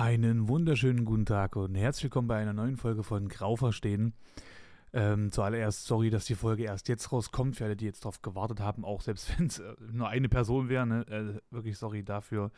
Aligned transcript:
Einen 0.00 0.48
wunderschönen 0.48 1.04
guten 1.04 1.26
Tag 1.26 1.56
und 1.56 1.74
herzlich 1.74 2.04
willkommen 2.04 2.26
bei 2.26 2.38
einer 2.38 2.54
neuen 2.54 2.78
Folge 2.78 3.02
von 3.02 3.28
Grau 3.28 3.56
verstehen. 3.56 4.14
Ähm, 4.94 5.30
zuallererst 5.30 5.84
sorry, 5.84 6.08
dass 6.08 6.24
die 6.24 6.36
Folge 6.36 6.64
erst 6.64 6.88
jetzt 6.88 7.12
rauskommt, 7.12 7.56
für 7.56 7.66
alle, 7.66 7.76
die 7.76 7.84
jetzt 7.84 8.06
darauf 8.06 8.22
gewartet 8.22 8.60
haben, 8.60 8.82
auch 8.82 9.02
selbst 9.02 9.30
wenn 9.38 9.48
es 9.48 9.58
äh, 9.58 9.74
nur 9.92 10.08
eine 10.08 10.30
Person 10.30 10.70
wäre. 10.70 10.86
Ne? 10.86 11.06
Äh, 11.06 11.54
wirklich 11.54 11.76
sorry 11.76 12.02
dafür. 12.02 12.50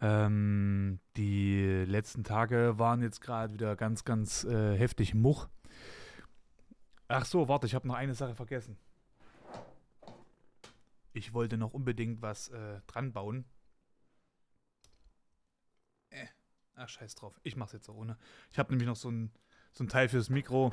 Ähm, 0.00 0.98
die 1.16 1.84
letzten 1.86 2.24
Tage 2.24 2.80
waren 2.80 3.00
jetzt 3.00 3.20
gerade 3.20 3.54
wieder 3.54 3.76
ganz, 3.76 4.04
ganz 4.04 4.42
äh, 4.42 4.76
heftig 4.76 5.14
Much. 5.14 5.46
Ach 7.06 7.26
so, 7.26 7.46
warte, 7.46 7.68
ich 7.68 7.76
habe 7.76 7.86
noch 7.86 7.94
eine 7.94 8.14
Sache 8.14 8.34
vergessen. 8.34 8.76
Ich 11.12 11.32
wollte 11.32 11.56
noch 11.56 11.74
unbedingt 11.74 12.22
was 12.22 12.48
äh, 12.48 12.80
dran 12.88 13.12
bauen. 13.12 13.44
Äh, 16.10 16.26
ach, 16.80 16.88
scheiß 16.88 17.14
drauf. 17.14 17.38
Ich 17.42 17.56
mach's 17.56 17.72
jetzt 17.72 17.88
auch 17.88 17.96
ohne. 17.96 18.16
Ich 18.50 18.58
habe 18.58 18.70
nämlich 18.70 18.88
noch 18.88 18.96
so 18.96 19.10
ein, 19.10 19.30
so 19.72 19.84
ein 19.84 19.88
Teil 19.88 20.08
fürs 20.08 20.30
Mikro, 20.30 20.72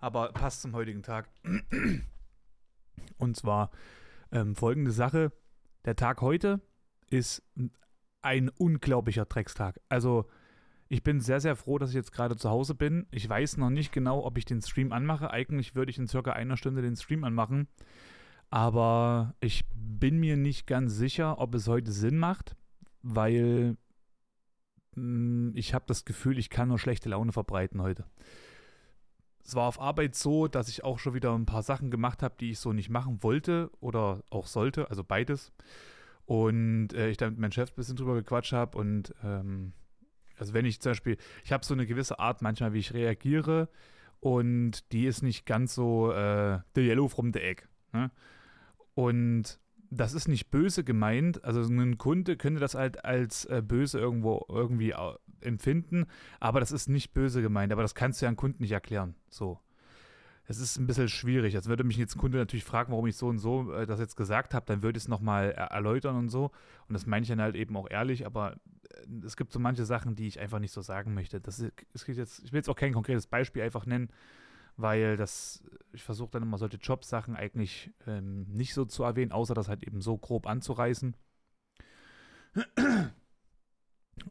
aber 0.00 0.32
passt 0.32 0.62
zum 0.62 0.74
heutigen 0.74 1.02
Tag. 1.02 1.30
Und 3.18 3.36
zwar 3.36 3.70
ähm, 4.32 4.54
folgende 4.54 4.90
Sache. 4.90 5.32
Der 5.84 5.96
Tag 5.96 6.20
heute 6.20 6.60
ist 7.10 7.42
ein 8.22 8.48
unglaublicher 8.48 9.24
Dreckstag. 9.24 9.80
Also, 9.88 10.26
ich 10.88 11.02
bin 11.02 11.20
sehr, 11.20 11.40
sehr 11.40 11.56
froh, 11.56 11.78
dass 11.78 11.90
ich 11.90 11.96
jetzt 11.96 12.12
gerade 12.12 12.36
zu 12.36 12.50
Hause 12.50 12.74
bin. 12.74 13.06
Ich 13.10 13.28
weiß 13.28 13.56
noch 13.56 13.70
nicht 13.70 13.92
genau, 13.92 14.24
ob 14.24 14.38
ich 14.38 14.44
den 14.44 14.62
Stream 14.62 14.92
anmache. 14.92 15.30
Eigentlich 15.30 15.74
würde 15.74 15.90
ich 15.90 15.98
in 15.98 16.06
circa 16.08 16.32
einer 16.32 16.56
Stunde 16.56 16.82
den 16.82 16.96
Stream 16.96 17.24
anmachen. 17.24 17.68
Aber 18.50 19.34
ich 19.40 19.64
bin 19.74 20.18
mir 20.18 20.36
nicht 20.36 20.66
ganz 20.66 20.94
sicher, 20.94 21.38
ob 21.38 21.54
es 21.54 21.66
heute 21.66 21.90
Sinn 21.90 22.18
macht, 22.18 22.56
weil 23.02 23.76
ich 25.54 25.74
habe 25.74 25.84
das 25.86 26.04
Gefühl, 26.04 26.38
ich 26.38 26.50
kann 26.50 26.68
nur 26.68 26.78
schlechte 26.78 27.08
Laune 27.08 27.32
verbreiten 27.32 27.82
heute. 27.82 28.04
Es 29.44 29.54
war 29.54 29.68
auf 29.68 29.80
Arbeit 29.80 30.14
so, 30.16 30.48
dass 30.48 30.68
ich 30.68 30.82
auch 30.82 30.98
schon 30.98 31.14
wieder 31.14 31.32
ein 31.34 31.46
paar 31.46 31.62
Sachen 31.62 31.90
gemacht 31.90 32.22
habe, 32.22 32.34
die 32.40 32.50
ich 32.50 32.58
so 32.58 32.72
nicht 32.72 32.90
machen 32.90 33.22
wollte 33.22 33.70
oder 33.80 34.24
auch 34.30 34.46
sollte, 34.46 34.90
also 34.90 35.04
beides. 35.04 35.52
Und 36.24 36.92
äh, 36.94 37.10
ich 37.10 37.16
dann 37.16 37.30
mit 37.30 37.38
meinem 37.38 37.52
Chef 37.52 37.70
ein 37.70 37.76
bisschen 37.76 37.96
drüber 37.96 38.14
gequatscht 38.14 38.52
habe 38.52 38.76
und 38.76 39.14
ähm, 39.22 39.72
also 40.38 40.52
wenn 40.52 40.66
ich 40.66 40.80
zum 40.80 40.90
Beispiel, 40.90 41.16
ich 41.44 41.52
habe 41.52 41.64
so 41.64 41.74
eine 41.74 41.86
gewisse 41.86 42.18
Art 42.18 42.42
manchmal, 42.42 42.72
wie 42.72 42.80
ich 42.80 42.92
reagiere 42.92 43.68
und 44.20 44.92
die 44.92 45.06
ist 45.06 45.22
nicht 45.22 45.46
ganz 45.46 45.74
so 45.74 46.12
äh, 46.12 46.58
the 46.74 46.82
yellow 46.82 47.08
from 47.08 47.32
the 47.32 47.40
egg. 47.40 47.62
Ne? 47.92 48.10
Und 48.94 49.60
das 49.96 50.14
ist 50.14 50.28
nicht 50.28 50.50
böse 50.50 50.84
gemeint. 50.84 51.44
Also 51.44 51.60
ein 51.62 51.98
Kunde 51.98 52.36
könnte 52.36 52.60
das 52.60 52.74
halt 52.74 53.04
als 53.04 53.44
äh, 53.46 53.62
böse 53.66 53.98
irgendwo 53.98 54.44
irgendwie 54.48 54.94
empfinden, 55.40 56.06
aber 56.40 56.60
das 56.60 56.72
ist 56.72 56.88
nicht 56.88 57.12
böse 57.14 57.42
gemeint. 57.42 57.72
Aber 57.72 57.82
das 57.82 57.94
kannst 57.94 58.20
du 58.20 58.26
ja 58.26 58.28
einem 58.28 58.36
Kunden 58.36 58.62
nicht 58.62 58.72
erklären. 58.72 59.14
So 59.28 59.60
es 60.48 60.58
ist 60.58 60.78
ein 60.78 60.86
bisschen 60.86 61.08
schwierig. 61.08 61.56
Als 61.56 61.68
würde 61.68 61.84
mich 61.84 61.96
jetzt 61.96 62.16
ein 62.16 62.20
Kunde 62.20 62.38
natürlich 62.38 62.64
fragen, 62.64 62.92
warum 62.92 63.06
ich 63.06 63.16
so 63.16 63.28
und 63.28 63.38
so 63.38 63.72
äh, 63.72 63.86
das 63.86 63.98
jetzt 63.98 64.16
gesagt 64.16 64.54
habe, 64.54 64.66
dann 64.66 64.82
würde 64.82 64.96
ich 64.96 65.04
es 65.04 65.08
nochmal 65.08 65.50
er 65.50 65.66
erläutern 65.66 66.16
und 66.16 66.28
so. 66.28 66.52
Und 66.88 66.94
das 66.94 67.06
meine 67.06 67.22
ich 67.22 67.28
dann 67.28 67.40
halt 67.40 67.56
eben 67.56 67.76
auch 67.76 67.90
ehrlich, 67.90 68.26
aber 68.26 68.52
äh, 68.52 69.26
es 69.26 69.36
gibt 69.36 69.52
so 69.52 69.58
manche 69.58 69.84
Sachen, 69.84 70.14
die 70.14 70.26
ich 70.26 70.38
einfach 70.38 70.60
nicht 70.60 70.72
so 70.72 70.82
sagen 70.82 71.14
möchte. 71.14 71.40
Das 71.40 71.58
ist, 71.58 71.72
es 71.94 72.06
jetzt, 72.06 72.44
ich 72.44 72.52
will 72.52 72.58
jetzt 72.58 72.68
auch 72.68 72.76
kein 72.76 72.92
konkretes 72.92 73.26
Beispiel 73.26 73.62
einfach 73.62 73.86
nennen, 73.86 74.08
weil 74.76 75.16
das, 75.16 75.64
ich 75.92 76.02
versuche 76.02 76.30
dann 76.32 76.42
immer 76.42 76.58
solche 76.58 76.76
Jobsachen 76.76 77.36
eigentlich 77.36 77.90
ähm, 78.06 78.42
nicht 78.44 78.74
so 78.74 78.84
zu 78.84 79.04
erwähnen, 79.04 79.32
außer 79.32 79.54
das 79.54 79.68
halt 79.68 79.82
eben 79.84 80.00
so 80.00 80.18
grob 80.18 80.46
anzureißen. 80.46 81.16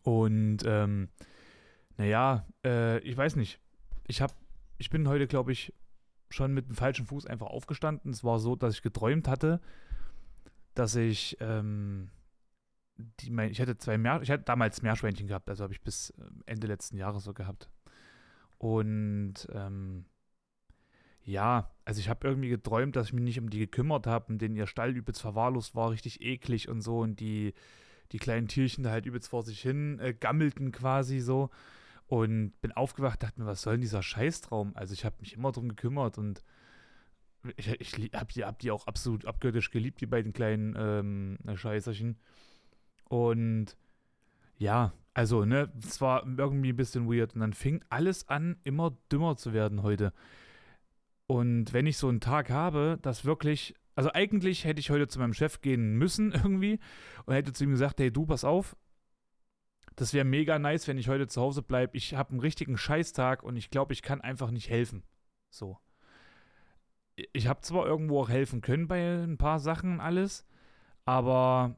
Und 0.04 0.58
ähm, 0.66 1.10
naja, 1.98 2.46
äh, 2.64 3.00
ich 3.00 3.16
weiß 3.16 3.36
nicht. 3.36 3.60
Ich 4.08 4.22
habe, 4.22 4.34
ich 4.78 4.90
bin 4.90 5.08
heute, 5.08 5.28
glaube 5.28 5.52
ich, 5.52 5.74
schon 6.30 6.54
mit 6.54 6.68
dem 6.68 6.76
falschen 6.76 7.06
Fuß 7.06 7.26
einfach 7.26 7.48
aufgestanden. 7.48 8.12
Es 8.12 8.24
war 8.24 8.40
so, 8.40 8.56
dass 8.56 8.76
ich 8.76 8.82
geträumt 8.82 9.28
hatte, 9.28 9.62
dass 10.74 10.96
ich, 10.96 11.38
ähm, 11.40 12.10
die, 12.98 13.32
mein, 13.32 13.52
ich 13.52 13.62
hatte 13.62 13.78
zwei 13.78 13.98
Meer, 13.98 14.22
ich 14.22 14.32
hatte 14.32 14.44
damals 14.44 14.82
Meerschweinchen 14.82 15.28
gehabt, 15.28 15.50
also 15.50 15.64
habe 15.64 15.74
ich 15.74 15.82
bis 15.82 16.14
ähm, 16.20 16.44
Ende 16.46 16.68
letzten 16.68 16.98
Jahres 16.98 17.24
so 17.24 17.34
gehabt. 17.34 17.70
Und 18.58 19.48
ähm, 19.52 20.06
ja, 21.26 21.72
also 21.86 22.00
ich 22.00 22.08
habe 22.08 22.28
irgendwie 22.28 22.50
geträumt, 22.50 22.96
dass 22.96 23.08
ich 23.08 23.14
mich 23.14 23.24
nicht 23.24 23.40
um 23.40 23.50
die 23.50 23.60
gekümmert 23.60 24.06
habe 24.06 24.32
und 24.32 24.40
denen 24.42 24.56
ihr 24.56 24.68
Stall 24.68 24.96
übelst 24.96 25.22
verwahrlost 25.22 25.76
war, 25.76 25.90
richtig 25.90 26.22
eklig 26.22 26.70
und 26.70 26.82
so 26.82 27.00
und 27.00 27.20
die, 27.20 27.54
die 28.12 28.20
kleinen 28.20 28.48
Tierchen 28.48 28.84
da 28.84 28.92
halt 28.92 29.08
übelst 29.08 29.30
vor 29.30 29.44
sich 29.44 29.60
hin 29.62 30.00
äh, 30.00 30.14
gammelten 30.14 30.72
quasi 30.72 31.20
so. 31.20 31.50
Und 32.08 32.54
bin 32.62 32.72
aufgewacht, 32.72 33.24
dachte 33.24 33.42
mir, 33.42 33.48
was 33.48 33.64
soll 33.64 33.74
denn 33.74 33.82
dieser 33.82 34.04
Scheißtraum? 34.04 34.74
Also 34.76 34.94
ich 34.94 35.06
habe 35.06 35.16
mich 35.20 35.34
immer 35.34 35.52
drum 35.52 35.70
gekümmert 35.70 36.20
und 36.20 36.44
ich, 37.58 37.68
ich 37.68 38.12
habe 38.14 38.32
die, 38.32 38.44
hab 38.44 38.60
die 38.60 38.70
auch 38.70 38.86
absolut 38.86 39.26
abgöttisch 39.26 39.72
geliebt, 39.72 40.02
die 40.02 40.06
beiden 40.06 40.32
kleinen 40.32 40.76
ähm, 40.78 41.58
Scheißerchen. 41.58 42.20
Und 43.06 43.76
ja, 44.58 44.94
also, 45.16 45.46
ne, 45.46 45.72
es 45.80 46.00
war 46.02 46.26
irgendwie 46.38 46.74
ein 46.74 46.76
bisschen 46.76 47.12
weird. 47.12 47.34
Und 47.34 47.42
dann 47.42 47.54
fing 47.54 47.84
alles 47.90 48.30
an, 48.30 48.58
immer 48.64 48.96
dümmer 49.12 49.36
zu 49.36 49.54
werden 49.54 49.82
heute. 49.82 50.14
Und 51.28 51.74
wenn 51.74 51.88
ich 51.88 51.98
so 51.98 52.08
einen 52.08 52.22
Tag 52.22 52.50
habe, 52.50 53.00
dass 53.02 53.26
wirklich, 53.26 53.74
also 53.96 54.12
eigentlich 54.14 54.66
hätte 54.66 54.80
ich 54.80 54.90
heute 54.90 55.08
zu 55.08 55.20
meinem 55.20 55.34
Chef 55.34 55.62
gehen 55.62 55.96
müssen 55.96 56.32
irgendwie 56.34 56.80
und 57.26 57.34
hätte 57.34 57.54
zu 57.54 57.64
ihm 57.64 57.72
gesagt, 57.72 58.00
hey, 58.00 58.12
du, 58.12 58.26
pass 58.26 58.44
auf, 58.44 58.76
das 59.96 60.14
wäre 60.14 60.26
mega 60.26 60.60
nice, 60.60 60.88
wenn 60.88 60.98
ich 60.98 61.08
heute 61.08 61.28
zu 61.28 61.42
Hause 61.42 61.62
bleibe. 61.62 61.96
Ich 61.96 62.16
habe 62.16 62.32
einen 62.32 62.42
richtigen 62.42 62.78
Scheißtag 62.78 63.44
und 63.44 63.56
ich 63.56 63.70
glaube, 63.70 63.94
ich 63.94 64.02
kann 64.02 64.22
einfach 64.22 64.52
nicht 64.52 64.70
helfen. 64.70 65.04
So. 65.50 65.78
Ich 67.32 67.48
habe 67.48 67.62
zwar 67.62 67.86
irgendwo 67.86 68.20
auch 68.20 68.30
helfen 68.30 68.60
können 68.60 68.88
bei 68.88 69.24
ein 69.24 69.38
paar 69.38 69.60
Sachen 69.60 70.02
alles, 70.02 70.46
aber 71.06 71.78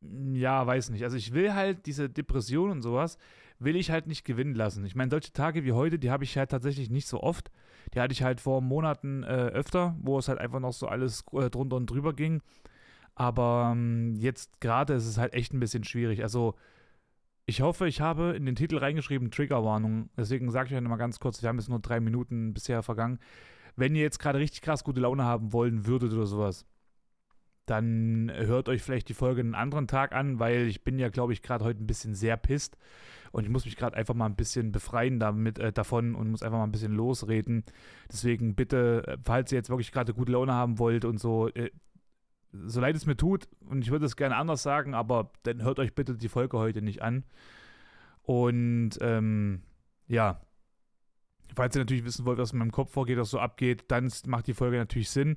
mm, 0.00 0.34
ja, 0.34 0.66
weiß 0.66 0.90
nicht. 0.90 1.04
Also 1.04 1.16
ich 1.16 1.32
will 1.32 1.54
halt 1.54 1.86
diese 1.86 2.10
Depression 2.10 2.70
und 2.70 2.82
sowas, 2.82 3.16
will 3.60 3.76
ich 3.76 3.92
halt 3.92 4.08
nicht 4.08 4.24
gewinnen 4.24 4.54
lassen. 4.54 4.84
Ich 4.84 4.96
meine, 4.96 5.10
solche 5.10 5.32
Tage 5.32 5.64
wie 5.64 5.72
heute, 5.72 6.00
die 6.00 6.10
habe 6.10 6.24
ich 6.24 6.36
halt 6.36 6.50
tatsächlich 6.50 6.90
nicht 6.90 7.06
so 7.06 7.22
oft. 7.22 7.52
Die 7.94 8.00
hatte 8.00 8.12
ich 8.12 8.22
halt 8.22 8.40
vor 8.40 8.60
Monaten 8.60 9.22
äh, 9.22 9.26
öfter, 9.26 9.96
wo 10.00 10.18
es 10.18 10.28
halt 10.28 10.38
einfach 10.38 10.60
noch 10.60 10.72
so 10.72 10.86
alles 10.86 11.24
äh, 11.32 11.50
drunter 11.50 11.76
und 11.76 11.86
drüber 11.86 12.12
ging. 12.12 12.42
Aber 13.14 13.70
ähm, 13.72 14.14
jetzt 14.16 14.60
gerade 14.60 14.94
ist 14.94 15.06
es 15.06 15.18
halt 15.18 15.34
echt 15.34 15.52
ein 15.52 15.60
bisschen 15.60 15.84
schwierig. 15.84 16.22
Also 16.22 16.54
ich 17.46 17.62
hoffe, 17.62 17.88
ich 17.88 18.00
habe 18.00 18.30
in 18.36 18.46
den 18.46 18.54
Titel 18.54 18.78
reingeschrieben 18.78 19.30
Triggerwarnung. 19.30 20.08
Deswegen 20.16 20.50
sage 20.50 20.68
ich 20.68 20.74
euch 20.74 20.80
nochmal 20.80 20.98
ganz 20.98 21.18
kurz, 21.18 21.42
wir 21.42 21.48
haben 21.48 21.58
jetzt 21.58 21.68
nur 21.68 21.80
drei 21.80 22.00
Minuten 22.00 22.54
bisher 22.54 22.82
vergangen. 22.82 23.18
Wenn 23.76 23.94
ihr 23.94 24.02
jetzt 24.02 24.20
gerade 24.20 24.38
richtig 24.38 24.62
krass 24.62 24.84
gute 24.84 25.00
Laune 25.00 25.24
haben 25.24 25.52
wollen 25.52 25.86
würdet 25.86 26.12
oder 26.12 26.26
sowas, 26.26 26.64
dann 27.70 28.30
hört 28.34 28.68
euch 28.68 28.82
vielleicht 28.82 29.08
die 29.08 29.14
Folge 29.14 29.40
einen 29.40 29.54
anderen 29.54 29.86
Tag 29.86 30.12
an, 30.12 30.38
weil 30.38 30.66
ich 30.66 30.82
bin 30.82 30.98
ja, 30.98 31.08
glaube 31.08 31.32
ich, 31.32 31.42
gerade 31.42 31.64
heute 31.64 31.82
ein 31.82 31.86
bisschen 31.86 32.14
sehr 32.14 32.36
pisst 32.36 32.76
und 33.32 33.44
ich 33.44 33.50
muss 33.50 33.64
mich 33.64 33.76
gerade 33.76 33.96
einfach 33.96 34.14
mal 34.14 34.26
ein 34.26 34.36
bisschen 34.36 34.72
befreien 34.72 35.20
damit, 35.20 35.58
äh, 35.58 35.72
davon 35.72 36.14
und 36.14 36.30
muss 36.30 36.42
einfach 36.42 36.58
mal 36.58 36.64
ein 36.64 36.72
bisschen 36.72 36.92
losreden. 36.92 37.64
Deswegen 38.10 38.54
bitte, 38.54 39.04
äh, 39.06 39.16
falls 39.24 39.52
ihr 39.52 39.58
jetzt 39.58 39.70
wirklich 39.70 39.92
gerade 39.92 40.14
gute 40.14 40.32
Laune 40.32 40.52
haben 40.52 40.78
wollt 40.78 41.04
und 41.04 41.18
so, 41.18 41.48
äh, 41.48 41.70
so 42.52 42.80
leid 42.80 42.96
es 42.96 43.06
mir 43.06 43.16
tut, 43.16 43.48
und 43.68 43.82
ich 43.82 43.92
würde 43.92 44.06
es 44.06 44.16
gerne 44.16 44.36
anders 44.36 44.64
sagen, 44.64 44.94
aber 44.94 45.30
dann 45.44 45.62
hört 45.62 45.78
euch 45.78 45.94
bitte 45.94 46.16
die 46.16 46.28
Folge 46.28 46.58
heute 46.58 46.82
nicht 46.82 47.02
an. 47.02 47.24
Und 48.22 48.98
ähm, 49.00 49.62
ja, 50.08 50.40
falls 51.54 51.76
ihr 51.76 51.80
natürlich 51.80 52.04
wissen 52.04 52.24
wollt, 52.24 52.38
was 52.38 52.52
in 52.52 52.58
meinem 52.58 52.72
Kopf 52.72 52.90
vorgeht, 52.90 53.18
was 53.18 53.30
so 53.30 53.38
abgeht, 53.38 53.84
dann 53.88 54.10
macht 54.26 54.48
die 54.48 54.54
Folge 54.54 54.76
natürlich 54.76 55.10
Sinn, 55.10 55.36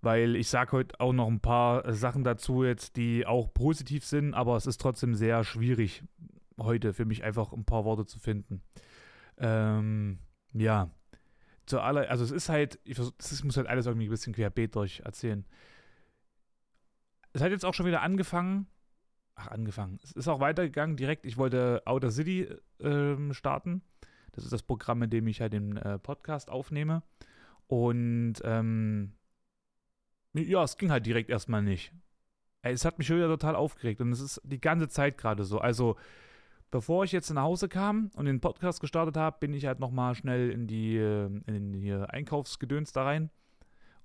weil 0.00 0.36
ich 0.36 0.48
sage 0.48 0.72
heute 0.72 1.00
auch 1.00 1.12
noch 1.12 1.28
ein 1.28 1.40
paar 1.40 1.92
Sachen 1.92 2.24
dazu 2.24 2.64
jetzt, 2.64 2.96
die 2.96 3.26
auch 3.26 3.52
positiv 3.52 4.04
sind, 4.04 4.34
aber 4.34 4.56
es 4.56 4.66
ist 4.66 4.80
trotzdem 4.80 5.14
sehr 5.14 5.44
schwierig 5.44 6.04
heute 6.58 6.92
für 6.92 7.04
mich 7.04 7.24
einfach 7.24 7.52
ein 7.52 7.64
paar 7.64 7.84
Worte 7.84 8.06
zu 8.06 8.18
finden. 8.18 8.62
Ähm, 9.38 10.18
ja, 10.52 10.90
zu 11.66 11.80
aller, 11.80 12.08
also 12.10 12.24
es 12.24 12.30
ist 12.30 12.48
halt, 12.48 12.78
ich, 12.84 12.96
das 12.96 13.44
muss 13.44 13.56
halt 13.56 13.66
alles 13.66 13.86
irgendwie 13.86 14.06
ein 14.08 14.10
bisschen 14.10 14.32
querbeet 14.32 14.74
durch 14.74 15.00
erzählen 15.00 15.44
es 17.32 17.42
hat 17.42 17.50
jetzt 17.50 17.64
auch 17.64 17.74
schon 17.74 17.86
wieder 17.86 18.02
angefangen. 18.02 18.66
Ach, 19.34 19.48
angefangen. 19.48 20.00
Es 20.02 20.12
ist 20.12 20.28
auch 20.28 20.40
weitergegangen 20.40 20.96
direkt. 20.96 21.24
Ich 21.24 21.36
wollte 21.36 21.82
Outer 21.84 22.10
City 22.10 22.48
äh, 22.80 23.32
starten. 23.32 23.82
Das 24.32 24.44
ist 24.44 24.52
das 24.52 24.62
Programm, 24.62 25.02
in 25.02 25.10
dem 25.10 25.26
ich 25.28 25.40
halt 25.40 25.52
den 25.52 25.76
äh, 25.76 25.98
Podcast 25.98 26.50
aufnehme. 26.50 27.02
Und 27.68 28.34
ähm, 28.42 29.12
ja, 30.46 30.62
es 30.62 30.76
ging 30.76 30.90
halt 30.90 31.06
direkt 31.06 31.30
erstmal 31.30 31.62
nicht. 31.62 31.92
Es 32.62 32.84
hat 32.84 32.98
mich 32.98 33.06
schon 33.06 33.16
wieder 33.16 33.28
total 33.28 33.56
aufgeregt 33.56 34.00
und 34.00 34.12
es 34.12 34.20
ist 34.20 34.40
die 34.44 34.60
ganze 34.60 34.88
Zeit 34.88 35.16
gerade 35.16 35.44
so. 35.44 35.58
Also, 35.58 35.96
bevor 36.70 37.04
ich 37.04 37.12
jetzt 37.12 37.30
nach 37.30 37.42
Hause 37.42 37.68
kam 37.68 38.10
und 38.16 38.26
den 38.26 38.40
Podcast 38.40 38.80
gestartet 38.80 39.16
habe, 39.16 39.38
bin 39.40 39.54
ich 39.54 39.66
halt 39.66 39.80
nochmal 39.80 40.14
schnell 40.14 40.50
in 40.50 40.66
die, 40.66 40.96
äh, 40.96 41.30
in 41.46 41.72
die 41.72 41.92
Einkaufsgedöns 41.92 42.92
da 42.92 43.04
rein 43.04 43.30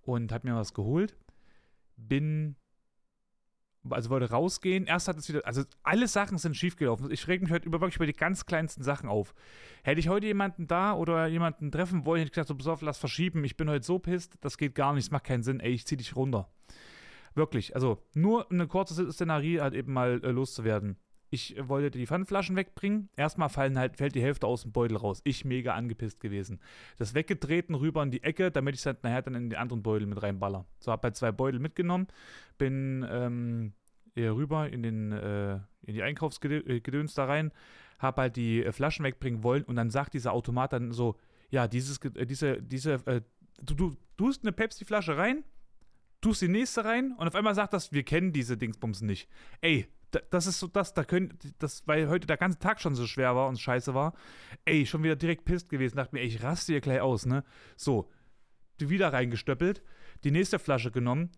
und 0.01 0.31
habe 0.31 0.47
mir 0.47 0.55
was 0.55 0.73
geholt. 0.73 1.17
Bin 1.97 2.55
also 3.89 4.09
wollte 4.09 4.29
rausgehen. 4.29 4.85
Erst 4.85 5.07
hat 5.07 5.17
es 5.17 5.29
wieder, 5.29 5.45
also 5.45 5.63
alle 5.83 6.07
Sachen 6.07 6.37
sind 6.37 6.55
schiefgelaufen. 6.55 7.11
Ich 7.11 7.27
reg 7.27 7.41
mich 7.41 7.51
heute 7.51 7.65
über, 7.65 7.81
wirklich 7.81 7.97
über 7.97 8.05
die 8.05 8.13
ganz 8.13 8.45
kleinsten 8.45 8.83
Sachen 8.83 9.09
auf. 9.09 9.33
Hätte 9.83 9.99
ich 9.99 10.09
heute 10.09 10.25
jemanden 10.25 10.67
da 10.67 10.93
oder 10.93 11.27
jemanden 11.27 11.71
treffen 11.71 12.05
wollen, 12.05 12.19
hätte 12.19 12.29
ich 12.29 12.33
gesagt, 12.33 12.47
so, 12.47 12.55
pass 12.55 12.67
auf, 12.67 12.81
lass 12.81 12.97
verschieben. 12.97 13.43
Ich 13.43 13.57
bin 13.57 13.69
heute 13.69 13.85
so 13.85 13.99
pisst, 13.99 14.37
das 14.41 14.57
geht 14.57 14.75
gar 14.75 14.93
nicht, 14.93 15.07
das 15.07 15.11
macht 15.11 15.25
keinen 15.25 15.43
Sinn. 15.43 15.59
Ey, 15.59 15.71
ich 15.71 15.85
zieh 15.85 15.97
dich 15.97 16.15
runter. 16.15 16.49
Wirklich, 17.35 17.75
also 17.75 17.97
nur 18.13 18.49
eine 18.51 18.67
kurze 18.67 19.11
Szenerie 19.11 19.59
halt 19.59 19.73
eben 19.73 19.91
mal 19.91 20.21
äh, 20.23 20.29
loszuwerden. 20.29 20.97
Ich 21.33 21.55
wollte 21.57 21.89
die 21.89 22.05
Pfandflaschen 22.05 22.55
wegbringen. 22.55 23.09
Erstmal 23.15 23.49
fallen 23.49 23.79
halt, 23.79 23.97
fällt 23.97 24.13
die 24.13 24.21
Hälfte 24.21 24.45
aus 24.45 24.61
dem 24.61 24.71
Beutel 24.71 24.97
raus. 24.97 25.19
Ich 25.23 25.45
mega 25.45 25.73
angepisst 25.73 26.19
gewesen. 26.19 26.59
Das 26.99 27.15
weggetreten 27.15 27.73
rüber 27.73 28.03
in 28.03 28.11
die 28.11 28.21
Ecke, 28.21 28.51
damit 28.51 28.75
ich 28.75 28.81
es 28.81 28.85
halt 28.85 29.03
nachher 29.03 29.23
dann 29.23 29.33
in 29.33 29.49
die 29.49 29.57
anderen 29.57 29.81
Beutel 29.81 30.05
mit 30.05 30.21
reinballer. 30.21 30.67
So, 30.77 30.91
hab 30.91 31.03
halt 31.03 31.15
zwei 31.15 31.31
Beutel 31.31 31.59
mitgenommen, 31.59 32.05
bin 32.59 33.03
ähm, 33.09 33.73
rüber 34.15 34.69
in, 34.69 34.83
den, 34.83 35.11
äh, 35.11 35.55
in 35.81 35.95
die 35.95 36.03
Einkaufsgedöns 36.03 37.15
da 37.15 37.25
rein, 37.25 37.51
hab 37.97 38.17
halt 38.17 38.35
die 38.35 38.63
äh, 38.63 38.71
Flaschen 38.71 39.03
wegbringen 39.03 39.41
wollen 39.41 39.63
und 39.63 39.75
dann 39.75 39.89
sagt 39.89 40.13
dieser 40.13 40.33
Automat 40.33 40.73
dann 40.73 40.91
so, 40.91 41.15
ja, 41.49 41.67
dieses, 41.67 41.97
äh, 41.97 42.27
diese, 42.27 42.61
diese, 42.61 42.93
äh, 43.07 43.21
du, 43.59 43.73
du 43.73 43.95
tust 44.17 44.43
eine 44.43 44.51
Pepsi-Flasche 44.51 45.17
rein, 45.17 45.43
tust 46.21 46.43
die 46.43 46.47
nächste 46.47 46.85
rein 46.85 47.15
und 47.17 47.27
auf 47.27 47.33
einmal 47.33 47.55
sagt 47.55 47.73
das, 47.73 47.91
wir 47.91 48.03
kennen 48.03 48.33
diese 48.33 48.55
Dingsbums 48.55 49.01
nicht. 49.01 49.27
Ey, 49.61 49.87
das 50.29 50.47
ist 50.47 50.59
so 50.59 50.67
das, 50.67 50.93
da 50.93 51.03
können, 51.03 51.37
das, 51.59 51.87
weil 51.87 52.07
heute 52.07 52.27
der 52.27 52.37
ganze 52.37 52.59
Tag 52.59 52.81
schon 52.81 52.95
so 52.95 53.07
schwer 53.07 53.35
war 53.35 53.47
und 53.47 53.59
scheiße 53.59 53.93
war. 53.93 54.13
Ey, 54.65 54.85
schon 54.85 55.03
wieder 55.03 55.15
direkt 55.15 55.45
pisst 55.45 55.69
gewesen. 55.69 55.97
Dachte 55.97 56.15
mir, 56.15 56.21
ey, 56.21 56.27
ich 56.27 56.43
raste 56.43 56.73
hier 56.73 56.81
gleich 56.81 57.01
aus, 57.01 57.25
ne? 57.25 57.43
So, 57.75 58.09
die 58.79 58.89
wieder 58.89 59.13
reingestöppelt, 59.13 59.83
die 60.23 60.31
nächste 60.31 60.59
Flasche 60.59 60.91
genommen. 60.91 61.31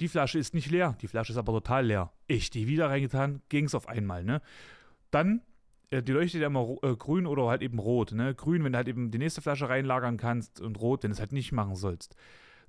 Die 0.00 0.08
Flasche 0.08 0.38
ist 0.38 0.54
nicht 0.54 0.70
leer, 0.70 0.96
die 1.02 1.08
Flasche 1.08 1.32
ist 1.32 1.38
aber 1.38 1.52
total 1.52 1.86
leer. 1.86 2.12
Ich 2.26 2.50
die 2.50 2.66
wieder 2.66 2.88
reingetan, 2.88 3.42
ging's 3.48 3.74
auf 3.74 3.86
einmal, 3.86 4.24
ne? 4.24 4.40
Dann, 5.10 5.42
äh, 5.90 6.02
die 6.02 6.12
leuchtet 6.12 6.40
ja 6.40 6.46
immer 6.46 6.76
äh, 6.82 6.96
grün 6.96 7.26
oder 7.26 7.48
halt 7.48 7.62
eben 7.62 7.78
rot, 7.78 8.12
ne? 8.12 8.34
Grün, 8.34 8.64
wenn 8.64 8.72
du 8.72 8.78
halt 8.78 8.88
eben 8.88 9.10
die 9.10 9.18
nächste 9.18 9.42
Flasche 9.42 9.68
reinlagern 9.68 10.16
kannst 10.16 10.60
und 10.60 10.80
rot, 10.80 11.02
wenn 11.02 11.10
du 11.10 11.14
es 11.14 11.20
halt 11.20 11.32
nicht 11.32 11.52
machen 11.52 11.76
sollst. 11.76 12.16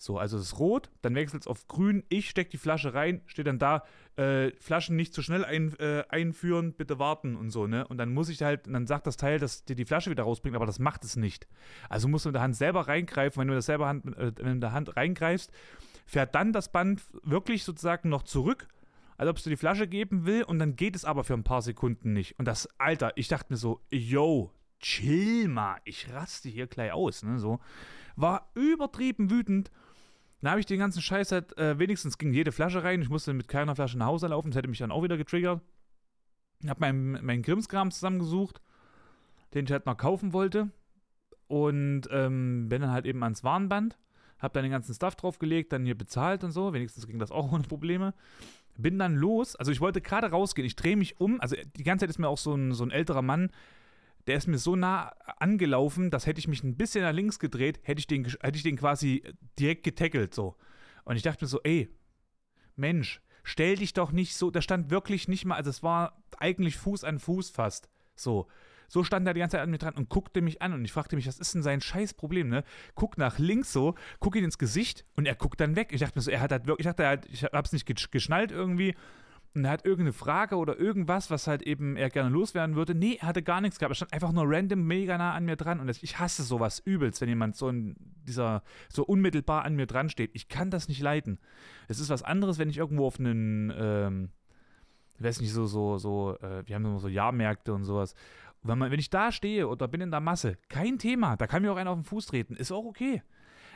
So, 0.01 0.17
also 0.17 0.37
es 0.37 0.45
ist 0.45 0.59
rot, 0.59 0.89
dann 1.03 1.13
wechselt 1.13 1.43
es 1.43 1.47
auf 1.47 1.67
grün. 1.67 2.03
Ich 2.09 2.27
stecke 2.27 2.49
die 2.49 2.57
Flasche 2.57 2.95
rein, 2.95 3.21
steht 3.27 3.45
dann 3.45 3.59
da, 3.59 3.83
äh, 4.15 4.49
Flaschen 4.59 4.95
nicht 4.95 5.13
zu 5.13 5.21
schnell 5.21 5.45
ein, 5.45 5.77
äh, 5.77 6.03
einführen, 6.09 6.73
bitte 6.73 6.97
warten 6.97 7.35
und 7.35 7.51
so, 7.51 7.67
ne? 7.67 7.87
Und 7.87 7.99
dann 7.99 8.11
muss 8.11 8.27
ich 8.27 8.41
halt, 8.41 8.65
dann 8.65 8.87
sagt 8.87 9.05
das 9.05 9.15
Teil, 9.15 9.37
dass 9.37 9.63
dir 9.63 9.75
die 9.75 9.85
Flasche 9.85 10.09
wieder 10.09 10.23
rausbringt, 10.23 10.55
aber 10.55 10.65
das 10.65 10.79
macht 10.79 11.03
es 11.03 11.17
nicht. 11.17 11.47
Also 11.87 12.07
musst 12.07 12.25
du 12.25 12.29
mit 12.29 12.35
der 12.35 12.41
Hand 12.41 12.55
selber 12.55 12.87
reingreifen. 12.87 13.39
Wenn 13.39 13.47
du 13.49 13.53
das 13.53 13.67
selber 13.67 13.87
Hand, 13.87 14.17
äh, 14.17 14.33
mit 14.43 14.63
der 14.63 14.71
Hand 14.71 14.97
reingreifst, 14.97 15.51
fährt 16.07 16.33
dann 16.33 16.51
das 16.51 16.71
Band 16.71 17.03
wirklich 17.21 17.63
sozusagen 17.63 18.09
noch 18.09 18.23
zurück, 18.23 18.67
als 19.17 19.29
ob 19.29 19.37
es 19.37 19.43
dir 19.43 19.51
die 19.51 19.57
Flasche 19.57 19.87
geben 19.87 20.25
will, 20.25 20.41
und 20.41 20.57
dann 20.57 20.75
geht 20.75 20.95
es 20.95 21.05
aber 21.05 21.23
für 21.23 21.35
ein 21.35 21.43
paar 21.43 21.61
Sekunden 21.61 22.11
nicht. 22.11 22.39
Und 22.39 22.45
das, 22.45 22.67
Alter, 22.79 23.11
ich 23.17 23.27
dachte 23.27 23.53
mir 23.53 23.57
so, 23.57 23.81
yo, 23.91 24.51
chill 24.79 25.47
mal, 25.47 25.77
ich 25.85 26.11
raste 26.11 26.49
hier 26.49 26.65
gleich 26.65 26.91
aus, 26.91 27.21
ne? 27.21 27.37
So. 27.37 27.59
War 28.15 28.49
übertrieben 28.55 29.29
wütend 29.29 29.69
dann 30.41 30.51
habe 30.51 30.59
ich 30.59 30.65
den 30.65 30.79
ganzen 30.79 31.01
Scheiß 31.01 31.31
halt, 31.31 31.57
äh, 31.57 31.77
wenigstens 31.77 32.17
ging 32.17 32.33
jede 32.33 32.51
Flasche 32.51 32.83
rein. 32.83 33.01
Ich 33.01 33.09
musste 33.09 33.33
mit 33.33 33.47
keiner 33.47 33.75
Flasche 33.75 33.97
nach 33.97 34.07
Hause 34.07 34.27
laufen. 34.27 34.49
Das 34.49 34.57
hätte 34.57 34.69
mich 34.69 34.79
dann 34.79 34.91
auch 34.91 35.03
wieder 35.03 35.17
getriggert. 35.17 35.61
Ich 36.63 36.69
habe 36.69 36.79
meinen 36.79 37.23
mein 37.23 37.43
Grimmskram 37.43 37.91
zusammengesucht, 37.91 38.61
den 39.53 39.65
ich 39.65 39.71
halt 39.71 39.85
noch 39.85 39.97
kaufen 39.97 40.33
wollte. 40.33 40.69
Und 41.47 42.03
ähm, 42.11 42.69
bin 42.69 42.81
dann 42.81 42.91
halt 42.91 43.05
eben 43.05 43.23
ans 43.23 43.43
Warnband. 43.43 43.97
Habe 44.39 44.53
dann 44.53 44.63
den 44.63 44.71
ganzen 44.71 44.95
Stuff 44.95 45.15
draufgelegt, 45.15 45.71
dann 45.71 45.85
hier 45.85 45.97
bezahlt 45.97 46.43
und 46.43 46.51
so. 46.51 46.73
Wenigstens 46.73 47.05
ging 47.05 47.19
das 47.19 47.31
auch 47.31 47.51
ohne 47.53 47.63
Probleme. 47.63 48.13
Bin 48.77 48.97
dann 48.97 49.15
los. 49.15 49.55
Also 49.55 49.71
ich 49.71 49.81
wollte 49.81 50.01
gerade 50.01 50.31
rausgehen. 50.31 50.65
Ich 50.65 50.75
drehe 50.75 50.97
mich 50.97 51.19
um. 51.19 51.39
Also 51.39 51.55
die 51.75 51.83
ganze 51.83 52.03
Zeit 52.03 52.09
ist 52.09 52.19
mir 52.19 52.29
auch 52.29 52.37
so 52.37 52.55
ein, 52.55 52.73
so 52.73 52.83
ein 52.83 52.89
älterer 52.89 53.21
Mann 53.21 53.51
der 54.27 54.37
ist 54.37 54.47
mir 54.47 54.57
so 54.57 54.75
nah 54.75 55.11
angelaufen, 55.37 56.11
dass 56.11 56.25
hätte 56.25 56.39
ich 56.39 56.47
mich 56.47 56.63
ein 56.63 56.77
bisschen 56.77 57.03
nach 57.03 57.13
links 57.13 57.39
gedreht, 57.39 57.79
hätte 57.83 57.99
ich 57.99 58.07
den, 58.07 58.25
hätte 58.25 58.57
ich 58.57 58.63
den 58.63 58.77
quasi 58.77 59.23
direkt 59.59 59.83
getackelt 59.83 60.33
so. 60.33 60.55
Und 61.03 61.15
ich 61.15 61.23
dachte 61.23 61.43
mir 61.43 61.49
so, 61.49 61.59
ey, 61.63 61.89
Mensch, 62.75 63.21
stell 63.43 63.75
dich 63.75 63.93
doch 63.93 64.11
nicht 64.11 64.35
so, 64.35 64.51
da 64.51 64.61
stand 64.61 64.91
wirklich 64.91 65.27
nicht 65.27 65.45
mal, 65.45 65.55
also 65.55 65.69
es 65.69 65.83
war 65.83 66.23
eigentlich 66.37 66.77
Fuß 66.77 67.03
an 67.03 67.19
Fuß 67.19 67.49
fast, 67.49 67.89
so. 68.15 68.47
So 68.87 69.05
stand 69.05 69.25
er 69.25 69.33
die 69.33 69.39
ganze 69.39 69.55
Zeit 69.55 69.63
an 69.63 69.71
mir 69.71 69.77
dran 69.77 69.93
und 69.93 70.09
guckte 70.09 70.41
mich 70.41 70.61
an 70.61 70.73
und 70.73 70.83
ich 70.83 70.91
fragte 70.91 71.15
mich, 71.15 71.25
was 71.25 71.39
ist 71.39 71.53
denn 71.53 71.63
sein 71.63 71.79
Scheißproblem, 71.79 72.49
ne? 72.49 72.65
Guck 72.93 73.17
nach 73.17 73.39
links 73.39 73.71
so, 73.71 73.95
guck 74.19 74.35
ihn 74.35 74.43
ins 74.43 74.57
Gesicht 74.57 75.05
und 75.15 75.25
er 75.25 75.35
guckt 75.35 75.61
dann 75.61 75.77
weg. 75.77 75.93
Ich 75.93 76.01
dachte 76.01 76.17
mir 76.17 76.21
so, 76.21 76.29
er 76.29 76.41
hat 76.41 76.51
halt 76.51 76.67
wirklich, 76.67 76.85
ich 76.85 76.89
dachte 76.91 77.07
halt, 77.07 77.25
ich 77.27 77.45
hab's 77.45 77.71
nicht 77.71 77.85
geschnallt 78.11 78.51
irgendwie 78.51 78.93
und 79.53 79.65
er 79.65 79.71
hat 79.71 79.85
irgendeine 79.85 80.13
Frage 80.13 80.55
oder 80.55 80.79
irgendwas, 80.79 81.29
was 81.29 81.45
halt 81.45 81.61
eben 81.63 81.97
er 81.97 82.09
gerne 82.09 82.29
loswerden 82.29 82.77
würde. 82.77 82.95
Nee, 82.95 83.17
er 83.19 83.27
hatte 83.27 83.43
gar 83.43 83.59
nichts 83.59 83.79
gehabt. 83.79 83.91
Er 83.91 83.95
stand 83.95 84.13
einfach 84.13 84.31
nur 84.31 84.45
random 84.47 84.81
mega 84.87 85.17
nah 85.17 85.33
an 85.33 85.43
mir 85.43 85.57
dran. 85.57 85.81
Und 85.81 85.89
ich 85.89 86.19
hasse 86.19 86.43
sowas 86.43 86.79
übelst, 86.79 87.19
wenn 87.19 87.27
jemand 87.27 87.57
so 87.57 87.67
in 87.67 87.95
dieser, 88.25 88.63
so 88.87 89.03
unmittelbar 89.03 89.65
an 89.65 89.75
mir 89.75 89.87
dran 89.87 90.09
steht. 90.09 90.31
Ich 90.33 90.47
kann 90.47 90.69
das 90.69 90.87
nicht 90.87 91.01
leiden. 91.01 91.37
Es 91.89 91.99
ist 91.99 92.09
was 92.09 92.23
anderes, 92.23 92.59
wenn 92.59 92.69
ich 92.69 92.77
irgendwo 92.77 93.05
auf 93.05 93.19
einen, 93.19 93.73
ähm, 93.75 94.29
ich 95.17 95.23
weiß 95.23 95.41
nicht, 95.41 95.51
so, 95.51 95.65
so, 95.65 95.97
so, 95.97 96.37
äh, 96.41 96.65
wir 96.65 96.75
haben 96.75 96.85
immer 96.85 96.99
so 96.99 97.09
Jahrmärkte 97.09 97.73
und 97.73 97.83
sowas. 97.83 98.15
wenn, 98.63 98.77
man, 98.77 98.89
wenn 98.89 98.99
ich 98.99 99.09
da 99.09 99.33
stehe 99.33 99.67
oder 99.67 99.89
bin 99.89 99.99
in 99.99 100.11
der 100.11 100.21
Masse, 100.21 100.57
kein 100.69 100.97
Thema. 100.97 101.35
Da 101.35 101.45
kann 101.45 101.61
mir 101.61 101.73
auch 101.73 101.77
einer 101.77 101.91
auf 101.91 101.97
den 101.97 102.05
Fuß 102.05 102.27
treten. 102.27 102.55
Ist 102.55 102.71
auch 102.71 102.85
okay. 102.85 103.21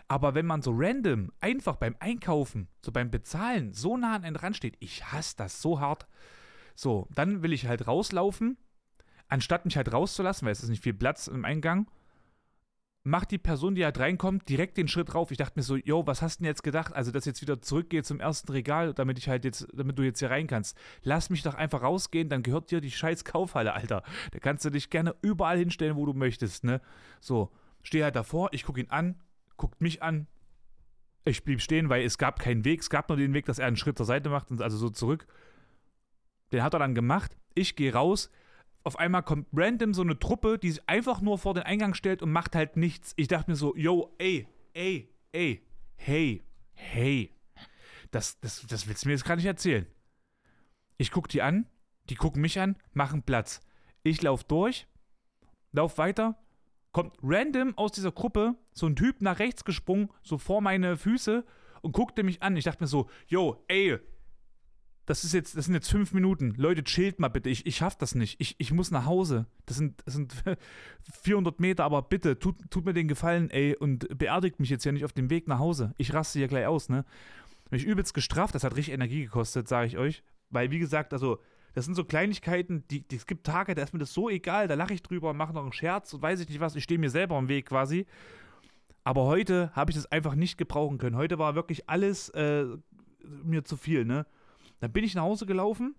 Aber 0.07 0.35
wenn 0.35 0.45
man 0.45 0.61
so 0.61 0.71
random 0.73 1.31
einfach 1.39 1.77
beim 1.77 1.95
Einkaufen, 1.99 2.67
so 2.83 2.91
beim 2.91 3.09
Bezahlen, 3.09 3.73
so 3.73 3.97
nah 3.97 4.15
an 4.15 4.23
einen 4.23 4.35
dran 4.35 4.53
steht, 4.53 4.77
ich 4.79 5.11
hasse 5.11 5.35
das 5.37 5.61
so 5.61 5.79
hart. 5.79 6.07
So, 6.75 7.07
dann 7.15 7.41
will 7.41 7.53
ich 7.53 7.67
halt 7.67 7.87
rauslaufen, 7.87 8.57
anstatt 9.27 9.65
mich 9.65 9.77
halt 9.77 9.91
rauszulassen, 9.91 10.45
weil 10.45 10.51
es 10.51 10.61
ist 10.61 10.69
nicht 10.69 10.83
viel 10.83 10.93
Platz 10.93 11.27
im 11.27 11.45
Eingang, 11.45 11.89
macht 13.05 13.31
die 13.31 13.37
Person, 13.37 13.75
die 13.75 13.85
halt 13.85 13.99
reinkommt, 13.99 14.49
direkt 14.49 14.77
den 14.77 14.87
Schritt 14.87 15.13
rauf. 15.13 15.31
Ich 15.31 15.37
dachte 15.37 15.57
mir 15.57 15.63
so, 15.63 15.75
yo, 15.77 16.05
was 16.07 16.21
hast 16.21 16.39
du 16.39 16.43
denn 16.43 16.49
jetzt 16.49 16.63
gedacht? 16.63 16.93
Also, 16.93 17.11
dass 17.11 17.25
jetzt 17.25 17.41
wieder 17.41 17.61
zurückgeht 17.61 18.05
zum 18.05 18.19
ersten 18.19 18.51
Regal, 18.51 18.93
damit 18.93 19.19
ich 19.19 19.29
halt 19.29 19.45
jetzt, 19.45 19.67
damit 19.73 19.97
du 19.97 20.03
jetzt 20.03 20.19
hier 20.19 20.31
rein 20.31 20.47
kannst. 20.47 20.75
Lass 21.03 21.29
mich 21.29 21.43
doch 21.43 21.53
einfach 21.53 21.83
rausgehen, 21.83 22.29
dann 22.29 22.43
gehört 22.43 22.71
dir 22.71 22.81
die 22.81 22.91
scheiß 22.91 23.23
Kaufhalle, 23.23 23.73
Alter. 23.73 24.03
Da 24.31 24.39
kannst 24.39 24.65
du 24.65 24.71
dich 24.71 24.89
gerne 24.89 25.15
überall 25.21 25.57
hinstellen, 25.57 25.95
wo 25.95 26.05
du 26.05 26.13
möchtest, 26.13 26.63
ne? 26.63 26.81
So, 27.21 27.51
stehe 27.83 28.03
halt 28.03 28.15
davor, 28.15 28.49
ich 28.53 28.63
gucke 28.63 28.81
ihn 28.81 28.89
an, 28.89 29.15
guckt 29.57 29.81
mich 29.81 30.01
an. 30.01 30.27
Ich 31.25 31.43
blieb 31.43 31.61
stehen, 31.61 31.89
weil 31.89 32.05
es 32.05 32.17
gab 32.17 32.39
keinen 32.39 32.65
Weg. 32.65 32.81
Es 32.81 32.89
gab 32.89 33.09
nur 33.09 33.17
den 33.17 33.33
Weg, 33.33 33.45
dass 33.45 33.59
er 33.59 33.67
einen 33.67 33.77
Schritt 33.77 33.97
zur 33.97 34.05
Seite 34.05 34.29
macht 34.29 34.51
und 34.51 34.61
also 34.61 34.77
so 34.77 34.89
zurück. 34.89 35.27
Den 36.51 36.61
hat 36.61 36.73
er 36.73 36.79
dann 36.79 36.93
gemacht. 36.93 37.35
Ich 37.55 37.75
gehe 37.75 37.93
raus. 37.93 38.29
Auf 38.83 38.99
einmal 38.99 39.23
kommt 39.23 39.47
random 39.51 39.95
so 39.95 40.03
eine 40.03 40.19
Truppe, 40.19 40.59
die 40.59 40.71
sich 40.71 40.87
einfach 40.87 41.19
nur 41.21 41.39
vor 41.39 41.55
den 41.55 41.63
Eingang 41.63 41.95
stellt 41.95 42.21
und 42.21 42.31
macht 42.31 42.55
halt 42.55 42.77
nichts. 42.77 43.13
Ich 43.15 43.27
dachte 43.27 43.49
mir 43.49 43.55
so, 43.55 43.75
yo, 43.75 44.13
ey, 44.19 44.47
ey, 44.73 45.09
ey, 45.31 45.65
hey, 45.95 46.43
hey. 46.73 47.31
Das, 48.11 48.39
das, 48.39 48.63
das 48.67 48.87
willst 48.87 49.03
du 49.03 49.07
mir 49.07 49.13
jetzt 49.13 49.25
gar 49.25 49.35
nicht 49.35 49.45
erzählen. 49.45 49.87
Ich 50.97 51.11
gucke 51.11 51.27
die 51.27 51.41
an, 51.41 51.67
die 52.09 52.15
gucken 52.15 52.41
mich 52.41 52.59
an, 52.59 52.77
machen 52.93 53.23
Platz. 53.23 53.61
Ich 54.03 54.21
laufe 54.21 54.45
durch, 54.47 54.87
lauf 55.71 55.97
weiter, 55.97 56.37
kommt 56.95 57.17
random 57.21 57.77
aus 57.77 57.91
dieser 57.91 58.13
Gruppe 58.13 58.55
so 58.71 58.85
ein 58.85 58.95
Typ 58.95 59.21
nach 59.21 59.39
rechts 59.39 59.65
gesprungen, 59.65 60.07
so 60.23 60.37
vor 60.37 60.61
meine 60.61 60.95
Füße 60.95 61.43
und 61.81 61.91
guckte 61.91 62.23
mich 62.23 62.41
an. 62.41 62.55
Ich 62.55 62.63
dachte 62.63 62.81
mir 62.81 62.87
so, 62.87 63.09
yo, 63.27 63.65
ey, 63.67 63.99
das 65.05 65.25
ist 65.25 65.33
jetzt, 65.33 65.57
das 65.57 65.65
sind 65.65 65.73
jetzt 65.73 65.91
fünf 65.91 66.13
Minuten. 66.13 66.53
Leute, 66.55 66.85
chillt 66.85 67.19
mal 67.19 67.27
bitte. 67.27 67.49
Ich, 67.49 67.65
ich 67.65 67.75
schaff 67.75 67.97
das 67.97 68.15
nicht. 68.15 68.39
Ich, 68.39 68.55
ich 68.59 68.71
muss 68.71 68.91
nach 68.91 69.05
Hause. 69.05 69.45
Das 69.65 69.75
sind, 69.75 70.03
das 70.05 70.13
sind 70.13 70.33
400 71.23 71.59
Meter, 71.59 71.83
aber 71.83 72.01
bitte, 72.01 72.39
tut, 72.39 72.55
tut 72.71 72.85
mir 72.85 72.93
den 72.93 73.09
Gefallen, 73.09 73.49
ey, 73.49 73.75
und 73.75 74.17
beerdigt 74.17 74.61
mich 74.61 74.69
jetzt 74.69 74.85
ja 74.85 74.93
nicht 74.93 75.03
auf 75.03 75.11
dem 75.11 75.29
Weg 75.29 75.49
nach 75.49 75.59
Hause. 75.59 75.93
Ich 75.97 76.13
raste 76.13 76.39
hier 76.39 76.47
gleich 76.47 76.65
aus, 76.65 76.87
ne? 76.87 77.03
Mich 77.71 77.83
übelst 77.83 78.13
gestraft, 78.13 78.55
das 78.55 78.63
hat 78.63 78.77
richtig 78.77 78.93
Energie 78.93 79.23
gekostet, 79.23 79.67
sage 79.67 79.87
ich 79.87 79.97
euch. 79.97 80.23
Weil, 80.49 80.71
wie 80.71 80.79
gesagt, 80.79 81.11
also, 81.11 81.39
das 81.75 81.83
sind 81.83 81.93
so 81.93 82.05
Kleinigkeiten, 82.05 82.87
die, 82.87 83.01
die, 83.01 83.17
es 83.17 83.27
gibt 83.27 83.45
Tage, 83.45 83.75
da 83.75 83.83
ist 83.83 83.91
mir 83.91 83.99
das 83.99 84.13
so 84.13 84.29
egal, 84.29 84.69
da 84.69 84.75
lache 84.75 84.93
ich 84.93 85.03
drüber 85.03 85.33
mache 85.33 85.53
noch 85.53 85.63
einen 85.63 85.73
Scherz 85.73 86.13
und 86.13 86.21
weiß 86.21 86.39
ich 86.39 86.47
nicht 86.47 86.61
was, 86.61 86.75
ich 86.75 86.85
stehe 86.85 86.97
mir 86.97 87.09
selber 87.09 87.37
im 87.37 87.49
Weg 87.49 87.67
quasi. 87.67 88.07
Aber 89.03 89.25
heute 89.25 89.71
habe 89.73 89.91
ich 89.91 89.97
das 89.97 90.09
einfach 90.09 90.35
nicht 90.35 90.57
gebrauchen 90.57 90.97
können. 90.97 91.17
Heute 91.17 91.37
war 91.37 91.53
wirklich 91.53 91.89
alles 91.89 92.29
äh, 92.29 92.65
mir 93.43 93.65
zu 93.65 93.75
viel, 93.75 94.05
ne? 94.05 94.25
Dann 94.79 94.93
bin 94.93 95.03
ich 95.03 95.15
nach 95.15 95.23
Hause 95.23 95.45
gelaufen 95.45 95.95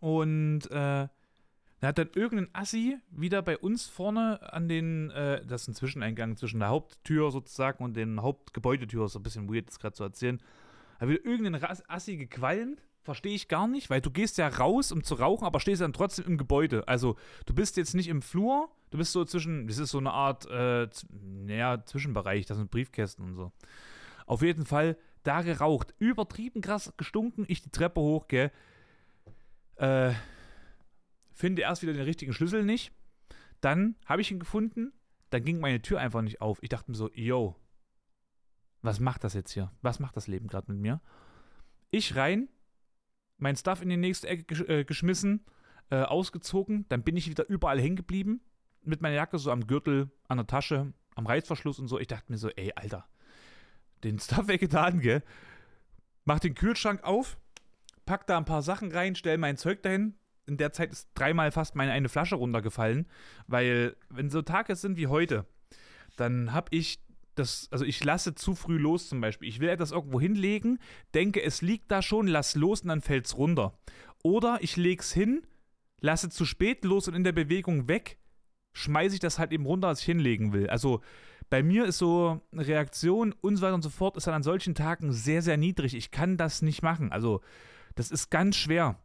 und 0.00 0.66
äh, 0.72 1.06
da 1.80 1.88
hat 1.88 1.98
dann 1.98 2.10
irgendein 2.14 2.52
Assi 2.52 2.98
wieder 3.10 3.42
bei 3.42 3.56
uns 3.56 3.86
vorne 3.86 4.52
an 4.52 4.68
den, 4.68 5.10
äh, 5.10 5.46
das 5.46 5.62
ist 5.62 5.68
ein 5.68 5.74
Zwischeneingang 5.74 6.36
zwischen 6.36 6.58
der 6.58 6.68
Haupttür 6.68 7.30
sozusagen 7.30 7.84
und 7.84 7.94
den 7.94 8.20
Hauptgebäudetür, 8.20 9.06
ist 9.06 9.16
ein 9.16 9.22
bisschen 9.22 9.48
weird, 9.48 9.68
das 9.68 9.78
gerade 9.78 9.94
zu 9.94 10.02
erzählen. 10.02 10.42
Hat 10.98 11.08
wieder 11.08 11.24
irgendein 11.24 11.62
Assi 11.88 12.16
gequalmt 12.16 12.82
Verstehe 13.02 13.34
ich 13.34 13.48
gar 13.48 13.66
nicht, 13.66 13.88
weil 13.88 14.00
du 14.00 14.10
gehst 14.10 14.36
ja 14.36 14.48
raus, 14.48 14.92
um 14.92 15.02
zu 15.02 15.14
rauchen, 15.14 15.46
aber 15.46 15.58
stehst 15.58 15.80
dann 15.80 15.94
trotzdem 15.94 16.26
im 16.26 16.38
Gebäude. 16.38 16.86
Also 16.86 17.16
du 17.46 17.54
bist 17.54 17.76
jetzt 17.78 17.94
nicht 17.94 18.08
im 18.08 18.20
Flur, 18.20 18.68
du 18.90 18.98
bist 18.98 19.12
so 19.12 19.24
zwischen, 19.24 19.66
das 19.66 19.78
ist 19.78 19.90
so 19.90 19.98
eine 19.98 20.12
Art, 20.12 20.46
äh, 20.50 20.86
naja, 21.10 21.82
Zwischenbereich, 21.84 22.44
das 22.44 22.58
sind 22.58 22.70
Briefkästen 22.70 23.24
und 23.24 23.34
so. 23.36 23.52
Auf 24.26 24.42
jeden 24.42 24.66
Fall, 24.66 24.96
da 25.22 25.42
geraucht. 25.42 25.94
Übertrieben 25.98 26.60
krass 26.60 26.92
gestunken. 26.96 27.44
Ich 27.48 27.62
die 27.62 27.70
Treppe 27.70 28.00
hoch, 28.00 28.28
gell. 28.28 28.52
Äh, 29.76 30.12
finde 31.32 31.62
erst 31.62 31.82
wieder 31.82 31.92
den 31.92 32.02
richtigen 32.02 32.32
Schlüssel 32.32 32.64
nicht. 32.64 32.92
Dann 33.60 33.96
habe 34.06 34.20
ich 34.20 34.30
ihn 34.30 34.38
gefunden. 34.38 34.92
Dann 35.30 35.44
ging 35.44 35.60
meine 35.60 35.80
Tür 35.82 36.00
einfach 36.00 36.22
nicht 36.22 36.40
auf. 36.40 36.58
Ich 36.62 36.68
dachte 36.68 36.90
mir 36.90 36.96
so, 36.96 37.10
yo, 37.12 37.56
was 38.82 39.00
macht 39.00 39.24
das 39.24 39.34
jetzt 39.34 39.52
hier? 39.52 39.70
Was 39.82 40.00
macht 40.00 40.16
das 40.16 40.26
Leben 40.26 40.48
gerade 40.48 40.72
mit 40.72 40.80
mir? 40.80 41.00
Ich 41.90 42.16
rein, 42.16 42.48
mein 43.40 43.56
Stuff 43.56 43.82
in 43.82 43.88
die 43.88 43.96
nächste 43.96 44.28
Ecke 44.28 44.44
gesch 44.44 44.62
äh, 44.62 44.84
geschmissen, 44.84 45.44
äh, 45.90 46.02
ausgezogen. 46.02 46.86
Dann 46.88 47.02
bin 47.02 47.16
ich 47.16 47.28
wieder 47.28 47.48
überall 47.48 47.80
hängen 47.80 47.96
geblieben. 47.96 48.40
Mit 48.82 49.02
meiner 49.02 49.16
Jacke 49.16 49.38
so 49.38 49.50
am 49.50 49.66
Gürtel, 49.66 50.10
an 50.28 50.38
der 50.38 50.46
Tasche, 50.46 50.92
am 51.14 51.26
Reißverschluss 51.26 51.78
und 51.78 51.88
so. 51.88 51.98
Ich 51.98 52.06
dachte 52.06 52.30
mir 52.32 52.38
so, 52.38 52.48
ey, 52.48 52.72
Alter, 52.74 53.06
den 54.04 54.18
Stuff 54.18 54.48
weggetan, 54.48 55.00
gell? 55.00 55.22
Mach 56.24 56.38
den 56.38 56.54
Kühlschrank 56.54 57.02
auf, 57.02 57.38
pack 58.06 58.26
da 58.26 58.38
ein 58.38 58.44
paar 58.44 58.62
Sachen 58.62 58.92
rein, 58.92 59.14
stell 59.14 59.38
mein 59.38 59.56
Zeug 59.56 59.82
dahin. 59.82 60.14
In 60.46 60.56
der 60.56 60.72
Zeit 60.72 60.92
ist 60.92 61.08
dreimal 61.14 61.52
fast 61.52 61.76
meine 61.76 61.92
eine 61.92 62.08
Flasche 62.08 62.36
runtergefallen, 62.36 63.06
weil, 63.46 63.96
wenn 64.08 64.30
so 64.30 64.42
Tage 64.42 64.74
sind 64.76 64.96
wie 64.96 65.06
heute, 65.06 65.46
dann 66.16 66.52
hab 66.52 66.72
ich 66.72 67.00
das, 67.34 67.68
also 67.70 67.84
ich 67.84 68.02
lasse 68.04 68.34
zu 68.34 68.54
früh 68.54 68.78
los 68.78 69.08
zum 69.08 69.20
Beispiel. 69.20 69.48
Ich 69.48 69.60
will 69.60 69.68
etwas 69.68 69.92
irgendwo 69.92 70.20
hinlegen, 70.20 70.78
denke, 71.14 71.42
es 71.42 71.62
liegt 71.62 71.90
da 71.90 72.02
schon, 72.02 72.26
lass 72.26 72.54
los 72.54 72.82
und 72.82 72.88
dann 72.88 73.00
fällt 73.00 73.26
es 73.26 73.36
runter. 73.36 73.78
Oder 74.22 74.58
ich 74.60 74.76
lege 74.76 75.00
es 75.00 75.12
hin, 75.12 75.42
lasse 76.00 76.28
zu 76.28 76.44
spät 76.44 76.84
los 76.84 77.08
und 77.08 77.14
in 77.14 77.24
der 77.24 77.32
Bewegung 77.32 77.88
weg, 77.88 78.18
schmeiße 78.72 79.14
ich 79.14 79.20
das 79.20 79.38
halt 79.38 79.52
eben 79.52 79.66
runter, 79.66 79.88
was 79.88 80.00
ich 80.00 80.06
hinlegen 80.06 80.52
will. 80.52 80.68
Also 80.68 81.00
bei 81.48 81.62
mir 81.62 81.84
ist 81.84 81.98
so 81.98 82.40
Reaktion 82.52 83.34
und 83.40 83.56
so 83.56 83.62
weiter 83.62 83.74
und 83.74 83.82
so 83.82 83.90
fort, 83.90 84.16
ist 84.16 84.26
dann 84.26 84.34
an 84.34 84.42
solchen 84.42 84.74
Tagen 84.74 85.12
sehr, 85.12 85.42
sehr 85.42 85.56
niedrig. 85.56 85.94
Ich 85.94 86.10
kann 86.10 86.36
das 86.36 86.62
nicht 86.62 86.82
machen. 86.82 87.10
Also 87.12 87.40
das 87.96 88.10
ist 88.10 88.30
ganz 88.30 88.56
schwer. 88.56 89.00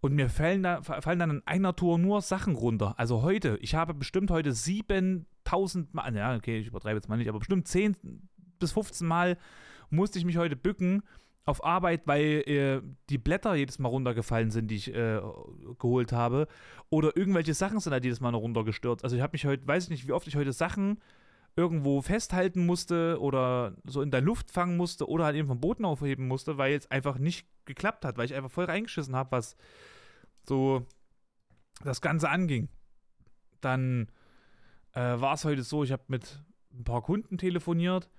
Und 0.00 0.14
mir 0.14 0.28
fallen, 0.28 0.62
da, 0.62 0.82
fallen 0.82 1.18
dann 1.18 1.30
in 1.30 1.46
einer 1.46 1.74
Tour 1.74 1.98
nur 1.98 2.20
Sachen 2.20 2.54
runter. 2.54 2.94
Also 2.98 3.22
heute, 3.22 3.58
ich 3.60 3.74
habe 3.74 3.94
bestimmt 3.94 4.30
heute 4.30 4.52
7000 4.52 5.26
Mal, 5.92 6.14
ja, 6.14 6.34
okay, 6.34 6.58
ich 6.58 6.66
übertreibe 6.66 6.96
jetzt 6.96 7.08
mal 7.08 7.16
nicht, 7.16 7.28
aber 7.28 7.38
bestimmt 7.38 7.68
10 7.68 7.96
bis 8.58 8.72
15 8.72 9.06
Mal 9.06 9.38
musste 9.90 10.18
ich 10.18 10.24
mich 10.24 10.36
heute 10.36 10.56
bücken 10.56 11.02
auf 11.44 11.62
Arbeit, 11.62 12.06
weil 12.06 12.42
äh, 12.46 12.80
die 13.10 13.18
Blätter 13.18 13.54
jedes 13.54 13.78
Mal 13.78 13.88
runtergefallen 13.88 14.50
sind, 14.50 14.70
die 14.70 14.76
ich 14.76 14.94
äh, 14.94 15.20
geholt 15.78 16.12
habe. 16.12 16.48
Oder 16.88 17.16
irgendwelche 17.16 17.52
Sachen 17.52 17.80
sind 17.80 17.92
halt 17.92 18.04
jedes 18.04 18.20
Mal 18.20 18.34
runtergestürzt. 18.34 19.04
Also 19.04 19.16
ich 19.16 19.22
habe 19.22 19.32
mich 19.32 19.44
heute, 19.44 19.66
weiß 19.66 19.84
ich 19.84 19.90
nicht, 19.90 20.08
wie 20.08 20.12
oft 20.12 20.26
ich 20.26 20.36
heute 20.36 20.52
Sachen 20.52 20.98
irgendwo 21.56 22.00
festhalten 22.00 22.66
musste 22.66 23.20
oder 23.20 23.76
so 23.84 24.02
in 24.02 24.10
der 24.10 24.22
Luft 24.22 24.50
fangen 24.50 24.76
musste 24.76 25.08
oder 25.08 25.24
halt 25.24 25.36
eben 25.36 25.46
vom 25.46 25.60
Boden 25.60 25.84
aufheben 25.84 26.26
musste, 26.26 26.58
weil 26.58 26.74
es 26.74 26.90
einfach 26.90 27.18
nicht 27.18 27.46
geklappt 27.64 28.04
hat, 28.04 28.16
weil 28.16 28.24
ich 28.24 28.34
einfach 28.34 28.50
voll 28.50 28.64
reingeschissen 28.64 29.14
habe, 29.14 29.32
was 29.32 29.56
so 30.48 30.86
das 31.84 32.00
Ganze 32.00 32.28
anging. 32.28 32.68
Dann 33.60 34.08
äh, 34.94 35.20
war 35.20 35.34
es 35.34 35.44
heute 35.44 35.62
so, 35.62 35.84
ich 35.84 35.92
habe 35.92 36.04
mit 36.08 36.42
ein 36.72 36.84
paar 36.84 37.02
Kunden 37.02 37.38
telefoniert 37.38 38.10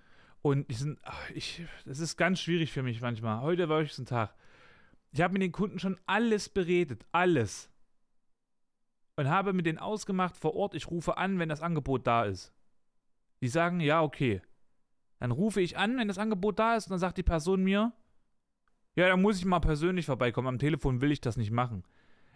und 0.41 0.69
ich 0.69 0.77
sind, 0.77 0.99
ach, 1.03 1.29
ich, 1.31 1.63
das 1.85 1.99
ist 1.99 2.17
ganz 2.17 2.39
schwierig 2.39 2.71
für 2.71 2.83
mich 2.83 3.01
manchmal. 3.01 3.41
Heute 3.41 3.67
war 3.67 3.81
ich 3.81 3.97
ein 3.97 4.05
Tag. 4.05 4.35
Ich 5.11 5.21
habe 5.21 5.33
mit 5.33 5.41
den 5.41 5.51
Kunden 5.51 5.79
schon 5.79 5.97
alles 6.05 6.49
beredet, 6.49 7.05
alles. 7.11 7.71
Und 9.15 9.29
habe 9.29 9.53
mit 9.53 9.65
denen 9.65 9.79
ausgemacht 9.79 10.35
vor 10.37 10.55
Ort, 10.55 10.75
ich 10.75 10.91
rufe 10.91 11.17
an, 11.17 11.39
wenn 11.39 11.49
das 11.49 11.61
Angebot 11.61 12.05
da 12.05 12.25
ist. 12.25 12.53
Die 13.41 13.47
sagen, 13.47 13.79
ja, 13.79 14.01
okay. 14.01 14.41
Dann 15.19 15.31
rufe 15.31 15.61
ich 15.61 15.77
an, 15.77 15.97
wenn 15.97 16.09
das 16.09 16.17
Angebot 16.17 16.59
da 16.59 16.75
ist, 16.75 16.87
und 16.87 16.91
dann 16.91 16.99
sagt 16.99 17.17
die 17.17 17.23
Person 17.23 17.63
mir, 17.63 17.93
ja, 18.95 19.07
dann 19.07 19.21
muss 19.21 19.37
ich 19.37 19.45
mal 19.45 19.59
persönlich 19.59 20.05
vorbeikommen. 20.05 20.47
Am 20.47 20.59
Telefon 20.59 21.01
will 21.01 21.11
ich 21.11 21.21
das 21.21 21.37
nicht 21.37 21.51
machen. 21.51 21.83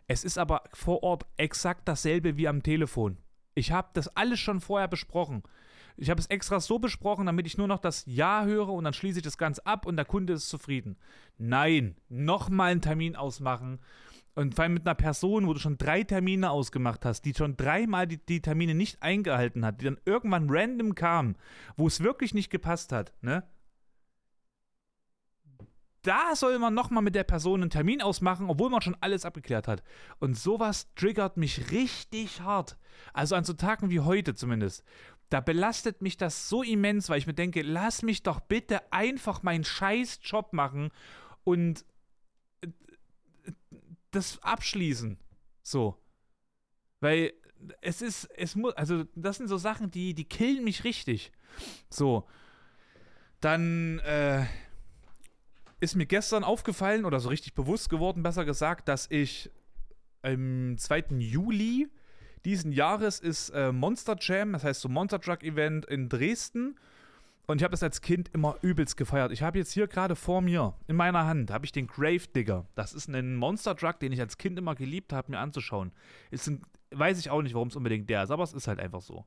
Es 0.07 0.23
ist 0.23 0.37
aber 0.37 0.63
vor 0.73 1.03
Ort 1.03 1.25
exakt 1.37 1.87
dasselbe 1.87 2.37
wie 2.37 2.47
am 2.47 2.63
Telefon. 2.63 3.17
Ich 3.59 3.71
habe 3.71 3.89
das 3.93 4.07
alles 4.15 4.39
schon 4.39 4.61
vorher 4.61 4.87
besprochen. 4.87 5.43
Ich 5.97 6.09
habe 6.09 6.21
es 6.21 6.27
extra 6.27 6.61
so 6.61 6.79
besprochen, 6.79 7.25
damit 7.25 7.45
ich 7.45 7.57
nur 7.57 7.67
noch 7.67 7.79
das 7.79 8.05
Ja 8.07 8.45
höre 8.45 8.69
und 8.69 8.85
dann 8.85 8.93
schließe 8.93 9.19
ich 9.19 9.23
das 9.23 9.37
Ganze 9.37 9.65
ab 9.65 9.85
und 9.85 9.97
der 9.97 10.05
Kunde 10.05 10.33
ist 10.33 10.47
zufrieden. 10.47 10.97
Nein, 11.37 11.97
nochmal 12.07 12.71
einen 12.71 12.81
Termin 12.81 13.17
ausmachen. 13.17 13.79
Und 14.33 14.55
vor 14.55 14.63
allem 14.63 14.75
mit 14.75 14.87
einer 14.87 14.95
Person, 14.95 15.47
wo 15.47 15.53
du 15.53 15.59
schon 15.59 15.77
drei 15.77 16.03
Termine 16.03 16.51
ausgemacht 16.51 17.03
hast, 17.03 17.23
die 17.23 17.33
schon 17.33 17.57
dreimal 17.57 18.07
die, 18.07 18.25
die 18.25 18.41
Termine 18.41 18.75
nicht 18.75 19.03
eingehalten 19.03 19.65
hat, 19.65 19.81
die 19.81 19.85
dann 19.85 19.99
irgendwann 20.05 20.49
random 20.49 20.95
kam, 20.95 21.35
wo 21.75 21.87
es 21.87 22.01
wirklich 22.01 22.33
nicht 22.33 22.49
gepasst 22.49 22.93
hat, 22.93 23.11
ne? 23.21 23.43
Da 26.01 26.35
soll 26.35 26.57
man 26.59 26.73
nochmal 26.73 27.03
mit 27.03 27.15
der 27.15 27.23
Person 27.23 27.61
einen 27.61 27.69
Termin 27.69 28.01
ausmachen, 28.01 28.49
obwohl 28.49 28.69
man 28.69 28.81
schon 28.81 28.97
alles 29.01 29.25
abgeklärt 29.25 29.67
hat. 29.67 29.83
Und 30.19 30.37
sowas 30.37 30.93
triggert 30.95 31.37
mich 31.37 31.71
richtig 31.71 32.41
hart. 32.41 32.77
Also 33.13 33.35
an 33.35 33.43
so 33.43 33.53
Tagen 33.53 33.89
wie 33.89 33.99
heute 33.99 34.33
zumindest. 34.33 34.83
Da 35.29 35.41
belastet 35.41 36.01
mich 36.01 36.17
das 36.17 36.49
so 36.49 36.63
immens, 36.63 37.09
weil 37.09 37.19
ich 37.19 37.27
mir 37.27 37.33
denke, 37.33 37.61
lass 37.61 38.01
mich 38.01 38.23
doch 38.23 38.39
bitte 38.39 38.91
einfach 38.91 39.43
meinen 39.43 39.63
scheiß 39.63 40.19
Job 40.23 40.53
machen 40.53 40.91
und 41.43 41.85
äh, 42.61 42.67
das 44.11 44.41
abschließen. 44.41 45.19
So. 45.61 45.97
Weil 46.99 47.33
es 47.81 48.01
ist, 48.01 48.25
es 48.35 48.55
muss, 48.55 48.73
also 48.75 49.03
das 49.15 49.37
sind 49.37 49.47
so 49.47 49.57
Sachen, 49.57 49.91
die, 49.91 50.13
die 50.13 50.25
killen 50.25 50.63
mich 50.63 50.83
richtig. 50.83 51.31
So. 51.89 52.27
Dann, 53.41 53.99
äh, 53.99 54.45
ist 55.79 55.95
mir 55.95 56.05
gestern 56.05 56.43
aufgefallen 56.43 57.05
oder 57.05 57.19
so 57.19 57.29
richtig 57.29 57.53
bewusst 57.53 57.89
geworden, 57.89 58.23
besser 58.23 58.45
gesagt, 58.45 58.87
dass 58.87 59.07
ich 59.09 59.49
am 60.21 60.77
2. 60.77 61.05
Juli 61.19 61.87
diesen 62.45 62.71
Jahres 62.71 63.19
ist 63.19 63.49
äh, 63.49 63.71
Monster 63.71 64.15
Jam, 64.19 64.53
das 64.53 64.63
heißt 64.63 64.81
so 64.81 64.89
Monster 64.89 65.19
Truck 65.19 65.43
Event 65.43 65.85
in 65.85 66.09
Dresden. 66.09 66.75
Und 67.47 67.57
ich 67.57 67.63
habe 67.63 67.71
das 67.71 67.81
als 67.81 68.01
Kind 68.01 68.29
immer 68.33 68.57
übelst 68.61 68.95
gefeiert. 68.95 69.31
Ich 69.31 69.41
habe 69.41 69.57
jetzt 69.57 69.71
hier 69.71 69.87
gerade 69.87 70.15
vor 70.15 70.39
mir, 70.41 70.75
in 70.87 70.95
meiner 70.95 71.25
Hand, 71.25 71.49
habe 71.49 71.65
ich 71.65 71.71
den 71.71 71.87
Grave 71.87 72.27
Digger. 72.35 72.67
Das 72.75 72.93
ist 72.93 73.09
ein 73.09 73.35
Monster 73.35 73.75
Truck, 73.75 73.99
den 73.99 74.11
ich 74.11 74.19
als 74.19 74.37
Kind 74.37 74.59
immer 74.59 74.75
geliebt 74.75 75.13
habe, 75.13 75.31
mir 75.31 75.39
anzuschauen. 75.39 75.91
Ist 76.29 76.47
ein, 76.47 76.61
weiß 76.91 77.17
ich 77.19 77.31
auch 77.31 77.41
nicht, 77.41 77.55
warum 77.55 77.69
es 77.69 77.75
unbedingt 77.75 78.07
der 78.09 78.23
ist, 78.23 78.29
aber 78.29 78.43
es 78.43 78.53
ist 78.53 78.67
halt 78.67 78.79
einfach 78.79 79.01
so. 79.01 79.25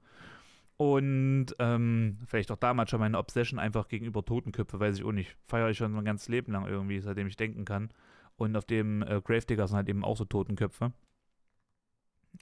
Und 0.82 1.54
ähm, 1.60 2.18
vielleicht 2.26 2.50
auch 2.50 2.56
damals 2.56 2.90
schon 2.90 2.98
meine 2.98 3.16
Obsession 3.16 3.60
einfach 3.60 3.86
gegenüber 3.86 4.24
Totenköpfe, 4.24 4.80
weiß 4.80 4.98
ich 4.98 5.04
auch 5.04 5.12
nicht. 5.12 5.36
Feiere 5.46 5.70
ich 5.70 5.76
schon 5.76 5.92
mein 5.92 6.04
ganzes 6.04 6.26
Leben 6.26 6.50
lang 6.50 6.66
irgendwie, 6.66 6.98
seitdem 6.98 7.28
ich 7.28 7.36
denken 7.36 7.64
kann. 7.64 7.92
Und 8.34 8.56
auf 8.56 8.64
dem 8.64 9.02
äh, 9.02 9.20
Gravedigger 9.22 9.68
sind 9.68 9.76
halt 9.76 9.88
eben 9.88 10.04
auch 10.04 10.16
so 10.16 10.24
Totenköpfe. 10.24 10.92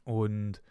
Und 0.05 0.63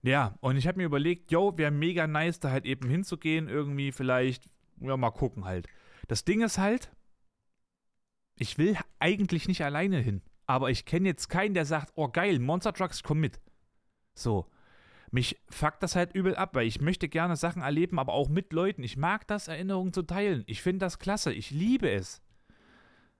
ja, 0.00 0.38
und 0.40 0.56
ich 0.56 0.66
habe 0.66 0.78
mir 0.78 0.86
überlegt, 0.86 1.30
yo, 1.30 1.58
wäre 1.58 1.70
mega 1.70 2.06
nice, 2.06 2.40
da 2.40 2.50
halt 2.50 2.64
eben 2.64 2.88
hinzugehen, 2.88 3.46
irgendwie 3.46 3.92
vielleicht, 3.92 4.48
ja, 4.80 4.96
mal 4.96 5.10
gucken 5.10 5.44
halt. 5.44 5.66
Das 6.08 6.24
Ding 6.24 6.40
ist 6.40 6.56
halt, 6.56 6.90
ich 8.36 8.56
will 8.56 8.78
eigentlich 9.00 9.48
nicht 9.48 9.62
alleine 9.62 9.98
hin. 9.98 10.22
Aber 10.46 10.70
ich 10.70 10.86
kenne 10.86 11.08
jetzt 11.08 11.28
keinen, 11.28 11.52
der 11.52 11.66
sagt, 11.66 11.92
oh 11.94 12.08
geil, 12.08 12.38
Monster 12.38 12.72
Trucks, 12.72 13.02
komm 13.02 13.20
mit. 13.20 13.38
So 14.14 14.46
mich 15.10 15.40
fuckt 15.48 15.82
das 15.82 15.96
halt 15.96 16.14
übel 16.14 16.36
ab, 16.36 16.54
weil 16.54 16.66
ich 16.66 16.80
möchte 16.80 17.08
gerne 17.08 17.36
Sachen 17.36 17.62
erleben, 17.62 17.98
aber 17.98 18.12
auch 18.12 18.28
mit 18.28 18.52
Leuten. 18.52 18.82
Ich 18.82 18.96
mag 18.96 19.26
das, 19.26 19.48
Erinnerungen 19.48 19.92
zu 19.92 20.02
teilen. 20.02 20.44
Ich 20.46 20.62
finde 20.62 20.80
das 20.80 20.98
klasse. 20.98 21.32
Ich 21.32 21.50
liebe 21.50 21.90
es. 21.90 22.22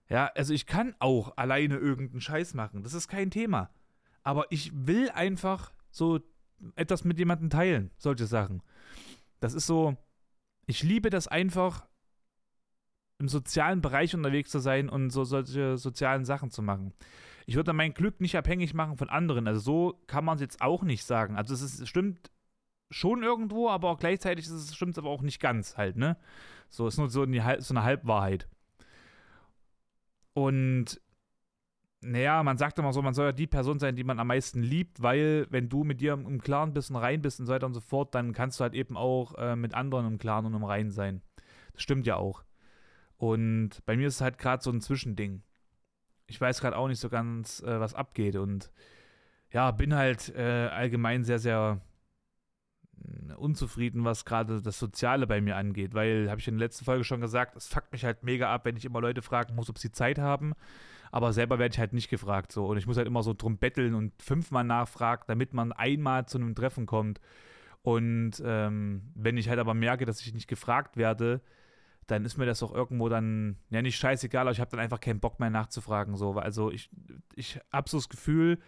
Ja, 0.09 0.27
also 0.35 0.53
ich 0.55 0.67
kann 0.67 0.95
auch 0.99 1.37
alleine 1.37 1.77
irgendeinen 1.77 2.21
Scheiß 2.21 2.55
machen. 2.55 2.83
Das 2.83 2.95
ist 2.95 3.09
kein 3.09 3.31
Thema. 3.31 3.71
Aber 4.23 4.47
ich 4.51 4.73
will 4.75 5.11
einfach 5.11 5.73
so 5.91 6.21
etwas 6.75 7.05
mit 7.05 7.19
jemandem 7.19 7.51
teilen, 7.51 7.91
solche 7.97 8.27
Sachen. 8.27 8.63
Das 9.41 9.55
ist 9.55 9.67
so, 9.67 9.97
ich 10.67 10.83
liebe 10.83 11.11
das 11.11 11.29
einfach, 11.29 11.87
im 13.19 13.29
sozialen 13.29 13.81
Bereich 13.81 14.15
unterwegs 14.15 14.51
zu 14.51 14.59
sein 14.59 14.89
und 14.89 15.11
so 15.11 15.25
solche 15.25 15.79
sozialen 15.79 16.25
Sachen 16.25 16.51
zu 16.51 16.63
machen 16.63 16.93
ich 17.47 17.55
würde 17.55 17.73
mein 17.73 17.95
Glück 17.95 18.21
nicht 18.21 18.37
abhängig 18.37 18.75
machen 18.75 18.97
von 18.97 19.09
anderen. 19.09 19.47
Also 19.47 19.61
so 19.61 20.03
kann 20.09 20.25
man 20.25 20.35
es 20.35 20.41
jetzt 20.41 20.61
auch 20.61 20.83
nicht 20.83 21.05
sagen. 21.05 21.37
Also 21.37 21.55
es, 21.55 21.63
ist, 21.63 21.81
es 21.81 21.89
stimmt 21.89 22.31
schon 22.91 23.23
irgendwo, 23.23 23.71
aber 23.71 23.91
auch 23.91 23.99
gleichzeitig 23.99 24.47
stimmt 24.47 24.93
es 24.93 24.99
aber 24.99 25.11
auch 25.11 25.23
nicht 25.23 25.41
ganz 25.41 25.77
halt, 25.77 25.97
ne? 25.97 26.17
So 26.69 26.89
ist 26.89 26.99
nur 26.99 27.09
so 27.09 27.23
eine, 27.23 27.61
so 27.61 27.73
eine 27.73 27.85
Halbwahrheit. 27.85 28.49
Und 30.35 31.01
naja, 32.01 32.43
man 32.43 32.59
sagt 32.59 32.79
immer 32.79 32.93
so, 32.93 33.01
man 33.01 33.15
soll 33.15 33.27
ja 33.27 33.33
die 33.33 33.47
Person 33.47 33.79
sein, 33.79 33.97
die 33.97 34.05
man 34.05 34.19
am 34.19 34.27
meisten 34.27 34.63
liebt, 34.63 35.01
weil 35.01 35.47
wenn 35.51 35.69
du 35.69 35.85
mit 35.85 36.01
dir 36.01 36.13
im 36.15 36.41
Klaren 36.41 36.73
bist 36.75 36.91
und 36.91 36.97
rein 36.97 37.23
bist 37.23 37.39
und 37.41 37.47
so 37.47 37.53
weiter 37.53 37.67
und 37.67 37.75
so 37.75 37.81
fort, 37.81 38.15
dann 38.15 38.33
kannst 38.33 38.59
du 38.59 38.63
halt 38.63 38.75
eben 38.75 38.97
auch 38.97 39.35
äh, 39.39 39.57
mit 39.57 39.75
anderen 39.75 40.07
im 40.07 40.19
Klaren 40.19 40.47
und 40.47 40.55
im 40.55 40.65
Rein 40.65 40.91
sein. 40.91 41.23
Das 41.73 41.83
stimmt 41.83 42.07
ja 42.07 42.17
auch. 42.17 42.45
Und 43.17 43.85
bei 43.87 43.97
mir 43.97 44.09
ist 44.09 44.17
es 44.17 44.21
halt 44.21 44.39
gerade 44.39 44.63
so 44.63 44.71
ein 44.71 44.81
Zwischending 44.81 45.43
ich 46.27 46.41
weiß 46.41 46.61
gerade 46.61 46.77
auch 46.77 46.89
nicht 46.89 47.01
so 47.01 47.09
ganz, 47.09 47.63
äh, 47.63 47.81
was 47.81 47.95
abgeht. 47.95 48.37
Und 48.37 48.71
ja, 49.51 49.71
bin 49.71 49.95
halt 49.95 50.35
äh, 50.37 50.69
allgemein 50.69 51.25
sehr, 51.25 51.39
sehr 51.39 51.81
unzufrieden, 53.37 54.05
was 54.05 54.25
gerade 54.25 54.63
das 54.63 54.79
Soziale 54.79 55.27
bei 55.27 55.41
mir 55.41 55.57
angeht, 55.57 55.95
weil, 55.95 56.31
habe 56.31 56.41
ich 56.41 56.49
in 56.49 56.59
der 56.59 56.67
letzten 56.67 56.85
Folge 56.85 57.05
schon 57.05 57.21
gesagt, 57.21 57.57
es 57.57 57.69
fuckt 57.69 57.93
mich 57.93 58.05
halt 58.05 58.23
mega 58.23 58.53
ab, 58.53 58.65
wenn 58.65 58.77
ich 58.77 58.85
immer 58.85 59.01
Leute 59.01 59.23
fragen 59.23 59.55
muss, 59.55 59.71
ob 59.71 59.79
sie 59.79 59.93
Zeit 59.93 60.19
haben, 60.19 60.55
aber 61.13 61.33
selber 61.33 61.59
werde 61.59 61.73
ich 61.73 61.79
halt 61.79 61.93
nicht 61.93 62.09
gefragt 62.09 62.53
so 62.53 62.67
und 62.67 62.79
ich 62.79 62.87
muss 62.87 62.97
halt 62.97 63.07
immer 63.07 63.23
so 63.23 63.35
drum 63.35 63.59
betteln 63.59 63.95
und 63.95 64.13
fünfmal 64.23 64.65
nachfragen, 64.65 65.25
damit 65.27 65.53
man 65.53 65.73
einmal 65.73 66.27
zu 66.27 66.39
einem 66.39 66.55
Treffen 66.55 66.87
kommt 66.87 67.21
und 67.83 68.43
ähm, 68.45 69.03
wenn 69.15 69.37
ich 69.37 69.49
halt 69.49 69.59
aber 69.59 69.75
merke, 69.75 70.07
dass 70.07 70.21
ich 70.21 70.35
nicht 70.35 70.49
gefragt 70.49 70.97
werde, 70.97 71.41
dann 72.07 72.25
ist 72.25 72.37
mir 72.37 72.47
das 72.47 72.63
auch 72.63 72.73
irgendwo 72.73 73.09
dann, 73.09 73.57
ja 73.71 73.83
nicht 73.83 73.97
scheißegal, 73.97 74.43
aber 74.43 74.53
ich 74.53 74.61
habe 74.61 74.71
dann 74.71 74.81
einfach 74.81 75.01
keinen 75.01 75.21
Bock 75.21 75.41
mehr 75.41 75.51
nachzufragen. 75.51 76.17
So. 76.17 76.33
Also 76.33 76.71
ich, 76.71 76.89
ich 77.35 77.61
habe 77.73 77.89
so 77.89 77.99
das 77.99 78.09
Gefühl, 78.09 78.59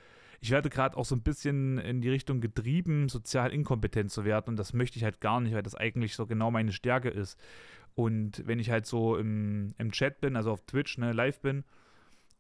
ich 0.41 0.51
werde 0.51 0.71
gerade 0.71 0.97
auch 0.97 1.05
so 1.05 1.15
ein 1.15 1.23
bisschen 1.23 1.79
in 1.79 2.01
die 2.01 2.11
Richtung 2.11 2.41
getrieben, 2.41 3.09
sozial 3.09 3.53
inkompetent 3.53 4.11
zu 4.11 4.25
werden. 4.25 4.51
Und 4.51 4.57
das 4.57 4.73
möchte 4.73 4.99
ich 4.99 5.05
halt 5.05 5.21
gar 5.21 5.41
nicht, 5.41 5.55
weil 5.55 5.63
das 5.63 5.75
eigentlich 5.75 6.15
so 6.15 6.27
genau 6.27 6.51
meine 6.51 6.73
Stärke 6.73 7.09
ist. 7.09 7.39
Und 7.95 8.47
wenn 8.47 8.61
ich 8.61 8.71
halt 8.71 8.87
so 8.87 9.17
im, 9.17 9.75
im 9.79 9.91
Chat 9.91 10.21
bin, 10.21 10.37
also 10.37 10.53
auf 10.53 10.65
Twitch, 10.67 10.99
ne, 10.99 11.13
live 11.13 11.41
bin 11.41 11.65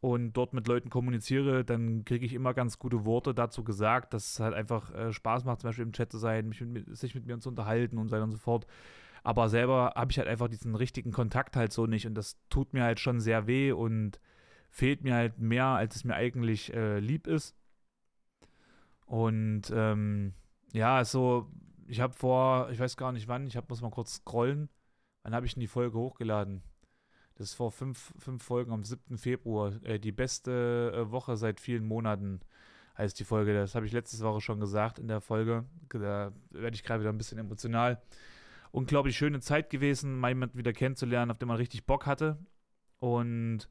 und 0.00 0.32
dort 0.34 0.52
mit 0.52 0.68
Leuten 0.68 0.90
kommuniziere, 0.90 1.64
dann 1.64 2.04
kriege 2.04 2.24
ich 2.24 2.34
immer 2.34 2.54
ganz 2.54 2.78
gute 2.78 3.04
Worte 3.04 3.34
dazu 3.34 3.64
gesagt, 3.64 4.14
dass 4.14 4.34
es 4.34 4.40
halt 4.40 4.54
einfach 4.54 4.94
äh, 4.94 5.12
Spaß 5.12 5.44
macht, 5.44 5.60
zum 5.60 5.68
Beispiel 5.68 5.84
im 5.84 5.92
Chat 5.92 6.12
zu 6.12 6.18
sein, 6.18 6.48
mich 6.48 6.60
mit, 6.60 6.96
sich 6.96 7.16
mit 7.16 7.26
mir 7.26 7.40
zu 7.40 7.48
unterhalten 7.48 7.98
und 7.98 8.08
so 8.08 8.14
weiter 8.14 8.24
und 8.24 8.30
so 8.30 8.38
fort. 8.38 8.66
Aber 9.28 9.50
selber 9.50 9.92
habe 9.94 10.10
ich 10.10 10.16
halt 10.16 10.26
einfach 10.26 10.48
diesen 10.48 10.74
richtigen 10.74 11.12
Kontakt 11.12 11.54
halt 11.54 11.70
so 11.70 11.84
nicht 11.84 12.06
und 12.06 12.14
das 12.14 12.38
tut 12.48 12.72
mir 12.72 12.84
halt 12.84 12.98
schon 12.98 13.20
sehr 13.20 13.46
weh 13.46 13.72
und 13.72 14.20
fehlt 14.70 15.04
mir 15.04 15.16
halt 15.16 15.38
mehr, 15.38 15.66
als 15.66 15.96
es 15.96 16.04
mir 16.04 16.14
eigentlich 16.14 16.72
äh, 16.72 16.98
lieb 16.98 17.26
ist. 17.26 17.54
Und 19.04 19.70
ähm, 19.70 20.32
ja, 20.72 21.04
so, 21.04 21.52
ich 21.86 22.00
habe 22.00 22.14
vor, 22.14 22.70
ich 22.70 22.78
weiß 22.78 22.96
gar 22.96 23.12
nicht 23.12 23.28
wann, 23.28 23.46
ich 23.46 23.58
hab, 23.58 23.68
muss 23.68 23.82
mal 23.82 23.90
kurz 23.90 24.14
scrollen. 24.14 24.70
Wann 25.24 25.34
habe 25.34 25.44
ich 25.44 25.52
denn 25.52 25.60
die 25.60 25.66
Folge 25.66 25.98
hochgeladen? 25.98 26.62
Das 27.34 27.48
ist 27.48 27.54
vor 27.54 27.70
fünf, 27.70 28.14
fünf 28.16 28.42
Folgen 28.42 28.72
am 28.72 28.82
7. 28.82 29.18
Februar. 29.18 29.74
Äh, 29.84 29.98
die 30.00 30.12
beste 30.12 30.90
äh, 30.94 31.10
Woche 31.10 31.36
seit 31.36 31.60
vielen 31.60 31.84
Monaten 31.84 32.40
heißt 32.96 33.20
die 33.20 33.24
Folge. 33.24 33.52
Das 33.52 33.74
habe 33.74 33.84
ich 33.84 33.92
letzte 33.92 34.18
Woche 34.24 34.40
schon 34.40 34.58
gesagt 34.58 34.98
in 34.98 35.06
der 35.06 35.20
Folge. 35.20 35.66
Da 35.90 36.32
werde 36.48 36.74
ich 36.74 36.82
gerade 36.82 37.00
wieder 37.00 37.12
ein 37.12 37.18
bisschen 37.18 37.36
emotional. 37.36 38.00
Unglaublich 38.70 39.16
schöne 39.16 39.40
Zeit 39.40 39.70
gewesen, 39.70 40.18
mal 40.18 40.28
jemanden 40.28 40.58
wieder 40.58 40.72
kennenzulernen, 40.72 41.30
auf 41.30 41.38
den 41.38 41.48
man 41.48 41.56
richtig 41.56 41.86
Bock 41.86 42.06
hatte. 42.06 42.38
Und 42.98 43.68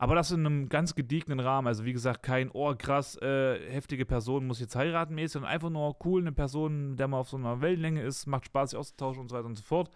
aber 0.00 0.14
das 0.14 0.30
in 0.30 0.46
einem 0.46 0.70
ganz 0.70 0.94
gediegenen 0.94 1.40
Rahmen. 1.40 1.66
Also 1.66 1.84
wie 1.84 1.92
gesagt, 1.92 2.22
kein, 2.22 2.50
oh 2.54 2.74
krass, 2.74 3.20
äh, 3.20 3.70
heftige 3.70 4.06
Person 4.06 4.46
muss 4.46 4.58
jetzt 4.58 4.74
heiraten 4.74 5.14
mäßig, 5.14 5.32
sondern 5.32 5.50
einfach 5.50 5.68
nur 5.68 5.94
cool, 6.06 6.22
eine 6.22 6.32
Person, 6.32 6.96
der 6.96 7.06
mal 7.06 7.18
auf 7.18 7.28
so 7.28 7.36
einer 7.36 7.60
Wellenlänge 7.60 8.02
ist, 8.02 8.24
macht 8.26 8.46
Spaß, 8.46 8.70
sich 8.70 8.78
auszutauschen 8.78 9.20
und 9.20 9.28
so 9.28 9.36
weiter 9.36 9.44
und 9.44 9.56
so 9.56 9.62
fort. 9.62 9.90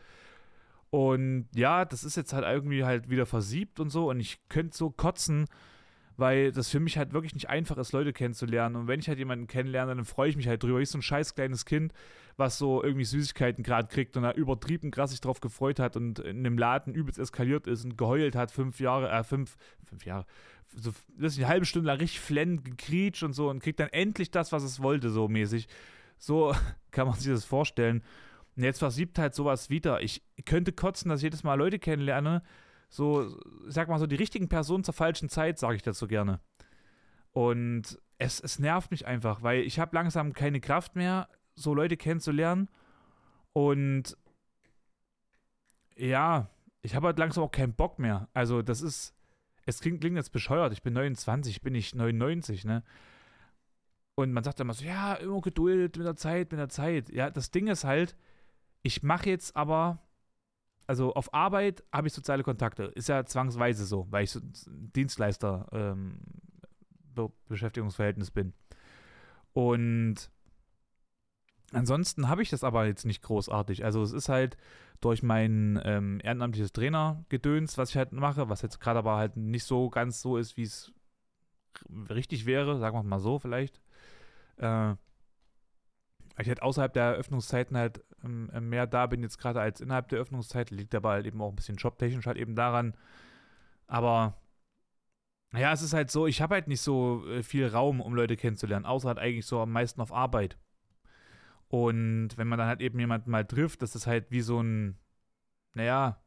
Und 0.90 1.48
ja, 1.54 1.86
das 1.86 2.04
ist 2.04 2.16
jetzt 2.16 2.34
halt 2.34 2.44
irgendwie 2.44 2.84
halt 2.84 3.08
wieder 3.08 3.24
versiebt 3.24 3.80
und 3.80 3.88
so. 3.88 4.10
Und 4.10 4.20
ich 4.20 4.46
könnte 4.50 4.76
so 4.76 4.90
kotzen, 4.90 5.46
weil 6.16 6.52
das 6.52 6.68
für 6.68 6.80
mich 6.80 6.96
halt 6.96 7.12
wirklich 7.12 7.34
nicht 7.34 7.48
einfach 7.48 7.76
ist, 7.76 7.92
Leute 7.92 8.12
kennenzulernen. 8.12 8.76
Und 8.76 8.86
wenn 8.86 9.00
ich 9.00 9.08
halt 9.08 9.18
jemanden 9.18 9.46
kennenlerne, 9.46 9.94
dann 9.94 10.04
freue 10.04 10.28
ich 10.28 10.36
mich 10.36 10.46
halt 10.46 10.62
drüber. 10.62 10.80
Ich 10.80 10.90
so 10.90 10.98
ein 10.98 11.02
scheiß 11.02 11.34
kleines 11.34 11.64
Kind, 11.64 11.92
was 12.36 12.58
so 12.58 12.82
irgendwie 12.82 13.04
Süßigkeiten 13.04 13.64
gerade 13.64 13.88
kriegt 13.88 14.16
und 14.16 14.22
da 14.22 14.32
übertrieben 14.32 14.90
krass 14.90 15.10
sich 15.10 15.20
drauf 15.20 15.40
gefreut 15.40 15.78
hat 15.78 15.96
und 15.96 16.20
in 16.20 16.38
einem 16.38 16.58
Laden 16.58 16.94
übelst 16.94 17.18
eskaliert 17.18 17.66
ist 17.66 17.84
und 17.84 17.98
geheult 17.98 18.36
hat, 18.36 18.50
fünf 18.50 18.80
Jahre, 18.80 19.10
äh, 19.10 19.24
fünf, 19.24 19.56
fünf 19.84 20.04
Jahre, 20.04 20.26
so, 20.76 20.92
das 21.18 21.34
ist 21.34 21.38
eine 21.38 21.48
halbe 21.48 21.66
Stunde 21.66 21.88
lang 21.88 21.98
richtig 21.98 22.20
flennend 22.20 22.64
gekriecht 22.64 23.22
und 23.22 23.32
so 23.32 23.50
und 23.50 23.60
kriegt 23.60 23.80
dann 23.80 23.88
endlich 23.90 24.30
das, 24.30 24.52
was 24.52 24.62
es 24.62 24.82
wollte, 24.82 25.10
so 25.10 25.28
mäßig. 25.28 25.68
So 26.18 26.54
kann 26.90 27.06
man 27.06 27.16
sich 27.16 27.32
das 27.32 27.44
vorstellen. 27.44 28.02
Und 28.56 28.62
jetzt 28.62 28.78
versiebt 28.78 29.18
halt 29.18 29.34
sowas 29.34 29.70
wieder. 29.70 30.00
Ich 30.02 30.22
könnte 30.44 30.72
kotzen, 30.72 31.08
dass 31.08 31.20
ich 31.20 31.24
jedes 31.24 31.42
Mal 31.42 31.54
Leute 31.54 31.78
kennenlerne, 31.78 32.42
so, 32.94 33.36
sag 33.66 33.88
mal 33.88 33.98
so, 33.98 34.06
die 34.06 34.14
richtigen 34.14 34.48
Personen 34.48 34.84
zur 34.84 34.94
falschen 34.94 35.28
Zeit, 35.28 35.58
sage 35.58 35.74
ich 35.74 35.82
dazu 35.82 36.06
gerne. 36.06 36.38
Und 37.32 37.98
es, 38.18 38.38
es 38.38 38.60
nervt 38.60 38.92
mich 38.92 39.04
einfach, 39.04 39.42
weil 39.42 39.62
ich 39.62 39.80
habe 39.80 39.96
langsam 39.96 40.32
keine 40.32 40.60
Kraft 40.60 40.94
mehr, 40.94 41.28
so 41.56 41.74
Leute 41.74 41.96
kennenzulernen. 41.96 42.68
Und 43.52 44.16
ja, 45.96 46.48
ich 46.82 46.94
habe 46.94 47.08
halt 47.08 47.18
langsam 47.18 47.42
auch 47.42 47.50
keinen 47.50 47.74
Bock 47.74 47.98
mehr. 47.98 48.28
Also, 48.32 48.62
das 48.62 48.80
ist, 48.80 49.12
es 49.66 49.80
klingt, 49.80 50.00
klingt 50.00 50.16
jetzt 50.16 50.30
bescheuert. 50.30 50.72
Ich 50.72 50.84
bin 50.84 50.92
29, 50.92 51.62
bin 51.62 51.74
ich 51.74 51.96
99, 51.96 52.64
ne? 52.64 52.84
Und 54.14 54.32
man 54.32 54.44
sagt 54.44 54.60
immer 54.60 54.72
so, 54.72 54.84
ja, 54.84 55.14
immer 55.14 55.40
Geduld 55.40 55.96
mit 55.96 56.06
der 56.06 56.14
Zeit, 56.14 56.52
mit 56.52 56.60
der 56.60 56.68
Zeit. 56.68 57.10
Ja, 57.10 57.28
das 57.28 57.50
Ding 57.50 57.66
ist 57.66 57.82
halt, 57.82 58.14
ich 58.82 59.02
mache 59.02 59.30
jetzt 59.30 59.56
aber 59.56 59.98
also 60.86 61.14
auf 61.14 61.32
Arbeit 61.32 61.82
habe 61.92 62.08
ich 62.08 62.12
soziale 62.12 62.42
Kontakte. 62.42 62.84
Ist 62.94 63.08
ja 63.08 63.24
zwangsweise 63.24 63.84
so, 63.84 64.06
weil 64.10 64.24
ich 64.24 64.30
so 64.30 64.40
Dienstleister 64.66 65.66
ähm, 65.72 66.18
Be 67.14 67.30
Beschäftigungsverhältnis 67.48 68.30
bin. 68.30 68.52
Und 69.52 70.30
ansonsten 71.72 72.28
habe 72.28 72.42
ich 72.42 72.50
das 72.50 72.64
aber 72.64 72.86
jetzt 72.86 73.04
nicht 73.06 73.22
großartig. 73.22 73.84
Also 73.84 74.02
es 74.02 74.12
ist 74.12 74.28
halt 74.28 74.56
durch 75.00 75.22
mein 75.22 75.80
ähm, 75.84 76.20
ehrenamtliches 76.22 76.72
Trainergedöns, 76.72 77.78
was 77.78 77.90
ich 77.90 77.96
halt 77.96 78.12
mache, 78.12 78.48
was 78.48 78.62
jetzt 78.62 78.80
gerade 78.80 78.98
aber 78.98 79.16
halt 79.16 79.36
nicht 79.36 79.64
so 79.64 79.90
ganz 79.90 80.20
so 80.20 80.36
ist, 80.36 80.56
wie 80.56 80.62
es 80.62 80.92
richtig 82.10 82.46
wäre, 82.46 82.78
sagen 82.78 82.96
wir 82.96 83.02
mal 83.02 83.20
so 83.20 83.38
vielleicht. 83.38 83.80
Äh, 84.56 84.94
ich 86.42 86.48
halt 86.48 86.62
außerhalb 86.62 86.92
der 86.92 87.12
Öffnungszeiten 87.12 87.76
halt 87.76 88.02
ähm, 88.24 88.50
äh, 88.52 88.60
mehr 88.60 88.86
da 88.86 89.06
bin 89.06 89.22
jetzt 89.22 89.38
gerade 89.38 89.60
als 89.60 89.80
innerhalb 89.80 90.08
der 90.08 90.18
Öffnungszeit. 90.18 90.70
Liegt 90.70 90.94
aber 90.94 91.10
halt 91.10 91.26
eben 91.26 91.40
auch 91.40 91.50
ein 91.50 91.56
bisschen 91.56 91.76
jobtechnisch 91.76 92.26
halt 92.26 92.38
eben 92.38 92.56
daran. 92.56 92.94
Aber 93.86 94.34
naja, 95.52 95.72
es 95.72 95.82
ist 95.82 95.92
halt 95.92 96.10
so, 96.10 96.26
ich 96.26 96.42
habe 96.42 96.56
halt 96.56 96.66
nicht 96.66 96.80
so 96.80 97.24
äh, 97.28 97.42
viel 97.44 97.68
Raum, 97.68 98.00
um 98.00 98.14
Leute 98.14 98.36
kennenzulernen, 98.36 98.86
außer 98.86 99.08
halt 99.08 99.18
eigentlich 99.18 99.46
so 99.46 99.60
am 99.60 99.70
meisten 99.70 100.00
auf 100.00 100.12
Arbeit. 100.12 100.58
Und 101.68 102.30
wenn 102.36 102.48
man 102.48 102.58
dann 102.58 102.68
halt 102.68 102.80
eben 102.80 102.98
jemanden 102.98 103.30
mal 103.30 103.44
trifft, 103.44 103.82
das 103.82 103.94
ist 103.94 104.06
halt 104.06 104.30
wie 104.30 104.40
so 104.40 104.60
ein, 104.60 104.98
naja, 105.74 106.20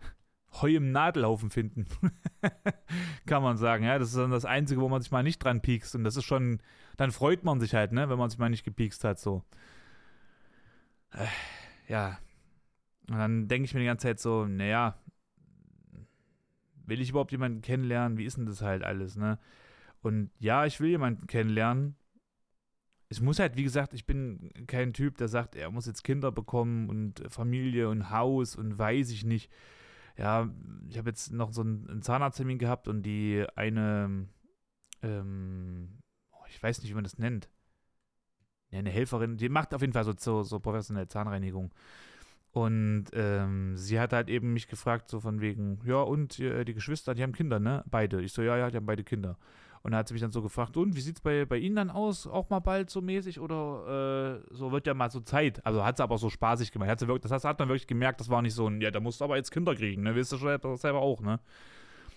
Heu 0.60 0.76
im 0.76 0.92
Nadelhaufen 0.92 1.50
finden. 1.50 1.86
Kann 3.26 3.42
man 3.42 3.56
sagen, 3.56 3.84
ja. 3.84 3.98
Das 3.98 4.10
ist 4.10 4.16
dann 4.16 4.30
das 4.30 4.44
Einzige, 4.44 4.80
wo 4.80 4.88
man 4.88 5.02
sich 5.02 5.10
mal 5.10 5.22
nicht 5.24 5.42
dran 5.42 5.62
piekst. 5.62 5.94
Und 5.96 6.04
das 6.04 6.16
ist 6.16 6.24
schon, 6.24 6.60
dann 6.96 7.12
freut 7.12 7.44
man 7.44 7.60
sich 7.60 7.74
halt, 7.74 7.92
ne, 7.92 8.08
wenn 8.08 8.18
man 8.18 8.30
sich 8.30 8.38
mal 8.38 8.50
nicht 8.50 8.64
gepiekst 8.64 9.04
hat, 9.04 9.18
so. 9.18 9.44
Äh, 11.12 11.26
ja. 11.88 12.18
Und 13.08 13.18
dann 13.18 13.48
denke 13.48 13.66
ich 13.66 13.74
mir 13.74 13.80
die 13.80 13.86
ganze 13.86 14.06
Zeit 14.06 14.20
so, 14.20 14.46
naja, 14.46 14.98
will 16.86 17.00
ich 17.00 17.10
überhaupt 17.10 17.32
jemanden 17.32 17.62
kennenlernen? 17.62 18.18
Wie 18.18 18.24
ist 18.24 18.36
denn 18.36 18.46
das 18.46 18.62
halt 18.62 18.84
alles, 18.84 19.16
ne? 19.16 19.38
Und 20.00 20.30
ja, 20.38 20.66
ich 20.66 20.80
will 20.80 20.88
jemanden 20.88 21.26
kennenlernen. 21.26 21.96
Es 23.08 23.20
muss 23.20 23.38
halt, 23.38 23.56
wie 23.56 23.62
gesagt, 23.62 23.92
ich 23.94 24.06
bin 24.06 24.50
kein 24.66 24.92
Typ, 24.92 25.18
der 25.18 25.28
sagt, 25.28 25.54
er 25.54 25.70
muss 25.70 25.86
jetzt 25.86 26.02
Kinder 26.02 26.32
bekommen 26.32 26.88
und 26.88 27.22
Familie 27.28 27.88
und 27.88 28.10
Haus 28.10 28.56
und 28.56 28.78
weiß 28.78 29.10
ich 29.10 29.24
nicht 29.24 29.50
ja, 30.16 30.50
ich 30.88 30.98
habe 30.98 31.10
jetzt 31.10 31.32
noch 31.32 31.52
so 31.52 31.62
einen, 31.62 32.02
Zahnarzttermin 32.02 32.58
gehabt 32.58 32.88
und 32.88 33.02
die 33.02 33.44
eine, 33.56 34.28
ähm, 35.02 36.01
ich 36.52 36.62
weiß 36.62 36.80
nicht, 36.82 36.90
wie 36.90 36.94
man 36.94 37.04
das 37.04 37.18
nennt. 37.18 37.48
Ja, 38.70 38.78
eine 38.78 38.90
Helferin, 38.90 39.36
die 39.36 39.48
macht 39.48 39.74
auf 39.74 39.80
jeden 39.80 39.92
Fall 39.92 40.04
so, 40.04 40.12
so, 40.16 40.42
so 40.42 40.60
professionelle 40.60 41.08
Zahnreinigung. 41.08 41.72
Und 42.52 43.06
ähm, 43.14 43.76
sie 43.76 43.98
hat 43.98 44.12
halt 44.12 44.28
eben 44.28 44.52
mich 44.52 44.68
gefragt, 44.68 45.08
so 45.08 45.20
von 45.20 45.40
wegen, 45.40 45.80
ja, 45.86 46.02
und 46.02 46.38
äh, 46.38 46.64
die 46.64 46.74
Geschwister, 46.74 47.14
die 47.14 47.22
haben 47.22 47.32
Kinder, 47.32 47.58
ne? 47.58 47.82
Beide. 47.86 48.20
Ich 48.20 48.32
so, 48.32 48.42
ja, 48.42 48.56
ja, 48.58 48.70
die 48.70 48.76
haben 48.76 48.86
beide 48.86 49.04
Kinder. 49.04 49.38
Und 49.82 49.92
da 49.92 49.98
hat 49.98 50.08
sie 50.08 50.14
mich 50.14 50.20
dann 50.20 50.32
so 50.32 50.42
gefragt, 50.42 50.76
und 50.76 50.94
wie 50.94 51.00
sieht 51.00 51.16
es 51.16 51.20
bei, 51.22 51.44
bei 51.44 51.56
Ihnen 51.56 51.74
dann 51.76 51.90
aus? 51.90 52.26
Auch 52.26 52.50
mal 52.50 52.60
bald 52.60 52.90
so 52.90 53.00
mäßig? 53.00 53.40
Oder 53.40 54.42
äh, 54.50 54.54
so 54.54 54.70
wird 54.70 54.86
ja 54.86 54.94
mal 54.94 55.10
so 55.10 55.20
Zeit. 55.20 55.64
Also 55.66 55.84
hat 55.84 55.96
sie 55.96 56.02
aber 56.02 56.18
so 56.18 56.30
spaßig 56.30 56.70
gemacht. 56.70 56.90
Hat 56.90 57.00
sie 57.00 57.08
wirklich, 57.08 57.28
das 57.28 57.44
hat 57.44 57.58
man 57.58 57.68
wirklich 57.68 57.86
gemerkt, 57.86 58.20
das 58.20 58.28
war 58.28 58.42
nicht 58.42 58.54
so 58.54 58.68
ein, 58.68 58.80
ja, 58.80 58.90
da 58.90 59.00
musst 59.00 59.20
du 59.20 59.24
aber 59.24 59.36
jetzt 59.36 59.50
Kinder 59.50 59.74
kriegen, 59.74 60.02
ne? 60.02 60.14
Weißt 60.14 60.32
du 60.32 60.38
schon 60.38 60.76
selber 60.76 61.00
auch, 61.00 61.20
ne? 61.20 61.40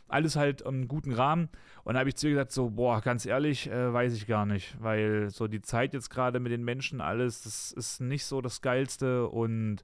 Alles 0.07 0.35
halt 0.35 0.61
im 0.61 0.87
guten 0.87 1.13
Rahmen. 1.13 1.49
Und 1.83 1.93
da 1.93 1.99
habe 1.99 2.09
ich 2.09 2.15
zu 2.15 2.27
ihr 2.27 2.33
gesagt, 2.33 2.51
so, 2.51 2.69
boah, 2.69 3.01
ganz 3.01 3.25
ehrlich, 3.25 3.69
äh, 3.69 3.93
weiß 3.93 4.13
ich 4.13 4.27
gar 4.27 4.45
nicht. 4.45 4.75
Weil 4.81 5.29
so 5.29 5.47
die 5.47 5.61
Zeit 5.61 5.93
jetzt 5.93 6.09
gerade 6.09 6.39
mit 6.39 6.51
den 6.51 6.63
Menschen, 6.63 7.01
alles, 7.01 7.43
das 7.43 7.71
ist 7.71 8.01
nicht 8.01 8.25
so 8.25 8.41
das 8.41 8.61
Geilste 8.61 9.27
und 9.27 9.83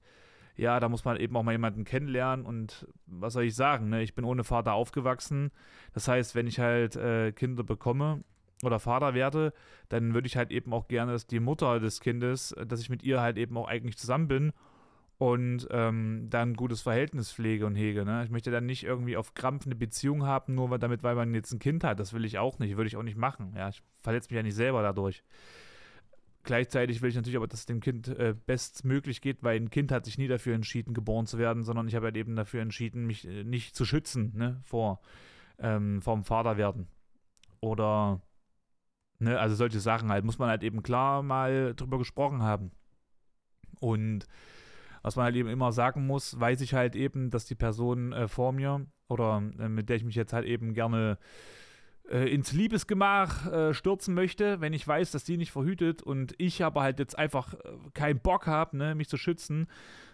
ja, 0.55 0.79
da 0.79 0.89
muss 0.89 1.05
man 1.05 1.17
eben 1.17 1.35
auch 1.35 1.43
mal 1.43 1.53
jemanden 1.53 1.85
kennenlernen 1.85 2.45
und 2.45 2.87
was 3.07 3.33
soll 3.33 3.43
ich 3.43 3.55
sagen, 3.55 3.89
ne? 3.89 4.03
ich 4.03 4.13
bin 4.13 4.25
ohne 4.25 4.43
Vater 4.43 4.73
aufgewachsen. 4.73 5.51
Das 5.93 6.07
heißt, 6.07 6.35
wenn 6.35 6.45
ich 6.45 6.59
halt 6.59 6.95
äh, 6.95 7.31
Kinder 7.31 7.63
bekomme 7.63 8.23
oder 8.63 8.79
Vater 8.79 9.13
werde, 9.13 9.53
dann 9.89 10.13
würde 10.13 10.27
ich 10.27 10.37
halt 10.37 10.51
eben 10.51 10.73
auch 10.73 10.87
gerne, 10.87 11.13
dass 11.13 11.25
die 11.25 11.39
Mutter 11.39 11.79
des 11.79 11.99
Kindes, 11.99 12.53
dass 12.67 12.81
ich 12.81 12.89
mit 12.89 13.01
ihr 13.01 13.21
halt 13.21 13.37
eben 13.37 13.57
auch 13.57 13.67
eigentlich 13.67 13.97
zusammen 13.97 14.27
bin 14.27 14.53
und 15.21 15.67
ähm, 15.69 16.25
dann 16.31 16.49
ein 16.49 16.55
gutes 16.55 16.81
Verhältnis 16.81 17.31
pflege 17.31 17.67
und 17.67 17.75
hege. 17.75 18.05
Ne? 18.05 18.23
Ich 18.23 18.31
möchte 18.31 18.49
dann 18.49 18.65
nicht 18.65 18.83
irgendwie 18.83 19.17
auf 19.17 19.35
Krampf 19.35 19.67
eine 19.67 19.75
Beziehung 19.75 20.25
haben, 20.25 20.55
nur 20.55 20.71
weil, 20.71 20.79
damit, 20.79 21.03
weil 21.03 21.13
man 21.13 21.35
jetzt 21.35 21.51
ein 21.51 21.59
Kind 21.59 21.83
hat. 21.83 21.99
Das 21.99 22.13
will 22.13 22.25
ich 22.25 22.39
auch 22.39 22.57
nicht, 22.57 22.75
würde 22.75 22.87
ich 22.87 22.97
auch 22.97 23.03
nicht 23.03 23.19
machen. 23.19 23.53
Ja, 23.55 23.69
ich 23.69 23.83
verletze 23.99 24.29
mich 24.31 24.37
ja 24.37 24.41
nicht 24.41 24.55
selber 24.55 24.81
dadurch. 24.81 25.23
Gleichzeitig 26.41 27.03
will 27.03 27.09
ich 27.11 27.15
natürlich 27.15 27.37
aber, 27.37 27.45
dass 27.45 27.59
es 27.59 27.65
dem 27.67 27.81
Kind 27.81 28.07
äh, 28.07 28.33
bestmöglich 28.47 29.21
geht, 29.21 29.43
weil 29.43 29.57
ein 29.57 29.69
Kind 29.69 29.91
hat 29.91 30.05
sich 30.05 30.17
nie 30.17 30.27
dafür 30.27 30.55
entschieden, 30.55 30.95
geboren 30.95 31.27
zu 31.27 31.37
werden, 31.37 31.61
sondern 31.61 31.87
ich 31.87 31.93
habe 31.93 32.07
halt 32.07 32.17
eben 32.17 32.35
dafür 32.35 32.63
entschieden, 32.63 33.05
mich 33.05 33.27
äh, 33.27 33.43
nicht 33.43 33.75
zu 33.75 33.85
schützen, 33.85 34.33
ne, 34.35 34.59
vor 34.63 35.01
ähm, 35.59 36.01
vom 36.01 36.23
Vaterwerden. 36.23 36.87
Oder, 37.59 38.21
ne, 39.19 39.39
also 39.39 39.53
solche 39.53 39.81
Sachen 39.81 40.09
halt, 40.09 40.25
muss 40.25 40.39
man 40.39 40.49
halt 40.49 40.63
eben 40.63 40.81
klar 40.81 41.21
mal 41.21 41.75
drüber 41.75 41.99
gesprochen 41.99 42.41
haben. 42.41 42.71
Und 43.79 44.25
was 45.01 45.15
man 45.15 45.25
halt 45.25 45.35
eben 45.35 45.49
immer 45.49 45.71
sagen 45.71 46.05
muss, 46.05 46.39
weiß 46.39 46.61
ich 46.61 46.73
halt 46.73 46.95
eben, 46.95 47.29
dass 47.29 47.45
die 47.45 47.55
Person 47.55 48.13
äh, 48.13 48.27
vor 48.27 48.51
mir 48.51 48.85
oder 49.07 49.43
äh, 49.59 49.69
mit 49.69 49.89
der 49.89 49.97
ich 49.97 50.03
mich 50.03 50.15
jetzt 50.15 50.33
halt 50.33 50.45
eben 50.45 50.73
gerne 50.73 51.17
äh, 52.09 52.33
ins 52.33 52.51
Liebesgemach 52.51 53.51
äh, 53.51 53.73
stürzen 53.73 54.13
möchte, 54.13 54.59
wenn 54.59 54.73
ich 54.73 54.87
weiß, 54.87 55.11
dass 55.11 55.23
die 55.23 55.37
nicht 55.37 55.51
verhütet 55.51 56.01
und 56.01 56.33
ich 56.37 56.63
aber 56.63 56.81
halt 56.81 56.99
jetzt 56.99 57.17
einfach 57.17 57.53
äh, 57.53 57.57
keinen 57.93 58.19
Bock 58.19 58.47
habe, 58.47 58.75
ne, 58.75 58.95
mich 58.95 59.07
zu 59.07 59.17
schützen, 59.17 59.67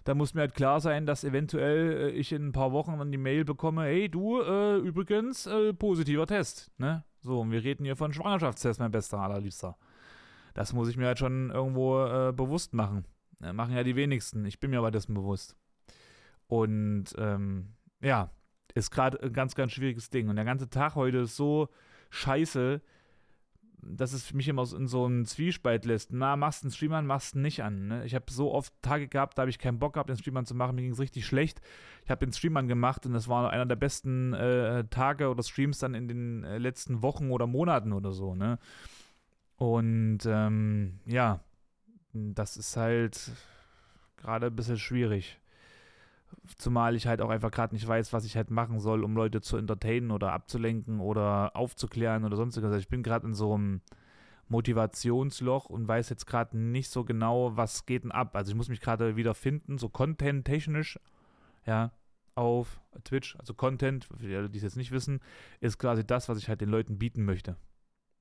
dann 0.04 0.18
muss 0.18 0.34
mir 0.34 0.42
halt 0.42 0.54
klar 0.54 0.80
sein, 0.80 1.06
dass 1.06 1.24
eventuell 1.24 1.92
äh, 1.92 2.10
ich 2.12 2.32
in 2.32 2.48
ein 2.48 2.52
paar 2.52 2.72
Wochen 2.72 2.98
dann 2.98 3.12
die 3.12 3.18
Mail 3.18 3.46
bekomme, 3.46 3.84
hey 3.86 4.10
du, 4.10 4.42
äh, 4.42 4.78
übrigens, 4.78 5.50
positiver 5.80 6.28
Test, 6.28 6.72
ne? 6.78 7.04
So, 7.22 7.42
und 7.42 7.52
wir 7.52 7.64
reden 7.64 7.84
hier 7.84 7.96
von 7.96 8.14
Schwangerschaftstest, 8.14 8.80
mein 8.80 8.92
bester 8.92 9.20
allerliebster. 9.20 9.76
Das 10.54 10.74
muss 10.74 10.88
ich 10.88 10.98
mir 10.98 11.08
halt 11.08 11.20
schon 11.20 11.50
irgendwo 11.50 12.32
bewusst 12.34 12.74
machen. 12.74 13.06
Machen 13.40 13.76
ja 13.76 13.84
die 13.84 13.96
wenigsten. 13.96 14.46
Ich 14.46 14.60
bin 14.60 14.72
mir 14.72 14.80
aber 14.80 14.92
dessen 14.92 15.14
bewusst. 15.14 15.56
Und 16.48 17.06
ähm, 17.18 17.74
ja, 18.02 18.32
ist 18.74 18.92
gerade 18.92 19.22
ein 19.22 19.34
ganz, 19.34 19.56
ganz 19.56 19.72
schwieriges 19.74 20.10
Ding. 20.10 20.30
Und 20.30 20.36
der 20.36 20.46
ganze 20.46 20.70
Tag 20.70 20.96
heute 20.96 21.20
ist 21.20 21.36
so 21.36 21.70
scheiße, 22.10 22.82
dass 23.82 24.14
es 24.14 24.34
mich 24.34 24.48
immer 24.48 24.66
in 24.74 24.88
so 24.88 25.06
einen 25.06 25.26
Zwiespalt 25.26 25.86
lässt. 25.86 26.12
Na, 26.12 26.36
machst 26.36 26.64
du 26.64 26.66
einen 26.66 26.72
Stream 26.72 26.94
an, 26.94 27.06
machst 27.06 27.36
du 27.36 27.40
nicht 27.40 27.64
an. 27.64 27.88
Ne? 27.88 28.06
Ich 28.06 28.16
habe 28.16 28.26
so 28.30 28.54
oft 28.54 28.74
Tage 28.82 29.08
gehabt, 29.08 29.38
da 29.38 29.42
habe 29.42 29.50
ich 29.50 29.60
keinen 29.60 29.80
Bock 29.80 29.94
gehabt, 29.94 30.10
den 30.10 30.18
Stream 30.18 30.44
zu 30.46 30.56
machen. 30.56 30.76
Mir 30.76 30.82
ging 30.82 30.92
es 30.92 31.00
richtig 31.00 31.26
schlecht. 31.26 31.62
Ich 32.04 32.10
habe 32.10 32.26
den 32.26 32.34
Stream 32.34 32.68
gemacht 32.68 33.06
und 33.06 33.14
das 33.14 33.28
war 33.28 33.50
einer 33.50 33.66
der 33.66 33.76
besten 33.76 34.34
äh, 34.34 34.86
Tage 34.86 35.30
oder 35.30 35.44
Streams 35.44 35.80
dann 35.80 35.94
in 35.94 36.08
den 36.08 36.44
äh, 36.44 36.58
letzten 36.58 37.02
Wochen 37.02 37.30
oder 37.32 37.48
Monaten 37.48 37.94
oder 37.94 38.12
so. 38.12 38.36
Ne? 38.36 38.58
Und 39.58 40.20
ähm, 40.26 41.00
ja, 41.06 41.42
das 42.34 42.58
ist 42.58 42.78
halt 42.78 43.32
gerade 44.18 44.48
ein 44.48 44.56
bisschen 44.56 44.78
schwierig. 44.78 45.40
Zumal 46.58 46.96
ich 46.96 47.08
halt 47.08 47.22
auch 47.22 47.30
einfach 47.30 47.52
gerade 47.52 47.74
nicht 47.74 47.88
weiß, 47.88 48.12
was 48.14 48.26
ich 48.26 48.36
halt 48.36 48.52
machen 48.52 48.80
soll, 48.80 49.04
um 49.04 49.16
Leute 49.16 49.42
zu 49.42 49.58
entertainen 49.58 50.12
oder 50.12 50.34
abzulenken 50.34 51.00
oder 51.00 51.56
aufzuklären 51.56 52.26
oder 52.26 52.36
sonstiges. 52.36 52.68
Also 52.68 52.80
ich 52.80 52.90
bin 52.90 53.04
gerade 53.04 53.28
in 53.28 53.34
so 53.34 53.54
einem 53.54 53.82
Motivationsloch 54.50 55.66
und 55.66 55.88
weiß 55.88 56.10
jetzt 56.10 56.26
gerade 56.26 56.58
nicht 56.58 56.90
so 56.90 57.04
genau, 57.04 57.56
was 57.56 57.86
geht 57.86 58.04
denn 58.04 58.12
ab. 58.12 58.36
Also 58.36 58.52
ich 58.52 58.58
muss 58.58 58.70
mich 58.70 58.82
gerade 58.82 59.16
wieder 59.16 59.34
finden, 59.34 59.78
so 59.78 59.90
content-technisch, 59.90 61.00
ja, 61.66 61.92
auf 62.36 62.80
Twitch. 63.04 63.36
Also 63.38 63.54
Content, 63.54 64.06
für 64.06 64.28
die, 64.28 64.50
die 64.50 64.58
es 64.58 64.64
jetzt 64.64 64.78
nicht 64.78 64.92
wissen, 64.92 65.22
ist 65.60 65.80
quasi 65.80 66.06
das, 66.06 66.30
was 66.30 66.38
ich 66.38 66.50
halt 66.50 66.62
den 66.62 66.70
Leuten 66.70 66.98
bieten 66.98 67.26
möchte. 67.26 67.58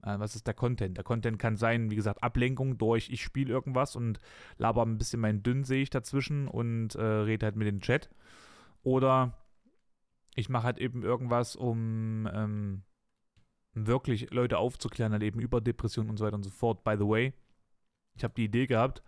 Äh, 0.02 0.18
was 0.18 0.35
ist 0.37 0.46
der 0.46 0.54
Content? 0.54 0.96
Der 0.96 1.04
Content 1.04 1.38
kann 1.38 1.56
sein, 1.56 1.90
wie 1.90 1.96
gesagt, 1.96 2.22
Ablenkung 2.22 2.78
durch, 2.78 3.11
ich 3.11 3.22
spiele 3.22 3.52
irgendwas 3.52 3.96
und 3.96 4.20
laber 4.59 4.82
ein 4.82 4.98
bisschen 4.98 5.20
mein 5.20 5.42
Dünn, 5.42 5.64
sehe 5.64 5.82
ich 5.82 5.90
dazwischen 5.90 6.48
und 6.48 6.94
äh, 6.94 7.02
rede 7.02 7.46
halt 7.46 7.56
mit 7.56 7.66
dem 7.66 7.80
Chat. 7.80 8.11
Oder 8.82 9.35
ich 10.35 10.48
mache 10.48 10.64
halt 10.64 10.78
eben 10.78 11.02
irgendwas, 11.02 11.56
um 11.56 12.28
ähm, 12.32 12.82
wirklich 13.74 14.30
Leute 14.30 14.59
aufzuklären, 14.59 15.12
halt 15.12 15.22
eben 15.22 15.40
über 15.40 15.61
Depressionen 15.61 16.11
und 16.11 16.16
so 16.18 16.24
weiter 16.24 16.37
und 16.37 16.44
so 16.44 16.50
fort. 16.50 16.85
By 16.85 16.96
the 16.98 17.09
way, 17.09 17.32
ich 18.16 18.24
habe 18.24 18.35
die 18.35 18.44
Idee 18.44 18.66
gehabt, 18.66 19.02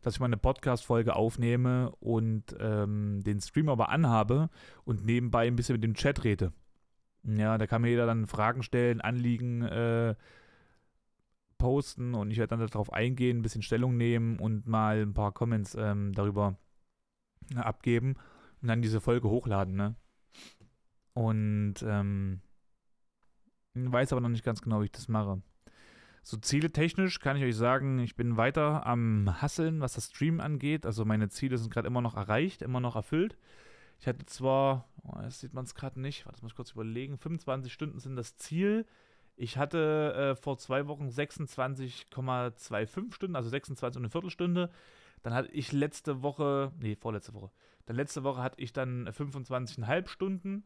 dass 0.00 0.14
ich 0.14 0.20
mal 0.20 0.26
eine 0.26 0.36
Podcast-Folge 0.36 1.14
aufnehme 1.14 1.94
und 2.00 2.56
ähm, 2.58 3.22
den 3.22 3.40
Stream 3.40 3.68
aber 3.68 3.90
anhabe 3.90 4.50
und 4.84 5.04
nebenbei 5.04 5.46
ein 5.46 5.56
bisschen 5.56 5.74
mit 5.74 5.84
dem 5.84 5.94
Chat 5.94 6.24
rede. 6.24 6.52
Ja, 7.24 7.56
da 7.56 7.66
kann 7.66 7.82
mir 7.82 7.90
jeder 7.90 8.06
dann 8.06 8.26
Fragen 8.26 8.62
stellen, 8.62 9.00
Anliegen 9.00 9.62
äh, 9.62 10.14
posten 11.58 12.14
und 12.14 12.30
ich 12.30 12.38
werde 12.38 12.56
dann 12.56 12.66
darauf 12.66 12.92
eingehen, 12.92 13.38
ein 13.38 13.42
bisschen 13.42 13.62
Stellung 13.62 13.96
nehmen 13.96 14.38
und 14.40 14.66
mal 14.66 15.02
ein 15.02 15.14
paar 15.14 15.32
Comments 15.32 15.76
ähm, 15.78 16.12
darüber 16.12 16.56
äh, 17.54 17.58
abgeben 17.58 18.16
und 18.60 18.68
dann 18.68 18.82
diese 18.82 19.00
Folge 19.00 19.28
hochladen, 19.28 19.76
ne? 19.76 19.94
Und 21.14 21.74
ähm, 21.86 22.40
weiß 23.74 24.12
aber 24.12 24.20
noch 24.20 24.28
nicht 24.28 24.44
ganz 24.44 24.60
genau, 24.60 24.80
wie 24.80 24.86
ich 24.86 24.92
das 24.92 25.08
mache. 25.08 25.40
So 26.24 26.36
Ziele 26.36 26.70
technisch 26.70 27.20
kann 27.20 27.36
ich 27.36 27.44
euch 27.44 27.56
sagen, 27.56 27.98
ich 27.98 28.16
bin 28.16 28.36
weiter 28.36 28.86
am 28.86 29.42
Hasseln, 29.42 29.80
was 29.80 29.94
das 29.94 30.06
Stream 30.06 30.40
angeht. 30.40 30.86
Also 30.86 31.04
meine 31.04 31.28
Ziele 31.28 31.58
sind 31.58 31.72
gerade 31.72 31.88
immer 31.88 32.00
noch 32.00 32.16
erreicht, 32.16 32.62
immer 32.62 32.80
noch 32.80 32.96
erfüllt. 32.96 33.36
Ich 34.02 34.08
hatte 34.08 34.26
zwar, 34.26 34.88
oh, 35.04 35.20
jetzt 35.22 35.38
sieht 35.38 35.54
man 35.54 35.64
es 35.64 35.76
gerade 35.76 36.00
nicht, 36.00 36.26
das 36.26 36.42
muss 36.42 36.50
ich 36.50 36.56
kurz 36.56 36.72
überlegen, 36.72 37.18
25 37.18 37.72
Stunden 37.72 38.00
sind 38.00 38.16
das 38.16 38.36
Ziel. 38.36 38.84
Ich 39.36 39.58
hatte 39.58 40.32
äh, 40.32 40.34
vor 40.34 40.58
zwei 40.58 40.88
Wochen 40.88 41.06
26,25 41.06 43.14
Stunden, 43.14 43.36
also 43.36 43.48
26 43.48 43.98
und 43.98 44.02
eine 44.02 44.10
Viertelstunde. 44.10 44.70
Dann 45.22 45.34
hatte 45.34 45.52
ich 45.52 45.70
letzte 45.70 46.20
Woche, 46.20 46.72
nee, 46.80 46.96
vorletzte 46.96 47.32
Woche. 47.32 47.52
Dann 47.86 47.94
letzte 47.94 48.24
Woche 48.24 48.42
hatte 48.42 48.60
ich 48.60 48.72
dann 48.72 49.08
25,5 49.08 50.08
Stunden. 50.08 50.64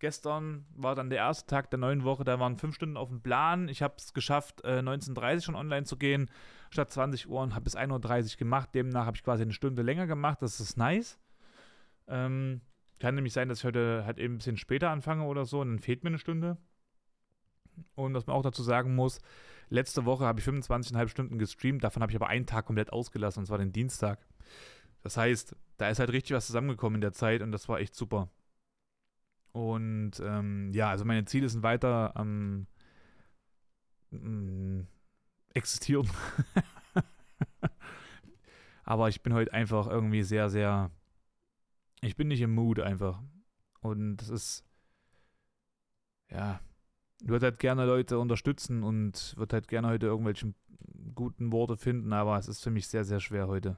Gestern 0.00 0.66
war 0.74 0.96
dann 0.96 1.08
der 1.08 1.18
erste 1.18 1.46
Tag 1.46 1.70
der 1.70 1.78
neuen 1.78 2.02
Woche, 2.02 2.24
da 2.24 2.40
waren 2.40 2.58
fünf 2.58 2.74
Stunden 2.74 2.96
auf 2.96 3.10
dem 3.10 3.22
Plan. 3.22 3.68
Ich 3.68 3.80
habe 3.80 3.94
es 3.96 4.12
geschafft, 4.12 4.64
äh, 4.64 4.80
19.30 4.80 5.36
Uhr 5.36 5.40
schon 5.42 5.54
online 5.54 5.84
zu 5.84 5.96
gehen, 5.96 6.28
statt 6.70 6.90
20 6.90 7.28
Uhr 7.28 7.42
und 7.42 7.54
habe 7.54 7.62
bis 7.62 7.76
1.30 7.76 8.32
Uhr 8.32 8.38
gemacht. 8.38 8.70
Demnach 8.74 9.06
habe 9.06 9.16
ich 9.16 9.22
quasi 9.22 9.44
eine 9.44 9.52
Stunde 9.52 9.82
länger 9.82 10.08
gemacht. 10.08 10.42
Das 10.42 10.58
ist 10.58 10.76
nice. 10.76 11.20
Ähm, 12.08 12.60
kann 13.02 13.16
nämlich 13.16 13.32
sein, 13.32 13.48
dass 13.48 13.58
ich 13.58 13.64
heute 13.64 14.04
halt 14.06 14.18
eben 14.18 14.34
ein 14.34 14.38
bisschen 14.38 14.56
später 14.56 14.90
anfange 14.90 15.24
oder 15.24 15.44
so 15.44 15.60
und 15.60 15.68
dann 15.70 15.78
fehlt 15.80 16.04
mir 16.04 16.10
eine 16.10 16.18
Stunde. 16.20 16.56
Und 17.96 18.14
was 18.14 18.28
man 18.28 18.36
auch 18.36 18.44
dazu 18.44 18.62
sagen 18.62 18.94
muss, 18.94 19.18
letzte 19.70 20.04
Woche 20.04 20.24
habe 20.24 20.38
ich 20.38 20.46
25,5 20.46 21.08
Stunden 21.08 21.36
gestreamt, 21.36 21.82
davon 21.82 22.00
habe 22.00 22.12
ich 22.12 22.16
aber 22.16 22.28
einen 22.28 22.46
Tag 22.46 22.64
komplett 22.64 22.92
ausgelassen, 22.92 23.40
und 23.40 23.46
zwar 23.46 23.58
den 23.58 23.72
Dienstag. 23.72 24.24
Das 25.02 25.16
heißt, 25.16 25.56
da 25.78 25.88
ist 25.88 25.98
halt 25.98 26.12
richtig 26.12 26.36
was 26.36 26.46
zusammengekommen 26.46 26.98
in 26.98 27.00
der 27.00 27.12
Zeit 27.12 27.42
und 27.42 27.50
das 27.50 27.68
war 27.68 27.80
echt 27.80 27.96
super. 27.96 28.30
Und 29.50 30.12
ähm, 30.20 30.70
ja, 30.72 30.88
also 30.88 31.04
meine 31.04 31.24
Ziele 31.24 31.48
sind 31.48 31.64
weiter 31.64 32.16
am 32.16 32.68
ähm, 34.12 34.86
existieren. 35.54 36.08
aber 38.84 39.08
ich 39.08 39.22
bin 39.24 39.34
heute 39.34 39.52
einfach 39.52 39.88
irgendwie 39.88 40.22
sehr, 40.22 40.48
sehr 40.50 40.92
ich 42.02 42.16
bin 42.16 42.28
nicht 42.28 42.40
im 42.40 42.54
Mood 42.54 42.80
einfach. 42.80 43.22
Und 43.80 44.16
das 44.16 44.28
ist, 44.28 44.64
ja, 46.30 46.60
ich 47.22 47.28
würde 47.28 47.46
halt 47.46 47.58
gerne 47.58 47.86
Leute 47.86 48.18
unterstützen 48.18 48.82
und 48.82 49.34
würde 49.36 49.54
halt 49.54 49.68
gerne 49.68 49.88
heute 49.88 50.06
irgendwelche 50.06 50.52
guten 51.14 51.52
Worte 51.52 51.76
finden, 51.76 52.12
aber 52.12 52.36
es 52.38 52.48
ist 52.48 52.62
für 52.62 52.70
mich 52.70 52.88
sehr, 52.88 53.04
sehr 53.04 53.20
schwer 53.20 53.48
heute. 53.48 53.76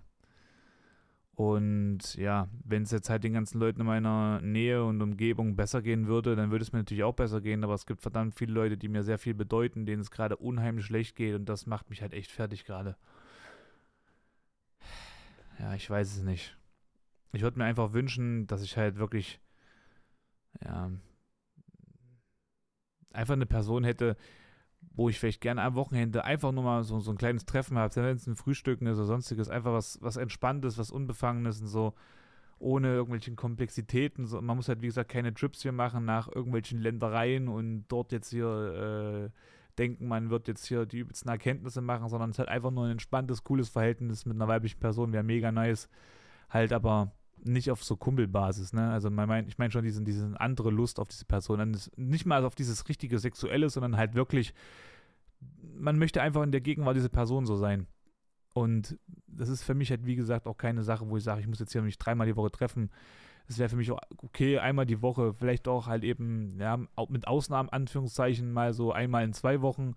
Und 1.32 2.14
ja, 2.14 2.48
wenn 2.64 2.84
es 2.84 2.92
jetzt 2.92 3.10
halt 3.10 3.24
den 3.24 3.32
ganzen 3.32 3.58
Leuten 3.58 3.80
in 3.80 3.87
meiner 3.87 4.40
Nähe 4.40 4.84
und 4.84 5.02
Umgebung 5.02 5.56
besser 5.56 5.82
gehen 5.82 6.06
würde, 6.06 6.37
dann 6.37 6.52
würde 6.52 6.62
es 6.62 6.72
mir 6.72 6.78
natürlich 6.78 7.02
auch 7.02 7.14
besser 7.14 7.40
gehen, 7.40 7.64
aber 7.64 7.74
es 7.74 7.87
gibt 7.87 8.02
verdammt 8.02 8.37
viele 8.37 8.52
Leute, 8.52 8.78
die 8.78 8.88
mir 8.88 9.02
sehr 9.02 9.18
viel 9.18 9.34
bedeuten, 9.34 9.84
denen 9.84 10.00
es 10.00 10.12
gerade 10.12 10.37
unheimlich 10.37 10.87
schlecht 10.87 11.16
geht 11.16 11.34
und 11.34 11.46
das 11.46 11.66
macht 11.66 11.90
mich 11.90 12.02
halt 12.02 12.12
echt 12.14 12.30
fertig 12.30 12.64
gerade. 12.64 12.96
Ja, 15.58 15.74
ich 15.74 15.90
weiß 15.90 16.16
es 16.16 16.22
nicht 16.22 16.56
ich 17.34 17.42
würde 17.42 17.58
mir 17.58 17.64
einfach 17.64 17.92
wünschen, 17.92 18.46
dass 18.46 18.62
ich 18.62 18.76
halt 18.76 18.96
wirklich, 18.96 19.40
ja, 20.64 20.90
einfach 23.12 23.34
eine 23.34 23.46
Person 23.46 23.84
hätte, 23.84 24.16
wo 24.92 25.08
ich 25.08 25.18
vielleicht 25.18 25.40
gerne 25.40 25.62
am 25.62 25.74
Wochenende 25.74 26.24
einfach 26.24 26.52
nur 26.52 26.64
mal 26.64 26.84
so, 26.84 27.00
so 27.00 27.10
ein 27.10 27.18
kleines 27.18 27.46
Treffen 27.46 27.78
habe, 27.78 27.94
wenn 27.96 28.16
es 28.16 28.26
ein 28.26 28.36
Frühstücken 28.36 28.86
ist 28.86 28.98
oder 28.98 29.06
sonstiges, 29.06 29.48
einfach 29.48 29.72
was, 29.72 30.00
was 30.02 30.16
Entspanntes, 30.16 30.78
was 30.78 30.90
Unbefangenes 30.90 31.60
und 31.60 31.68
so, 31.68 31.94
ohne 32.58 32.88
irgendwelchen 32.88 33.36
Komplexitäten. 33.36 34.26
So, 34.26 34.40
man 34.40 34.56
muss 34.56 34.68
halt, 34.68 34.82
wie 34.82 34.86
gesagt, 34.86 35.10
keine 35.10 35.34
Trips 35.34 35.62
hier 35.62 35.72
machen 35.72 36.04
nach 36.04 36.28
irgendwelchen 36.28 36.80
Ländereien 36.80 37.48
und 37.48 37.86
dort 37.88 38.12
jetzt 38.12 38.30
hier 38.30 39.30
äh, 39.32 39.38
denken, 39.78 40.06
man 40.06 40.30
wird 40.30 40.48
jetzt 40.48 40.66
hier 40.66 40.86
die 40.86 40.98
übelsten 40.98 41.30
Erkenntnisse 41.30 41.80
machen, 41.80 42.08
sondern 42.08 42.30
es 42.30 42.36
ist 42.36 42.38
halt 42.38 42.48
einfach 42.48 42.70
nur 42.70 42.84
ein 42.84 42.92
entspanntes, 42.92 43.42
cooles 43.44 43.68
Verhältnis 43.68 44.24
mit 44.26 44.36
einer 44.36 44.48
weiblichen 44.48 44.78
Person, 44.78 45.12
wäre 45.12 45.24
mega 45.24 45.50
nice. 45.50 45.88
Halt 46.48 46.72
aber 46.72 47.12
nicht 47.42 47.70
auf 47.70 47.84
so 47.84 47.96
Kumpelbasis, 47.96 48.72
ne? 48.72 48.90
Also 48.90 49.10
man 49.10 49.28
mein, 49.28 49.48
ich 49.48 49.58
meine 49.58 49.70
schon 49.70 49.84
diesen, 49.84 50.04
diese 50.04 50.40
andere 50.40 50.70
Lust 50.70 50.98
auf 50.98 51.08
diese 51.08 51.24
Person. 51.24 51.76
Nicht 51.96 52.26
mal 52.26 52.44
auf 52.44 52.54
dieses 52.54 52.88
richtige 52.88 53.18
Sexuelle, 53.18 53.68
sondern 53.68 53.96
halt 53.96 54.14
wirklich, 54.14 54.54
man 55.60 55.98
möchte 55.98 56.22
einfach 56.22 56.42
in 56.42 56.52
der 56.52 56.60
Gegenwart 56.60 56.96
diese 56.96 57.10
Person 57.10 57.46
so 57.46 57.56
sein. 57.56 57.86
Und 58.54 58.98
das 59.26 59.48
ist 59.48 59.64
für 59.64 59.74
mich 59.74 59.90
halt, 59.90 60.06
wie 60.06 60.14
gesagt, 60.14 60.46
auch 60.46 60.56
keine 60.56 60.84
Sache, 60.84 61.08
wo 61.08 61.16
ich 61.16 61.24
sage, 61.24 61.40
ich 61.40 61.48
muss 61.48 61.58
jetzt 61.58 61.72
hier 61.72 61.82
mich 61.82 61.98
dreimal 61.98 62.26
die 62.26 62.36
Woche 62.36 62.52
treffen. 62.52 62.90
Es 63.46 63.58
wäre 63.58 63.68
für 63.68 63.76
mich 63.76 63.90
auch 63.90 63.98
okay, 64.18 64.58
einmal 64.58 64.86
die 64.86 65.02
Woche, 65.02 65.34
vielleicht 65.34 65.68
auch 65.68 65.86
halt 65.86 66.04
eben, 66.04 66.58
ja, 66.58 66.78
mit 67.08 67.26
Ausnahmen, 67.26 67.68
Anführungszeichen, 67.68 68.52
mal 68.52 68.72
so 68.72 68.92
einmal 68.92 69.24
in 69.24 69.32
zwei 69.32 69.60
Wochen. 69.60 69.96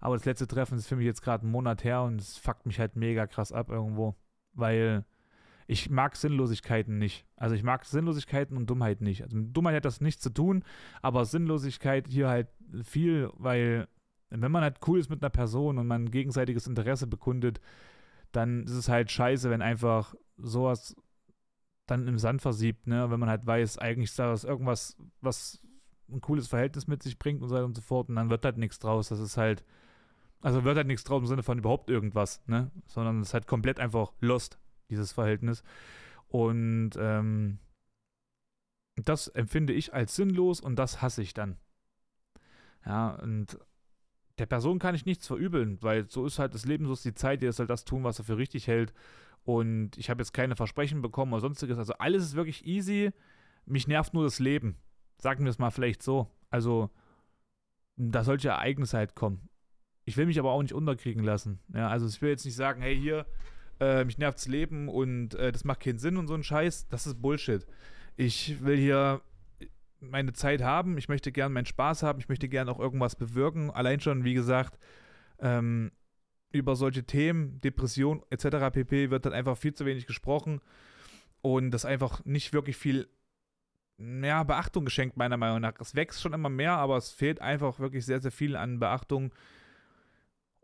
Aber 0.00 0.14
das 0.14 0.24
letzte 0.24 0.46
Treffen 0.46 0.78
ist 0.78 0.86
für 0.86 0.96
mich 0.96 1.04
jetzt 1.04 1.22
gerade 1.22 1.42
einen 1.42 1.52
Monat 1.52 1.82
her 1.82 2.02
und 2.02 2.20
es 2.20 2.38
fuckt 2.38 2.64
mich 2.64 2.78
halt 2.78 2.96
mega 2.96 3.26
krass 3.26 3.52
ab 3.52 3.70
irgendwo. 3.70 4.14
Weil 4.52 5.04
ich 5.66 5.90
mag 5.90 6.16
Sinnlosigkeiten 6.16 6.98
nicht. 6.98 7.26
Also 7.36 7.54
ich 7.54 7.62
mag 7.62 7.84
Sinnlosigkeiten 7.84 8.56
und 8.56 8.70
Dummheit 8.70 9.00
nicht. 9.00 9.22
Also 9.22 9.36
mit 9.36 9.56
Dummheit 9.56 9.76
hat 9.76 9.84
das 9.84 10.00
nichts 10.00 10.22
zu 10.22 10.30
tun, 10.30 10.64
aber 11.02 11.24
Sinnlosigkeit 11.24 12.06
hier 12.08 12.28
halt 12.28 12.48
viel, 12.82 13.30
weil 13.34 13.88
wenn 14.30 14.52
man 14.52 14.62
halt 14.62 14.78
cool 14.86 14.98
ist 14.98 15.10
mit 15.10 15.22
einer 15.22 15.30
Person 15.30 15.78
und 15.78 15.86
man 15.86 16.10
gegenseitiges 16.10 16.66
Interesse 16.66 17.06
bekundet, 17.06 17.60
dann 18.32 18.64
ist 18.64 18.72
es 18.72 18.88
halt 18.88 19.10
scheiße, 19.10 19.50
wenn 19.50 19.62
einfach 19.62 20.14
sowas 20.36 20.96
dann 21.86 22.08
im 22.08 22.18
Sand 22.18 22.42
versiebt, 22.42 22.86
ne? 22.86 23.10
Wenn 23.10 23.20
man 23.20 23.28
halt 23.28 23.46
weiß, 23.46 23.78
eigentlich 23.78 24.10
ist 24.10 24.18
da 24.18 24.34
irgendwas, 24.34 24.96
was 25.20 25.62
ein 26.10 26.20
cooles 26.20 26.48
Verhältnis 26.48 26.86
mit 26.86 27.02
sich 27.02 27.18
bringt 27.18 27.42
und 27.42 27.48
so 27.48 27.54
weiter 27.54 27.64
und 27.64 27.76
so 27.76 27.82
fort 27.82 28.08
und 28.08 28.16
dann 28.16 28.30
wird 28.30 28.44
halt 28.44 28.58
nichts 28.58 28.78
draus. 28.78 29.08
Das 29.08 29.20
ist 29.20 29.36
halt, 29.36 29.64
also 30.40 30.64
wird 30.64 30.76
halt 30.76 30.86
nichts 30.86 31.04
draus 31.04 31.20
im 31.20 31.26
Sinne 31.26 31.42
von 31.42 31.58
überhaupt 31.58 31.88
irgendwas, 31.88 32.42
ne? 32.46 32.70
Sondern 32.86 33.20
es 33.20 33.28
ist 33.28 33.34
halt 33.34 33.46
komplett 33.46 33.80
einfach 33.80 34.12
lost, 34.20 34.58
dieses 34.90 35.12
Verhältnis. 35.12 35.62
Und 36.28 36.90
ähm, 36.98 37.58
das 38.96 39.28
empfinde 39.28 39.72
ich 39.72 39.94
als 39.94 40.16
sinnlos 40.16 40.60
und 40.60 40.76
das 40.76 41.02
hasse 41.02 41.22
ich 41.22 41.34
dann. 41.34 41.56
Ja, 42.84 43.10
und 43.10 43.58
der 44.38 44.46
Person 44.46 44.78
kann 44.78 44.94
ich 44.94 45.06
nichts 45.06 45.26
verübeln, 45.26 45.78
weil 45.82 46.08
so 46.08 46.26
ist 46.26 46.38
halt 46.38 46.54
das 46.54 46.66
Leben, 46.66 46.86
so 46.86 46.92
ist 46.92 47.04
die 47.04 47.14
Zeit, 47.14 47.42
die 47.42 47.50
soll 47.52 47.66
das 47.66 47.84
tun, 47.84 48.04
was 48.04 48.18
er 48.18 48.24
für 48.24 48.36
richtig 48.36 48.66
hält. 48.66 48.92
Und 49.44 49.96
ich 49.96 50.10
habe 50.10 50.20
jetzt 50.20 50.32
keine 50.32 50.56
Versprechen 50.56 51.02
bekommen 51.02 51.32
oder 51.32 51.40
sonstiges. 51.40 51.78
Also 51.78 51.94
alles 51.94 52.24
ist 52.24 52.34
wirklich 52.34 52.66
easy. 52.66 53.12
Mich 53.64 53.86
nervt 53.86 54.12
nur 54.12 54.24
das 54.24 54.38
Leben. 54.38 54.76
Sagen 55.18 55.44
wir 55.44 55.50
es 55.50 55.58
mal 55.58 55.70
vielleicht 55.70 56.02
so. 56.02 56.28
Also, 56.50 56.90
da 57.96 58.24
solche 58.24 58.48
Ereignisse 58.48 58.98
halt 58.98 59.14
kommen. 59.14 59.48
Ich 60.04 60.16
will 60.16 60.26
mich 60.26 60.38
aber 60.38 60.50
auch 60.50 60.62
nicht 60.62 60.74
unterkriegen 60.74 61.24
lassen. 61.24 61.60
Ja, 61.72 61.88
also 61.88 62.06
ich 62.06 62.20
will 62.20 62.30
jetzt 62.30 62.44
nicht 62.44 62.56
sagen, 62.56 62.82
hey, 62.82 62.96
hier, 62.98 63.26
äh, 63.80 64.04
mich 64.04 64.18
nervt 64.18 64.38
das 64.38 64.48
Leben 64.48 64.88
und 64.88 65.34
äh, 65.34 65.52
das 65.52 65.64
macht 65.64 65.80
keinen 65.80 65.98
Sinn 65.98 66.16
und 66.16 66.26
so 66.26 66.34
ein 66.34 66.42
Scheiß. 66.42 66.88
Das 66.88 67.06
ist 67.06 67.20
Bullshit. 67.20 67.66
Ich 68.16 68.62
will 68.64 68.76
hier 68.76 69.20
meine 70.00 70.32
Zeit 70.32 70.62
haben, 70.62 70.98
ich 70.98 71.08
möchte 71.08 71.32
gern 71.32 71.52
meinen 71.52 71.66
Spaß 71.66 72.02
haben, 72.02 72.18
ich 72.18 72.28
möchte 72.28 72.48
gern 72.48 72.68
auch 72.68 72.78
irgendwas 72.78 73.16
bewirken. 73.16 73.70
Allein 73.70 74.00
schon, 74.00 74.24
wie 74.24 74.34
gesagt, 74.34 74.78
ähm, 75.38 75.92
über 76.52 76.76
solche 76.76 77.04
Themen, 77.04 77.60
Depression 77.60 78.22
etc. 78.30 78.72
pp. 78.72 79.10
wird 79.10 79.26
dann 79.26 79.32
einfach 79.32 79.56
viel 79.56 79.74
zu 79.74 79.84
wenig 79.84 80.06
gesprochen 80.06 80.60
und 81.42 81.70
das 81.70 81.84
einfach 81.84 82.24
nicht 82.24 82.52
wirklich 82.52 82.76
viel 82.76 83.08
ja, 83.98 84.42
Beachtung 84.42 84.84
geschenkt, 84.84 85.16
meiner 85.16 85.36
Meinung 85.36 85.60
nach. 85.60 85.74
Es 85.80 85.94
wächst 85.94 86.20
schon 86.20 86.32
immer 86.32 86.48
mehr, 86.48 86.72
aber 86.72 86.96
es 86.96 87.10
fehlt 87.10 87.40
einfach 87.40 87.78
wirklich 87.78 88.04
sehr, 88.04 88.20
sehr 88.20 88.32
viel 88.32 88.56
an 88.56 88.78
Beachtung. 88.78 89.32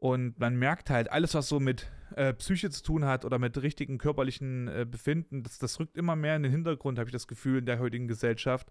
Und 0.02 0.40
man 0.40 0.56
merkt 0.56 0.90
halt, 0.90 1.12
alles, 1.12 1.32
was 1.34 1.48
so 1.48 1.60
mit 1.60 1.86
äh, 2.16 2.34
Psyche 2.34 2.70
zu 2.70 2.82
tun 2.82 3.04
hat 3.04 3.24
oder 3.24 3.38
mit 3.38 3.62
richtigen 3.62 3.98
körperlichen 3.98 4.66
äh, 4.66 4.84
Befinden, 4.84 5.44
das, 5.44 5.60
das 5.60 5.78
rückt 5.78 5.96
immer 5.96 6.16
mehr 6.16 6.34
in 6.34 6.42
den 6.42 6.50
Hintergrund, 6.50 6.98
habe 6.98 7.08
ich 7.08 7.12
das 7.12 7.28
Gefühl, 7.28 7.58
in 7.58 7.66
der 7.66 7.78
heutigen 7.78 8.08
Gesellschaft. 8.08 8.66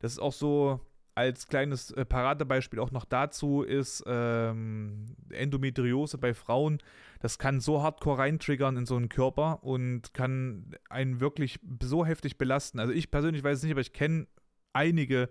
Das 0.00 0.10
ist 0.10 0.18
auch 0.18 0.32
so 0.32 0.80
als 1.14 1.46
kleines 1.46 1.92
äh, 1.92 2.04
Paradebeispiel 2.04 2.80
auch 2.80 2.90
noch 2.90 3.04
dazu 3.04 3.62
ist 3.62 4.02
ähm, 4.08 5.14
Endometriose 5.30 6.18
bei 6.18 6.34
Frauen. 6.34 6.78
Das 7.20 7.38
kann 7.38 7.60
so 7.60 7.80
hardcore 7.80 8.18
reintriggern 8.18 8.76
in 8.76 8.84
so 8.84 8.96
einen 8.96 9.08
Körper 9.08 9.62
und 9.62 10.12
kann 10.14 10.74
einen 10.90 11.20
wirklich 11.20 11.60
so 11.80 12.04
heftig 12.04 12.38
belasten. 12.38 12.80
Also 12.80 12.92
ich 12.92 13.12
persönlich 13.12 13.44
weiß 13.44 13.58
es 13.58 13.62
nicht, 13.62 13.70
aber 13.70 13.82
ich 13.82 13.92
kenne 13.92 14.26
einige, 14.72 15.28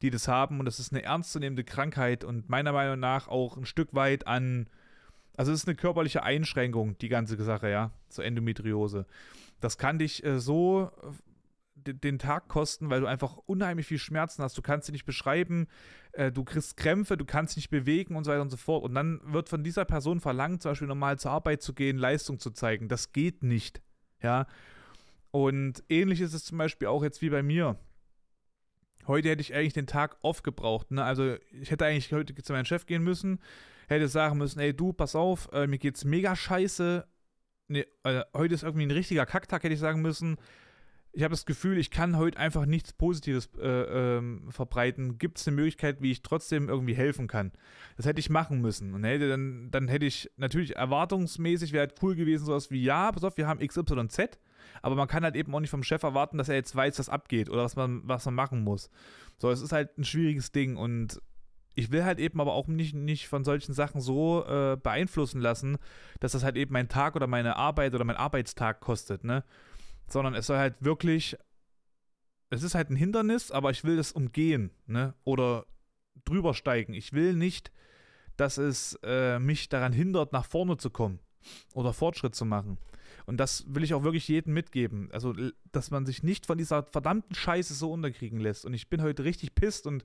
die 0.00 0.08
das 0.08 0.28
haben 0.28 0.60
und 0.60 0.64
das 0.64 0.80
ist 0.80 0.94
eine 0.94 1.02
ernstzunehmende 1.02 1.64
Krankheit 1.64 2.24
und 2.24 2.48
meiner 2.48 2.72
Meinung 2.72 3.00
nach 3.00 3.28
auch 3.28 3.58
ein 3.58 3.66
Stück 3.66 3.92
weit 3.92 4.26
an, 4.26 4.70
also 5.36 5.52
es 5.52 5.60
ist 5.60 5.68
eine 5.68 5.76
körperliche 5.76 6.22
Einschränkung, 6.22 6.96
die 6.98 7.08
ganze 7.08 7.42
Sache, 7.42 7.70
ja, 7.70 7.90
zur 8.08 8.24
Endometriose. 8.24 9.06
Das 9.60 9.78
kann 9.78 9.98
dich 9.98 10.24
äh, 10.24 10.38
so 10.38 10.90
den 11.92 12.18
Tag 12.18 12.48
kosten, 12.48 12.88
weil 12.90 13.00
du 13.00 13.06
einfach 13.06 13.36
unheimlich 13.46 13.86
viel 13.86 13.98
Schmerzen 13.98 14.42
hast. 14.42 14.56
Du 14.56 14.62
kannst 14.62 14.86
sie 14.86 14.92
nicht 14.92 15.04
beschreiben, 15.04 15.66
äh, 16.12 16.32
du 16.32 16.44
kriegst 16.44 16.76
Krämpfe, 16.76 17.16
du 17.16 17.24
kannst 17.24 17.52
dich 17.52 17.64
nicht 17.64 17.70
bewegen 17.70 18.16
und 18.16 18.24
so 18.24 18.30
weiter 18.30 18.42
und 18.42 18.50
so 18.50 18.56
fort. 18.56 18.84
Und 18.84 18.94
dann 18.94 19.20
wird 19.24 19.48
von 19.48 19.62
dieser 19.62 19.84
Person 19.84 20.20
verlangt, 20.20 20.62
zum 20.62 20.70
Beispiel 20.70 20.88
normal 20.88 21.18
zur 21.18 21.32
Arbeit 21.32 21.62
zu 21.62 21.74
gehen, 21.74 21.98
Leistung 21.98 22.38
zu 22.38 22.50
zeigen. 22.50 22.88
Das 22.88 23.12
geht 23.12 23.42
nicht. 23.42 23.82
Ja. 24.22 24.46
Und 25.30 25.82
ähnlich 25.88 26.20
ist 26.20 26.32
es 26.32 26.44
zum 26.44 26.58
Beispiel 26.58 26.88
auch 26.88 27.02
jetzt 27.02 27.20
wie 27.20 27.30
bei 27.30 27.42
mir. 27.42 27.76
Heute 29.06 29.28
hätte 29.30 29.42
ich 29.42 29.54
eigentlich 29.54 29.72
den 29.72 29.86
Tag 29.86 30.16
off 30.22 30.42
gebraucht. 30.42 30.90
Ne? 30.90 31.04
Also 31.04 31.36
ich 31.52 31.70
hätte 31.70 31.86
eigentlich 31.86 32.12
heute 32.12 32.34
zu 32.34 32.52
meinem 32.52 32.64
Chef 32.64 32.86
gehen 32.86 33.02
müssen, 33.02 33.40
hätte 33.88 34.08
sagen 34.08 34.38
müssen, 34.38 34.60
ey 34.60 34.74
du, 34.74 34.92
pass 34.92 35.14
auf, 35.14 35.48
äh, 35.52 35.66
mir 35.66 35.78
geht's 35.78 36.04
mega 36.04 36.34
scheiße. 36.34 37.06
Nee, 37.68 37.86
äh, 38.02 38.22
heute 38.34 38.54
ist 38.54 38.62
irgendwie 38.62 38.86
ein 38.86 38.90
richtiger 38.90 39.26
Kacktag, 39.26 39.62
hätte 39.62 39.74
ich 39.74 39.80
sagen 39.80 40.02
müssen 40.02 40.36
ich 41.14 41.22
habe 41.22 41.32
das 41.32 41.46
Gefühl, 41.46 41.78
ich 41.78 41.90
kann 41.90 42.16
heute 42.16 42.38
einfach 42.38 42.66
nichts 42.66 42.92
Positives 42.92 43.48
äh, 43.58 43.68
ähm, 44.16 44.48
verbreiten. 44.50 45.16
Gibt 45.18 45.38
es 45.38 45.46
eine 45.46 45.54
Möglichkeit, 45.54 46.02
wie 46.02 46.10
ich 46.10 46.22
trotzdem 46.22 46.68
irgendwie 46.68 46.94
helfen 46.94 47.28
kann? 47.28 47.52
Das 47.96 48.04
hätte 48.04 48.18
ich 48.18 48.30
machen 48.30 48.60
müssen. 48.60 48.94
Und 48.94 49.04
hätte 49.04 49.28
dann, 49.28 49.70
dann 49.70 49.86
hätte 49.86 50.06
ich 50.06 50.30
natürlich 50.36 50.74
erwartungsmäßig, 50.74 51.72
wäre 51.72 51.86
halt 51.86 52.02
cool 52.02 52.16
gewesen, 52.16 52.46
sowas 52.46 52.70
wie, 52.72 52.82
ja, 52.82 53.12
pass 53.12 53.22
auf, 53.22 53.36
wir 53.36 53.46
haben 53.46 53.64
XYZ, 53.64 54.40
aber 54.82 54.94
man 54.94 55.08
kann 55.08 55.24
halt 55.24 55.36
eben 55.36 55.54
auch 55.54 55.60
nicht 55.60 55.70
vom 55.70 55.82
Chef 55.82 56.02
erwarten, 56.02 56.38
dass 56.38 56.48
er 56.48 56.56
jetzt 56.56 56.74
weiß, 56.74 56.98
was 56.98 57.08
abgeht 57.08 57.48
oder 57.50 57.64
was 57.64 57.76
man, 57.76 58.02
was 58.04 58.24
man 58.26 58.34
machen 58.34 58.62
muss. 58.62 58.90
So, 59.38 59.50
es 59.50 59.60
ist 59.60 59.72
halt 59.72 59.96
ein 59.98 60.04
schwieriges 60.04 60.52
Ding 60.52 60.76
und 60.76 61.20
ich 61.76 61.90
will 61.90 62.04
halt 62.04 62.20
eben 62.20 62.40
aber 62.40 62.52
auch 62.52 62.68
nicht, 62.68 62.94
nicht 62.94 63.26
von 63.26 63.44
solchen 63.44 63.72
Sachen 63.72 64.00
so 64.00 64.44
äh, 64.46 64.76
beeinflussen 64.76 65.40
lassen, 65.40 65.78
dass 66.20 66.32
das 66.32 66.44
halt 66.44 66.56
eben 66.56 66.72
mein 66.72 66.88
Tag 66.88 67.16
oder 67.16 67.26
meine 67.26 67.56
Arbeit 67.56 67.94
oder 67.94 68.04
mein 68.04 68.16
Arbeitstag 68.16 68.80
kostet, 68.80 69.24
ne? 69.24 69.44
sondern 70.08 70.34
es 70.34 70.46
soll 70.46 70.58
halt 70.58 70.76
wirklich, 70.80 71.36
es 72.50 72.62
ist 72.62 72.74
halt 72.74 72.90
ein 72.90 72.96
Hindernis, 72.96 73.50
aber 73.50 73.70
ich 73.70 73.84
will 73.84 73.96
das 73.96 74.12
umgehen, 74.12 74.70
ne? 74.86 75.14
Oder 75.24 75.66
drüber 76.24 76.54
steigen. 76.54 76.94
Ich 76.94 77.12
will 77.12 77.34
nicht, 77.34 77.72
dass 78.36 78.58
es 78.58 78.98
äh, 79.02 79.38
mich 79.38 79.68
daran 79.68 79.92
hindert, 79.92 80.32
nach 80.32 80.44
vorne 80.44 80.76
zu 80.76 80.90
kommen 80.90 81.20
oder 81.74 81.92
Fortschritt 81.92 82.34
zu 82.34 82.44
machen. 82.44 82.78
Und 83.26 83.38
das 83.38 83.64
will 83.74 83.82
ich 83.82 83.94
auch 83.94 84.02
wirklich 84.02 84.28
jedem 84.28 84.52
mitgeben. 84.54 85.08
Also, 85.12 85.34
dass 85.72 85.90
man 85.90 86.06
sich 86.06 86.22
nicht 86.22 86.46
von 86.46 86.58
dieser 86.58 86.82
verdammten 86.82 87.34
Scheiße 87.34 87.74
so 87.74 87.90
unterkriegen 87.92 88.38
lässt. 88.38 88.64
Und 88.64 88.74
ich 88.74 88.88
bin 88.88 89.02
heute 89.02 89.24
richtig 89.24 89.54
pisst 89.54 89.86
und 89.86 90.04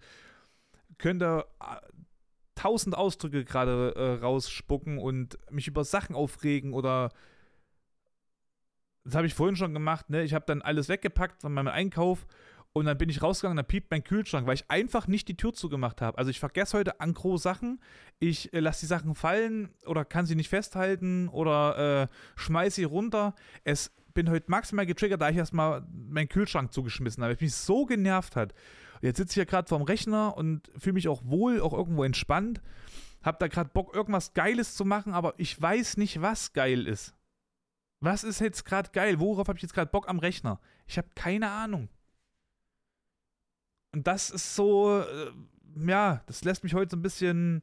könnte 0.97 1.45
äh, 1.59 1.75
tausend 2.55 2.95
Ausdrücke 2.95 3.45
gerade 3.45 3.93
äh, 3.95 4.23
rausspucken 4.23 4.97
und 4.97 5.37
mich 5.51 5.67
über 5.67 5.83
Sachen 5.83 6.15
aufregen 6.15 6.73
oder 6.73 7.09
das 9.05 9.15
habe 9.15 9.27
ich 9.27 9.33
vorhin 9.33 9.55
schon 9.55 9.73
gemacht, 9.73 10.09
ne? 10.09 10.23
Ich 10.23 10.33
habe 10.33 10.45
dann 10.45 10.61
alles 10.61 10.89
weggepackt 10.89 11.41
von 11.41 11.53
meinem 11.53 11.69
Einkauf 11.69 12.27
und 12.73 12.85
dann 12.85 12.97
bin 12.97 13.09
ich 13.09 13.21
rausgegangen, 13.21 13.57
dann 13.57 13.65
piept 13.65 13.89
mein 13.89 14.03
Kühlschrank, 14.03 14.45
weil 14.45 14.55
ich 14.55 14.69
einfach 14.69 15.07
nicht 15.07 15.27
die 15.27 15.35
Tür 15.35 15.53
zugemacht 15.53 16.01
habe. 16.01 16.17
Also 16.17 16.29
ich 16.29 16.39
vergesse 16.39 16.77
heute 16.77 16.99
an 17.01 17.13
gros 17.13 17.41
Sachen, 17.41 17.79
ich 18.19 18.53
äh, 18.53 18.59
lasse 18.59 18.81
die 18.81 18.85
Sachen 18.85 19.15
fallen 19.15 19.69
oder 19.85 20.05
kann 20.05 20.25
sie 20.25 20.35
nicht 20.35 20.49
festhalten 20.49 21.29
oder 21.29 22.03
äh, 22.03 22.07
schmeiße 22.35 22.75
sie 22.75 22.83
runter. 22.83 23.33
Es 23.63 23.91
bin 24.13 24.29
heute 24.29 24.49
maximal 24.49 24.85
getriggert, 24.85 25.21
da 25.21 25.29
ich 25.29 25.37
erstmal 25.37 25.85
meinen 25.91 26.29
Kühlschrank 26.29 26.71
zugeschmissen 26.71 27.23
habe, 27.23 27.33
weil 27.33 27.43
mich 27.43 27.55
so 27.55 27.85
genervt 27.85 28.35
hat. 28.35 28.53
Und 29.01 29.07
jetzt 29.07 29.17
sitze 29.17 29.31
ich 29.31 29.35
hier 29.35 29.45
gerade 29.45 29.67
vorm 29.67 29.83
Rechner 29.83 30.37
und 30.37 30.71
fühle 30.77 30.93
mich 30.93 31.07
auch 31.07 31.23
wohl, 31.25 31.61
auch 31.61 31.73
irgendwo 31.73 32.03
entspannt. 32.03 32.61
Hab 33.23 33.39
da 33.39 33.47
gerade 33.47 33.69
Bock, 33.73 33.95
irgendwas 33.95 34.33
Geiles 34.33 34.75
zu 34.75 34.85
machen, 34.85 35.13
aber 35.13 35.33
ich 35.37 35.59
weiß 35.59 35.97
nicht, 35.97 36.21
was 36.21 36.53
geil 36.53 36.87
ist. 36.87 37.15
Was 38.01 38.23
ist 38.23 38.39
jetzt 38.39 38.63
gerade 38.63 38.91
geil? 38.91 39.19
Worauf 39.19 39.47
habe 39.47 39.57
ich 39.57 39.63
jetzt 39.63 39.73
gerade 39.73 39.91
Bock 39.91 40.07
am 40.07 40.19
Rechner? 40.19 40.59
Ich 40.87 40.97
habe 40.97 41.09
keine 41.15 41.49
Ahnung. 41.49 41.89
Und 43.91 44.07
das 44.07 44.29
ist 44.29 44.55
so, 44.55 45.01
äh, 45.01 45.31
ja, 45.87 46.21
das 46.27 46.43
lässt 46.43 46.63
mich 46.63 46.73
heute 46.73 46.91
so 46.91 46.97
ein 46.97 47.01
bisschen 47.01 47.61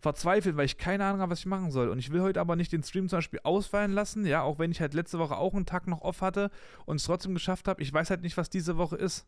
verzweifelt, 0.00 0.56
weil 0.56 0.66
ich 0.66 0.76
keine 0.76 1.04
Ahnung 1.04 1.20
habe, 1.20 1.32
was 1.32 1.40
ich 1.40 1.46
machen 1.46 1.70
soll. 1.70 1.88
Und 1.88 1.98
ich 1.98 2.10
will 2.10 2.20
heute 2.20 2.40
aber 2.40 2.56
nicht 2.56 2.72
den 2.72 2.82
Stream 2.82 3.08
zum 3.08 3.18
Beispiel 3.18 3.40
ausfallen 3.42 3.92
lassen, 3.92 4.26
ja, 4.26 4.42
auch 4.42 4.58
wenn 4.58 4.70
ich 4.70 4.80
halt 4.80 4.94
letzte 4.94 5.18
Woche 5.18 5.36
auch 5.36 5.54
einen 5.54 5.66
Tag 5.66 5.86
noch 5.86 6.02
off 6.02 6.20
hatte 6.20 6.50
und 6.84 6.96
es 6.96 7.04
trotzdem 7.04 7.34
geschafft 7.34 7.68
habe. 7.68 7.82
Ich 7.82 7.92
weiß 7.92 8.10
halt 8.10 8.22
nicht, 8.22 8.36
was 8.36 8.50
diese 8.50 8.76
Woche 8.76 8.96
ist. 8.96 9.26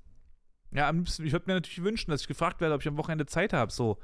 Ja, 0.73 0.89
am 0.89 0.99
liebsten, 0.99 1.25
ich 1.25 1.33
würde 1.33 1.47
mir 1.47 1.55
natürlich 1.55 1.83
wünschen, 1.83 2.11
dass 2.11 2.23
ich 2.23 2.29
gefragt 2.29 2.61
werde, 2.61 2.75
ob 2.75 2.83
ich 2.83 2.89
am 2.89 2.99
Wochenende 2.99 3.27
Zeit 3.27 3.53
habe, 3.53 3.73
so. 3.73 3.99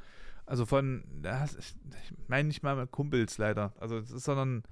Also 0.47 0.65
von, 0.65 1.05
ich 1.23 2.15
meine 2.29 2.49
nicht 2.49 2.63
mal 2.63 2.87
Kumpels 2.87 3.39
leider. 3.39 3.75
Also, 3.79 3.99
es 3.99 4.11
ist 4.11 4.25
sondern 4.25 4.65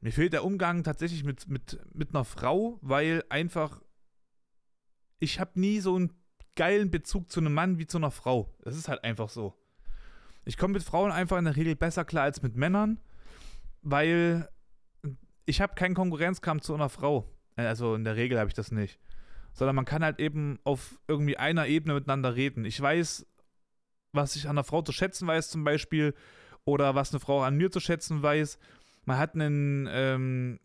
mir 0.00 0.12
fehlt 0.12 0.32
der 0.32 0.44
Umgang 0.44 0.84
tatsächlich 0.84 1.24
mit, 1.24 1.48
mit, 1.48 1.80
mit 1.92 2.10
einer 2.14 2.24
Frau, 2.24 2.78
weil 2.80 3.24
einfach 3.28 3.80
ich 5.18 5.40
habe 5.40 5.58
nie 5.58 5.80
so 5.80 5.96
einen 5.96 6.12
geilen 6.54 6.90
Bezug 6.90 7.30
zu 7.30 7.40
einem 7.40 7.54
Mann 7.54 7.78
wie 7.78 7.86
zu 7.86 7.98
einer 7.98 8.10
Frau. 8.10 8.54
Das 8.62 8.76
ist 8.76 8.88
halt 8.88 9.04
einfach 9.04 9.28
so. 9.28 9.54
Ich 10.44 10.56
komme 10.56 10.74
mit 10.74 10.82
Frauen 10.82 11.10
einfach 11.10 11.38
in 11.38 11.44
der 11.44 11.56
Regel 11.56 11.76
besser 11.76 12.04
klar 12.04 12.24
als 12.24 12.42
mit 12.42 12.56
Männern, 12.56 13.00
weil 13.82 14.48
ich 15.44 15.60
habe 15.60 15.74
keinen 15.74 15.94
Konkurrenzkampf 15.94 16.62
zu 16.62 16.74
einer 16.74 16.88
Frau. 16.88 17.30
Also 17.56 17.94
in 17.94 18.04
der 18.04 18.16
Regel 18.16 18.38
habe 18.38 18.48
ich 18.48 18.54
das 18.54 18.70
nicht. 18.70 18.98
Sondern 19.52 19.76
man 19.76 19.84
kann 19.84 20.04
halt 20.04 20.18
eben 20.18 20.58
auf 20.64 21.00
irgendwie 21.08 21.36
einer 21.36 21.66
Ebene 21.66 21.94
miteinander 21.94 22.36
reden. 22.36 22.64
Ich 22.64 22.80
weiß, 22.80 23.26
was 24.12 24.36
ich 24.36 24.44
an 24.44 24.52
einer 24.52 24.64
Frau 24.64 24.82
zu 24.82 24.92
schätzen 24.92 25.26
weiß, 25.26 25.50
zum 25.50 25.64
Beispiel, 25.64 26.14
oder 26.64 26.94
was 26.94 27.12
eine 27.12 27.20
Frau 27.20 27.42
an 27.42 27.56
mir 27.56 27.70
zu 27.70 27.80
schätzen 27.80 28.22
weiß. 28.22 28.58
Man 29.04 29.18
hat 29.18 29.34
einen, 29.34 29.88
ähm, 29.90 30.60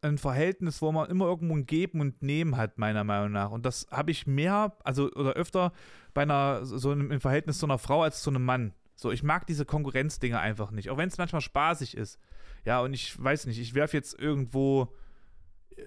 ein 0.00 0.18
Verhältnis, 0.18 0.80
wo 0.80 0.92
man 0.92 1.10
immer 1.10 1.26
irgendwo 1.26 1.56
ein 1.56 1.66
Geben 1.66 2.00
und 2.00 2.22
Nehmen 2.22 2.56
hat, 2.56 2.78
meiner 2.78 3.04
Meinung 3.04 3.32
nach. 3.32 3.50
Und 3.50 3.66
das 3.66 3.86
habe 3.90 4.10
ich 4.10 4.26
mehr, 4.26 4.76
also 4.84 5.10
oder 5.12 5.32
öfter 5.32 5.72
bei 6.14 6.22
einer, 6.22 6.64
so 6.64 6.92
im 6.92 7.20
Verhältnis 7.20 7.58
zu 7.58 7.66
einer 7.66 7.78
Frau 7.78 8.02
als 8.02 8.22
zu 8.22 8.30
einem 8.30 8.44
Mann. 8.44 8.74
So, 8.94 9.10
ich 9.10 9.22
mag 9.22 9.46
diese 9.46 9.64
Konkurrenzdinge 9.64 10.38
einfach 10.38 10.70
nicht, 10.70 10.90
auch 10.90 10.98
wenn 10.98 11.08
es 11.08 11.18
manchmal 11.18 11.40
spaßig 11.40 11.96
ist. 11.96 12.18
Ja, 12.64 12.80
und 12.80 12.92
ich 12.92 13.22
weiß 13.22 13.46
nicht, 13.46 13.58
ich 13.58 13.74
werfe 13.74 13.96
jetzt 13.96 14.18
irgendwo, 14.18 14.92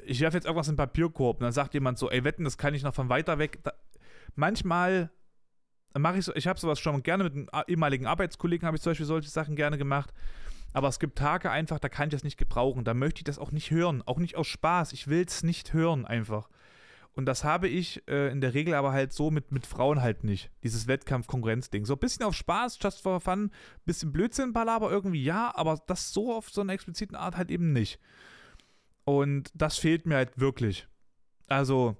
ich 0.06 0.21
werfe 0.21 0.38
jetzt 0.38 0.45
irgendwas 0.45 0.67
in 0.67 0.74
den 0.74 0.78
Papierkorb 0.78 1.38
und 1.38 1.43
dann 1.43 1.52
sagt 1.52 1.74
jemand 1.74 1.97
so, 1.97 2.10
ey, 2.10 2.24
wetten, 2.24 2.43
das 2.43 2.58
kann 2.58 2.74
ich 2.74 2.84
noch 2.84 2.93
von 2.93 3.10
weiter 3.10 3.38
weg. 3.38 3.60
Da, 3.63 3.74
manchmal 4.36 5.12
mache 5.97 6.19
ich 6.19 6.26
so, 6.26 6.34
ich 6.36 6.47
habe 6.47 6.60
sowas 6.60 6.80
schon 6.80 7.04
gerne 7.04 7.26
mit 7.26 7.34
einem 7.34 7.50
ehemaligen 7.67 8.08
Arbeitskollegen, 8.08 8.65
habe 8.65 8.78
ich 8.78 8.84
zum 8.84 8.91
Beispiel 8.91 9.06
solche 9.06 9.30
Sachen 9.30 9.56
gerne 9.56 9.78
gemacht. 9.78 10.13
Aber 10.73 10.88
es 10.88 10.99
gibt 10.99 11.17
Tage 11.17 11.51
einfach, 11.51 11.79
da 11.79 11.89
kann 11.89 12.07
ich 12.07 12.13
das 12.13 12.23
nicht 12.23 12.38
gebrauchen. 12.38 12.84
Da 12.84 12.93
möchte 12.93 13.19
ich 13.19 13.25
das 13.25 13.39
auch 13.39 13.51
nicht 13.51 13.71
hören. 13.71 14.01
Auch 14.05 14.19
nicht 14.19 14.36
aus 14.36 14.47
Spaß. 14.47 14.93
Ich 14.93 15.07
will 15.07 15.25
es 15.25 15.43
nicht 15.43 15.73
hören 15.73 16.05
einfach. 16.05 16.49
Und 17.13 17.25
das 17.25 17.43
habe 17.43 17.67
ich 17.67 18.07
äh, 18.07 18.31
in 18.31 18.39
der 18.39 18.53
Regel 18.53 18.73
aber 18.73 18.93
halt 18.93 19.12
so 19.12 19.31
mit, 19.31 19.51
mit 19.51 19.65
Frauen 19.65 20.01
halt 20.01 20.23
nicht. 20.23 20.49
Dieses 20.63 20.88
Wettkampf-Konkurrenz-Ding. 20.88 21.86
So 21.86 21.93
ein 21.93 21.99
bisschen 21.99 22.25
auf 22.25 22.36
Spaß, 22.36 22.77
just 22.81 23.01
for 23.01 23.19
fun, 23.19 23.51
bisschen 23.84 24.13
Blödsinn, 24.13 24.53
Palaber 24.53 24.89
irgendwie 24.89 25.23
ja, 25.23 25.51
aber 25.55 25.81
das 25.88 26.13
so 26.13 26.34
auf 26.34 26.49
so 26.49 26.62
einer 26.62 26.73
expliziten 26.73 27.17
Art 27.17 27.36
halt 27.36 27.51
eben 27.51 27.73
nicht. 27.73 27.99
Und 29.03 29.51
das 29.53 29.77
fehlt 29.77 30.05
mir 30.05 30.15
halt 30.15 30.39
wirklich. 30.39 30.88
Also, 31.47 31.97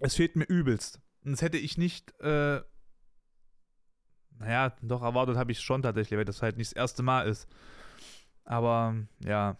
es 0.00 0.16
fehlt 0.16 0.34
mir 0.34 0.46
übelst. 0.46 1.00
Und 1.24 1.32
das 1.32 1.42
hätte 1.42 1.58
ich 1.58 1.78
nicht 1.78 2.18
äh, 2.20 2.62
naja, 4.40 4.72
doch 4.82 5.02
erwartet 5.02 5.36
habe 5.36 5.52
ich 5.52 5.58
es 5.58 5.64
schon 5.64 5.82
tatsächlich, 5.82 6.16
weil 6.16 6.24
das 6.24 6.42
halt 6.42 6.56
nicht 6.56 6.70
das 6.72 6.76
erste 6.76 7.02
Mal 7.02 7.28
ist. 7.28 7.46
Aber 8.44 8.96
ja, 9.22 9.58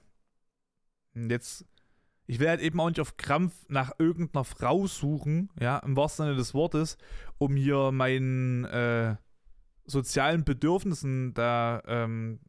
jetzt, 1.14 1.66
ich 2.26 2.40
werde 2.40 2.50
halt 2.50 2.60
eben 2.62 2.80
auch 2.80 2.88
nicht 2.88 3.00
auf 3.00 3.18
Krampf 3.18 3.54
nach 3.68 3.92
irgendeiner 3.98 4.44
Frau 4.44 4.86
suchen, 4.86 5.50
ja, 5.60 5.78
im 5.78 5.96
wahrsten 5.96 6.26
Sinne 6.26 6.36
des 6.36 6.54
Wortes, 6.54 6.96
um 7.36 7.56
hier 7.56 7.92
meinen 7.92 8.64
äh, 8.64 9.16
sozialen 9.84 10.44
Bedürfnissen 10.44 11.34
da 11.34 11.82
ähm, 11.86 12.40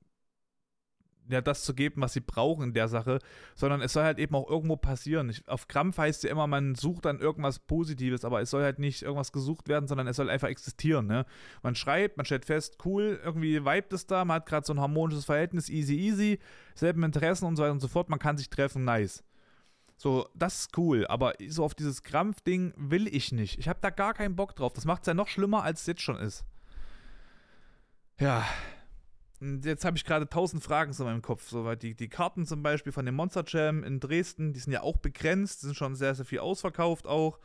ja, 1.31 1.41
das 1.41 1.63
zu 1.63 1.73
geben, 1.73 2.01
was 2.01 2.13
sie 2.13 2.19
brauchen 2.19 2.65
in 2.65 2.73
der 2.73 2.87
Sache, 2.87 3.19
sondern 3.55 3.81
es 3.81 3.93
soll 3.93 4.03
halt 4.03 4.19
eben 4.19 4.35
auch 4.35 4.49
irgendwo 4.49 4.75
passieren. 4.75 5.29
Ich, 5.29 5.47
auf 5.47 5.67
Krampf 5.67 5.97
heißt 5.97 6.23
ja 6.23 6.29
immer, 6.29 6.47
man 6.47 6.75
sucht 6.75 7.05
dann 7.05 7.19
irgendwas 7.19 7.59
Positives, 7.59 8.25
aber 8.25 8.41
es 8.41 8.49
soll 8.49 8.63
halt 8.63 8.79
nicht 8.79 9.01
irgendwas 9.01 9.31
gesucht 9.31 9.67
werden, 9.67 9.87
sondern 9.87 10.07
es 10.07 10.17
soll 10.17 10.29
einfach 10.29 10.49
existieren. 10.49 11.07
Ne? 11.07 11.25
Man 11.63 11.75
schreibt, 11.75 12.17
man 12.17 12.25
stellt 12.25 12.45
fest, 12.45 12.77
cool, 12.85 13.19
irgendwie 13.23 13.63
vibet 13.65 13.93
es 13.93 14.05
da, 14.07 14.25
man 14.25 14.35
hat 14.35 14.45
gerade 14.45 14.65
so 14.65 14.73
ein 14.73 14.79
harmonisches 14.79 15.25
Verhältnis, 15.25 15.69
easy, 15.69 15.95
easy, 15.95 16.39
selben 16.75 17.03
Interessen 17.03 17.45
und 17.45 17.55
so 17.55 17.63
weiter 17.63 17.73
und 17.73 17.81
so 17.81 17.87
fort, 17.87 18.09
man 18.09 18.19
kann 18.19 18.37
sich 18.37 18.49
treffen, 18.49 18.83
nice. 18.83 19.23
So, 20.01 20.27
das 20.33 20.61
ist 20.61 20.77
cool, 20.79 21.05
aber 21.05 21.35
so 21.47 21.63
auf 21.63 21.75
dieses 21.75 22.01
Krampf-Ding 22.01 22.73
will 22.75 23.07
ich 23.07 23.31
nicht. 23.31 23.59
Ich 23.59 23.69
habe 23.69 23.77
da 23.83 23.91
gar 23.91 24.15
keinen 24.15 24.35
Bock 24.35 24.55
drauf. 24.55 24.73
Das 24.73 24.83
macht 24.83 25.03
es 25.03 25.05
ja 25.07 25.13
noch 25.13 25.27
schlimmer, 25.27 25.61
als 25.61 25.81
es 25.81 25.85
jetzt 25.85 26.01
schon 26.01 26.15
ist. 26.15 26.43
Ja, 28.19 28.43
jetzt 29.41 29.85
habe 29.85 29.97
ich 29.97 30.05
gerade 30.05 30.29
tausend 30.29 30.63
Fragen 30.63 30.93
in 30.97 31.05
meinem 31.05 31.21
Kopf. 31.21 31.49
So, 31.49 31.65
weil 31.65 31.77
die, 31.77 31.95
die 31.95 32.09
Karten 32.09 32.45
zum 32.45 32.61
Beispiel 32.63 32.91
von 32.91 33.05
dem 33.05 33.15
Monster 33.15 33.43
Jam 33.47 33.83
in 33.83 33.99
Dresden, 33.99 34.53
die 34.53 34.59
sind 34.59 34.73
ja 34.73 34.81
auch 34.81 34.97
begrenzt, 34.97 35.61
sind 35.61 35.75
schon 35.75 35.95
sehr, 35.95 36.15
sehr 36.15 36.25
viel 36.25 36.39
ausverkauft 36.39 37.07
auch. 37.07 37.39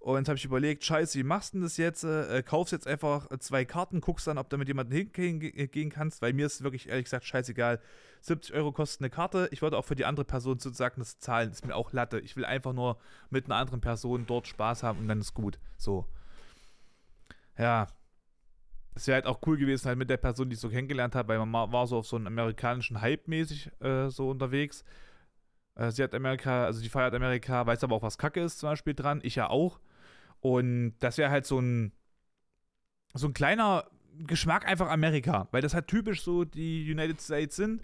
Und 0.00 0.16
jetzt 0.16 0.28
habe 0.28 0.38
ich 0.38 0.46
überlegt, 0.46 0.82
scheiße, 0.82 1.18
wie 1.18 1.22
machst 1.24 1.52
du 1.52 1.58
denn 1.58 1.62
das 1.62 1.76
jetzt? 1.76 2.04
Äh, 2.04 2.42
kaufst 2.42 2.72
jetzt 2.72 2.86
einfach 2.86 3.28
zwei 3.38 3.66
Karten, 3.66 4.00
guckst 4.00 4.26
dann, 4.26 4.38
ob 4.38 4.48
du 4.48 4.56
mit 4.56 4.66
jemandem 4.66 5.10
hingehen 5.12 5.90
kannst, 5.90 6.22
weil 6.22 6.32
mir 6.32 6.46
ist 6.46 6.62
wirklich 6.62 6.88
ehrlich 6.88 7.04
gesagt 7.04 7.26
scheißegal. 7.26 7.80
70 8.22 8.54
Euro 8.54 8.72
kostet 8.72 9.02
eine 9.02 9.10
Karte. 9.10 9.48
Ich 9.52 9.60
würde 9.60 9.76
auch 9.76 9.84
für 9.84 9.96
die 9.96 10.06
andere 10.06 10.24
Person 10.24 10.58
sozusagen 10.58 11.00
das 11.00 11.18
zahlen. 11.18 11.50
Ist 11.50 11.66
mir 11.66 11.76
auch 11.76 11.92
Latte. 11.92 12.18
Ich 12.18 12.34
will 12.34 12.46
einfach 12.46 12.72
nur 12.72 12.98
mit 13.28 13.44
einer 13.44 13.56
anderen 13.56 13.82
Person 13.82 14.24
dort 14.26 14.48
Spaß 14.48 14.82
haben 14.82 15.00
und 15.00 15.08
dann 15.08 15.20
ist 15.20 15.34
gut. 15.34 15.58
So. 15.76 16.06
Ja, 17.58 17.88
es 18.94 19.06
wäre 19.06 19.16
halt 19.16 19.26
auch 19.26 19.40
cool 19.46 19.56
gewesen, 19.56 19.86
halt 19.86 19.98
mit 19.98 20.10
der 20.10 20.16
Person, 20.16 20.50
die 20.50 20.54
ich 20.54 20.60
so 20.60 20.68
kennengelernt 20.68 21.14
habe, 21.14 21.28
weil 21.28 21.44
man 21.44 21.72
war 21.72 21.86
so 21.86 21.98
auf 21.98 22.06
so 22.06 22.16
einen 22.16 22.26
amerikanischen 22.26 23.00
Hype 23.00 23.28
mäßig 23.28 23.70
äh, 23.80 24.08
so 24.08 24.30
unterwegs. 24.30 24.84
Äh, 25.76 25.90
sie 25.90 26.02
hat 26.02 26.14
Amerika, 26.14 26.64
also 26.64 26.82
die 26.82 26.88
feiert 26.88 27.14
Amerika, 27.14 27.66
weiß 27.66 27.84
aber 27.84 27.96
auch, 27.96 28.02
was 28.02 28.18
Kacke 28.18 28.42
ist 28.42 28.58
zum 28.58 28.70
Beispiel 28.70 28.94
dran. 28.94 29.20
Ich 29.22 29.36
ja 29.36 29.48
auch. 29.48 29.80
Und 30.40 30.94
das 31.00 31.18
wäre 31.18 31.30
halt 31.30 31.46
so 31.46 31.60
ein, 31.60 31.92
so 33.14 33.26
ein 33.28 33.34
kleiner 33.34 33.86
Geschmack 34.18 34.66
einfach 34.66 34.88
Amerika, 34.90 35.48
weil 35.52 35.62
das 35.62 35.74
halt 35.74 35.88
typisch 35.88 36.22
so 36.22 36.44
die 36.44 36.90
United 36.90 37.20
States 37.20 37.56
sind. 37.56 37.82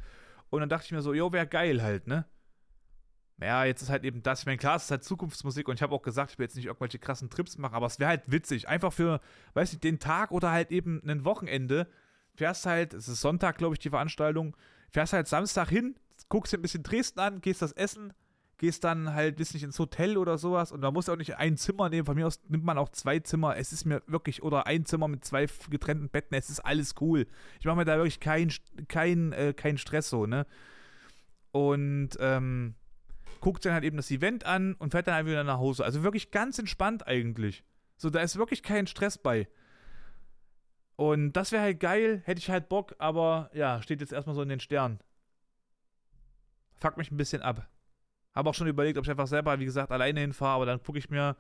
Und 0.51 0.61
dann 0.61 0.69
dachte 0.69 0.87
ich 0.87 0.93
mir 0.93 1.03
so, 1.03 1.15
jo, 1.15 1.33
wäre 1.33 1.47
geil 1.47 1.83
halt, 1.83 2.07
ne? 2.07 2.25
Ja, 3.41 3.65
jetzt 3.65 3.83
ist 3.83 3.91
halt 3.91 4.05
eben 4.05 4.23
das. 4.23 4.41
Ich 4.41 4.47
meine, 4.47 4.57
klar, 4.57 4.77
es 4.77 4.85
ist 4.85 4.91
halt 4.91 5.05
Zukunftsmusik 5.05 5.69
und 5.69 5.75
ich 5.75 5.83
habe 5.83 5.95
auch 5.95 6.03
gesagt, 6.03 6.33
ich 6.33 6.39
will 6.39 6.45
jetzt 6.47 6.57
nicht 6.57 6.67
irgendwelche 6.67 6.99
krassen 6.99 7.29
Trips 7.29 7.59
machen, 7.59 7.75
aber 7.75 7.87
es 7.87 7.99
wäre 7.99 8.09
halt 8.09 8.31
witzig. 8.31 8.69
Einfach 8.69 8.93
für, 8.93 9.21
weiß 9.55 9.75
ich, 9.75 9.81
den 9.81 9.99
Tag 9.99 10.31
oder 10.31 10.51
halt 10.51 10.71
eben 10.71 11.03
ein 11.07 11.25
Wochenende. 11.25 11.87
Fährst 12.35 12.65
halt, 12.65 12.95
es 12.95 13.09
ist 13.09 13.21
Sonntag, 13.21 13.59
glaube 13.59 13.75
ich, 13.75 13.79
die 13.79 13.91
Veranstaltung. 13.91 14.57
Fährst 14.91 15.13
halt 15.13 15.29
Samstag 15.29 15.69
hin, 15.69 15.97
guckst 16.29 16.53
dir 16.53 16.59
ein 16.59 16.63
bisschen 16.63 16.83
Dresden 16.83 17.21
an, 17.21 17.41
gehst 17.43 17.61
das 17.61 17.73
essen, 17.73 18.15
gehst 18.57 18.85
dann 18.85 19.13
halt, 19.13 19.39
weiß 19.39 19.53
nicht, 19.53 19.65
ins 19.65 19.79
Hotel 19.79 20.17
oder 20.17 20.39
sowas 20.39 20.73
und 20.73 20.81
da 20.81 20.91
musst 20.91 21.09
du 21.09 21.13
auch 21.13 21.17
nicht 21.17 21.37
ein 21.37 21.59
Zimmer 21.59 21.91
nehmen. 21.91 22.07
Von 22.07 22.17
mir 22.17 22.27
aus 22.27 22.41
nimmt 22.49 22.65
man 22.65 22.79
auch 22.79 22.89
zwei 22.89 23.19
Zimmer. 23.19 23.59
Es 23.59 23.71
ist 23.71 23.85
mir 23.85 24.03
wirklich, 24.07 24.43
oder 24.43 24.67
ein 24.67 24.87
Zimmer 24.87 25.09
mit 25.09 25.27
zwei 25.27 25.47
getrennten 25.69 26.09
Betten, 26.09 26.35
es 26.35 26.49
ist 26.49 26.61
alles 26.61 26.95
cool. 27.03 27.27
Ich 27.61 27.67
mache 27.67 27.77
mir 27.77 27.85
da 27.85 27.97
wirklich 27.97 28.21
keinen 28.21 28.51
kein, 28.89 29.33
äh, 29.33 29.53
kein 29.55 29.77
Stress 29.77 30.09
so, 30.09 30.25
ne? 30.25 30.47
Und, 31.53 32.17
ähm, 32.19 32.77
guckt 33.47 33.65
dann 33.65 33.75
halt 33.75 33.85
eben 33.85 33.97
das 33.97 34.11
Event 34.11 34.45
an 34.45 34.75
und 34.75 34.91
fährt 34.91 35.07
dann 35.07 35.15
halt 35.15 35.27
wieder 35.27 35.45
nach 35.45 35.59
Hause. 35.59 35.85
Also 35.85 36.03
wirklich 36.03 36.33
ganz 36.33 36.59
entspannt 36.59 37.07
eigentlich. 37.07 37.63
So, 37.97 38.11
da 38.11 38.19
ist 38.19 38.39
wirklich 38.39 38.65
kein 38.65 38.89
Stress 38.89 39.19
bei. 39.19 39.47
Und 40.97 41.35
das 41.35 41.53
wäre 41.53 41.63
halt 41.63 41.79
geil, 41.79 42.23
hätte 42.25 42.41
ich 42.41 42.51
halt 42.51 42.69
Bock, 42.69 42.97
aber 42.99 43.49
ja, 43.55 43.81
steht 43.83 44.01
jetzt 44.01 44.13
erstmal 44.13 44.35
so 44.35 44.43
in 44.43 44.49
den 44.49 44.59
Sternen. 44.59 44.99
Fuck 46.75 46.97
mich 46.97 47.13
ein 47.13 47.17
bisschen 47.17 47.41
ab. 47.41 47.69
Habe 48.35 48.51
auch 48.51 48.55
schon 48.55 48.67
überlegt, 48.67 48.99
ob 48.99 49.05
ich 49.05 49.11
einfach 49.13 49.29
selber, 49.29 49.57
wie 49.61 49.65
gesagt, 49.65 49.93
alleine 49.93 50.19
hinfahre, 50.19 50.57
aber 50.57 50.67
dann 50.67 50.83
gucke 50.83 50.99
ich 50.99 51.09
mir, 51.09 51.37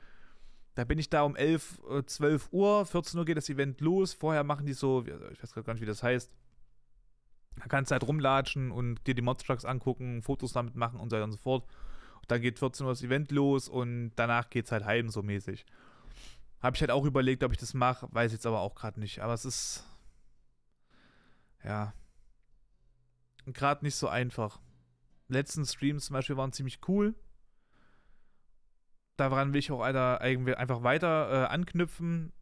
da 0.76 0.84
bin 0.84 1.00
ich 1.00 1.10
da 1.10 1.22
um 1.22 1.34
11, 1.34 1.80
12 2.06 2.44
äh, 2.52 2.56
Uhr, 2.56 2.86
14 2.86 3.18
Uhr 3.18 3.24
geht 3.24 3.36
das 3.36 3.48
Event 3.48 3.80
los. 3.80 4.14
Vorher 4.14 4.44
machen 4.44 4.64
die 4.64 4.74
so, 4.74 5.04
ich 5.32 5.42
weiß 5.42 5.54
gar 5.54 5.74
nicht, 5.74 5.82
wie 5.82 5.86
das 5.86 6.04
heißt. 6.04 6.30
Da 7.56 7.66
kannst 7.66 7.90
du 7.90 7.94
halt 7.94 8.06
rumlatschen 8.06 8.70
und 8.70 9.04
dir 9.08 9.16
die 9.16 9.22
Modstrucks 9.22 9.64
angucken, 9.64 10.22
Fotos 10.22 10.52
damit 10.52 10.76
machen 10.76 11.00
und 11.00 11.10
so 11.10 11.16
weiter 11.16 11.24
und 11.24 11.32
so 11.32 11.38
fort. 11.38 11.66
Dann 12.28 12.40
geht 12.40 12.58
14 12.58 12.86
Uhr 12.86 12.92
das 12.92 13.02
Event 13.02 13.30
los 13.30 13.68
und 13.68 14.12
danach 14.16 14.50
geht 14.50 14.66
es 14.66 14.72
halt 14.72 14.84
heim 14.84 15.08
so 15.08 15.22
mäßig. 15.22 15.64
Habe 16.60 16.74
ich 16.74 16.80
halt 16.80 16.90
auch 16.90 17.04
überlegt, 17.04 17.44
ob 17.44 17.52
ich 17.52 17.58
das 17.58 17.74
mache, 17.74 18.08
weiß 18.10 18.32
jetzt 18.32 18.46
aber 18.46 18.60
auch 18.60 18.74
gerade 18.74 18.98
nicht. 18.98 19.20
Aber 19.20 19.34
es 19.34 19.44
ist. 19.44 19.84
Ja. 21.62 21.92
Gerade 23.46 23.84
nicht 23.84 23.94
so 23.94 24.08
einfach. 24.08 24.60
Letzten 25.28 25.64
Streams 25.64 26.06
zum 26.06 26.14
Beispiel 26.14 26.36
waren 26.36 26.52
ziemlich 26.52 26.80
cool. 26.88 27.14
Daran 29.16 29.52
will 29.52 29.60
ich 29.60 29.70
auch 29.70 29.80
einfach 29.80 30.82
weiter 30.82 31.30
äh, 31.30 31.46
anknüpfen. 31.46 32.32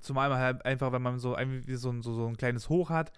Zumal 0.00 0.28
man 0.28 0.38
halt 0.38 0.64
einfach, 0.64 0.92
wenn 0.92 1.02
man 1.02 1.18
so, 1.18 1.36
so, 1.68 2.02
so, 2.02 2.14
so 2.14 2.26
ein 2.26 2.36
kleines 2.36 2.68
Hoch 2.68 2.90
hat, 2.90 3.12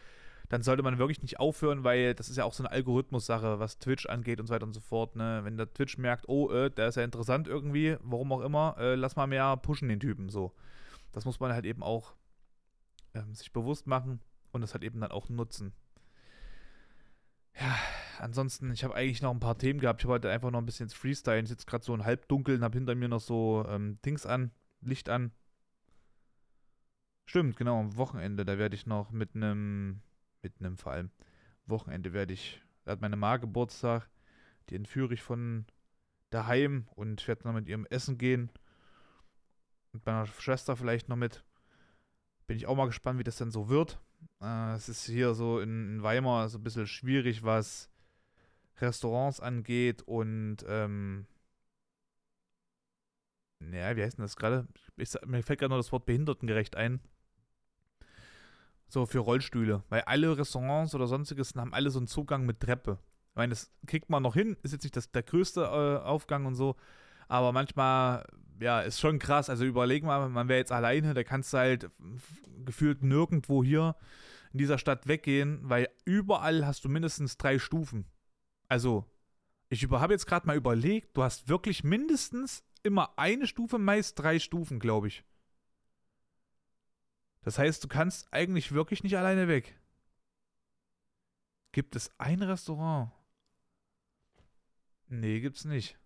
dann 0.51 0.63
sollte 0.63 0.83
man 0.83 0.99
wirklich 0.99 1.23
nicht 1.23 1.39
aufhören, 1.39 1.85
weil 1.85 2.13
das 2.13 2.29
ist 2.29 2.37
ja 2.37 2.45
auch 2.45 2.53
so 2.53 2.65
eine 2.65 2.73
Algorithmus-Sache, 2.73 3.61
was 3.61 3.79
Twitch 3.79 4.07
angeht 4.07 4.41
und 4.41 4.49
so 4.49 4.55
weiter 4.55 4.67
und 4.67 4.73
so 4.73 4.81
fort. 4.81 5.15
Ne? 5.15 5.41
Wenn 5.45 5.57
der 5.57 5.73
Twitch 5.73 5.97
merkt, 5.97 6.29
oh, 6.29 6.51
äh, 6.51 6.73
der 6.73 6.89
ist 6.89 6.97
ja 6.97 7.05
interessant 7.05 7.47
irgendwie, 7.47 7.97
warum 8.01 8.33
auch 8.33 8.41
immer, 8.41 8.75
äh, 8.79 8.97
lass 8.97 9.15
mal 9.15 9.29
mehr 9.29 9.57
pushen 9.57 9.89
den 9.89 10.01
Typen 10.01 10.29
so. 10.29 10.53
Das 11.13 11.25
muss 11.25 11.39
man 11.39 11.53
halt 11.53 11.65
eben 11.65 11.85
auch 11.85 12.15
ähm, 13.15 13.33
sich 13.33 13.53
bewusst 13.53 13.87
machen 13.87 14.19
und 14.51 14.61
das 14.63 14.75
halt 14.75 14.83
eben 14.83 15.01
dann 15.01 15.13
auch 15.13 15.29
nutzen. 15.29 15.73
Ja, 17.55 17.77
ansonsten, 18.19 18.73
ich 18.73 18.83
habe 18.83 18.97
eigentlich 18.97 19.23
noch 19.23 19.31
ein 19.31 19.39
paar 19.39 19.57
Themen 19.57 19.79
gehabt. 19.79 20.03
Ich 20.03 20.09
wollte 20.09 20.31
einfach 20.31 20.51
noch 20.51 20.61
ein 20.61 20.67
bisschen 20.67 20.91
freestylen. 20.91 21.45
Ich 21.45 21.51
sitze 21.51 21.67
gerade 21.67 21.85
so 21.85 21.95
in 21.95 22.05
Halbdunkeln, 22.05 22.65
habe 22.65 22.77
hinter 22.77 22.97
mir 22.97 23.09
noch 23.09 23.21
so 23.21 23.64
ähm, 23.68 23.99
Dings 24.05 24.27
an, 24.27 24.51
Licht 24.81 25.09
an. 25.11 25.31
Stimmt, 27.27 27.57
genau, 27.57 27.79
am 27.79 27.97
Wochenende, 27.97 28.45
da 28.45 28.59
werde 28.59 28.74
ich 28.74 28.87
noch 28.87 29.12
mit 29.12 29.37
einem 29.37 30.03
im 30.43 30.76
vor 30.76 30.93
allem 30.93 31.11
Wochenende 31.66 32.12
werde 32.12 32.32
ich, 32.32 32.62
da 32.84 32.93
hat 32.93 33.01
meine 33.01 33.16
Ma 33.16 33.36
Geburtstag, 33.36 34.09
die 34.68 34.76
entführe 34.76 35.14
ich 35.14 35.22
von 35.22 35.66
daheim 36.30 36.86
und 36.95 37.26
werde 37.26 37.47
noch 37.47 37.55
mit 37.55 37.68
ihrem 37.68 37.86
Essen 37.86 38.18
gehen. 38.18 38.51
Mit 39.93 40.07
meiner 40.07 40.26
Schwester 40.26 40.76
vielleicht 40.76 41.09
noch 41.09 41.16
mit. 41.16 41.45
Bin 42.47 42.57
ich 42.57 42.66
auch 42.66 42.76
mal 42.76 42.86
gespannt, 42.86 43.18
wie 43.18 43.24
das 43.24 43.36
dann 43.36 43.51
so 43.51 43.68
wird. 43.68 44.01
Äh, 44.41 44.74
es 44.74 44.88
ist 44.88 45.07
hier 45.07 45.34
so 45.34 45.61
in, 45.61 45.97
in, 45.97 46.03
Weimar 46.03 46.49
so 46.49 46.59
ein 46.59 46.64
bisschen 46.64 46.86
schwierig, 46.86 47.43
was 47.43 47.91
Restaurants 48.80 49.41
angeht 49.41 50.03
und 50.03 50.59
ähm, 50.66 51.26
ja, 53.61 53.95
wie 53.97 54.03
heißt 54.03 54.16
denn 54.16 54.24
das 54.24 54.36
gerade? 54.36 54.66
Mir 54.97 55.43
fällt 55.43 55.59
gerade 55.59 55.68
nur 55.68 55.78
das 55.78 55.93
Wort 55.93 56.07
behindertengerecht 56.07 56.76
ein. 56.76 57.01
So 58.91 59.07
für 59.07 59.20
Rollstühle. 59.20 59.84
Weil 59.88 60.03
alle 60.03 60.36
Restaurants 60.36 60.95
oder 60.95 61.07
sonstiges 61.07 61.55
haben 61.55 61.72
alle 61.72 61.91
so 61.91 62.01
einen 62.01 62.09
Zugang 62.09 62.45
mit 62.45 62.61
Treppe. 62.61 62.99
Ich 63.30 63.36
meine, 63.36 63.51
das 63.51 63.70
kriegt 63.86 64.11
man 64.11 64.22
noch 64.22 64.34
hin, 64.34 64.57
ist 64.62 64.72
jetzt 64.72 64.82
nicht 64.82 64.97
das, 64.97 65.11
der 65.12 65.22
größte 65.22 65.62
äh, 65.62 66.05
Aufgang 66.05 66.45
und 66.45 66.57
so. 66.57 66.74
Aber 67.28 67.53
manchmal, 67.53 68.26
ja, 68.61 68.80
ist 68.80 68.99
schon 68.99 69.20
krass. 69.20 69.49
Also 69.49 69.64
überleg 69.64 70.03
mal, 70.03 70.28
man 70.28 70.49
wäre 70.49 70.59
jetzt 70.59 70.72
alleine, 70.72 71.14
da 71.14 71.22
kannst 71.22 71.53
du 71.53 71.59
halt 71.59 71.91
gefühlt 72.64 73.03
nirgendwo 73.05 73.62
hier 73.62 73.95
in 74.53 74.59
dieser 74.59 74.78
Stadt 74.78 75.07
weggehen, 75.07 75.61
weil 75.62 75.88
überall 76.05 76.66
hast 76.66 76.84
du 76.84 76.88
mindestens 76.88 77.36
drei 77.36 77.61
Stufen. 77.61 78.07
Also, 78.68 79.05
ich 79.68 79.88
habe 79.88 80.12
jetzt 80.12 80.26
gerade 80.26 80.49
mal 80.49 80.57
überlegt, 80.57 81.16
du 81.16 81.22
hast 81.22 81.49
wirklich 81.49 81.84
mindestens 81.84 82.64
immer 82.82 83.16
eine 83.16 83.47
Stufe, 83.47 83.78
meist 83.78 84.18
drei 84.18 84.41
Stufen, 84.41 84.80
glaube 84.80 85.07
ich. 85.07 85.24
Das 87.43 87.59
heißt, 87.59 87.82
du 87.84 87.88
kannst 87.88 88.32
eigentlich 88.32 88.72
wirklich 88.72 89.03
nicht 89.03 89.16
alleine 89.16 89.49
weg. 89.49 89.74
Gibt 91.72 91.97
es 91.97 92.11
ein 92.18 92.43
Restaurant? 92.43 93.11
Nee, 95.11 95.41
gibt's 95.41 95.64
nicht. 95.66 95.99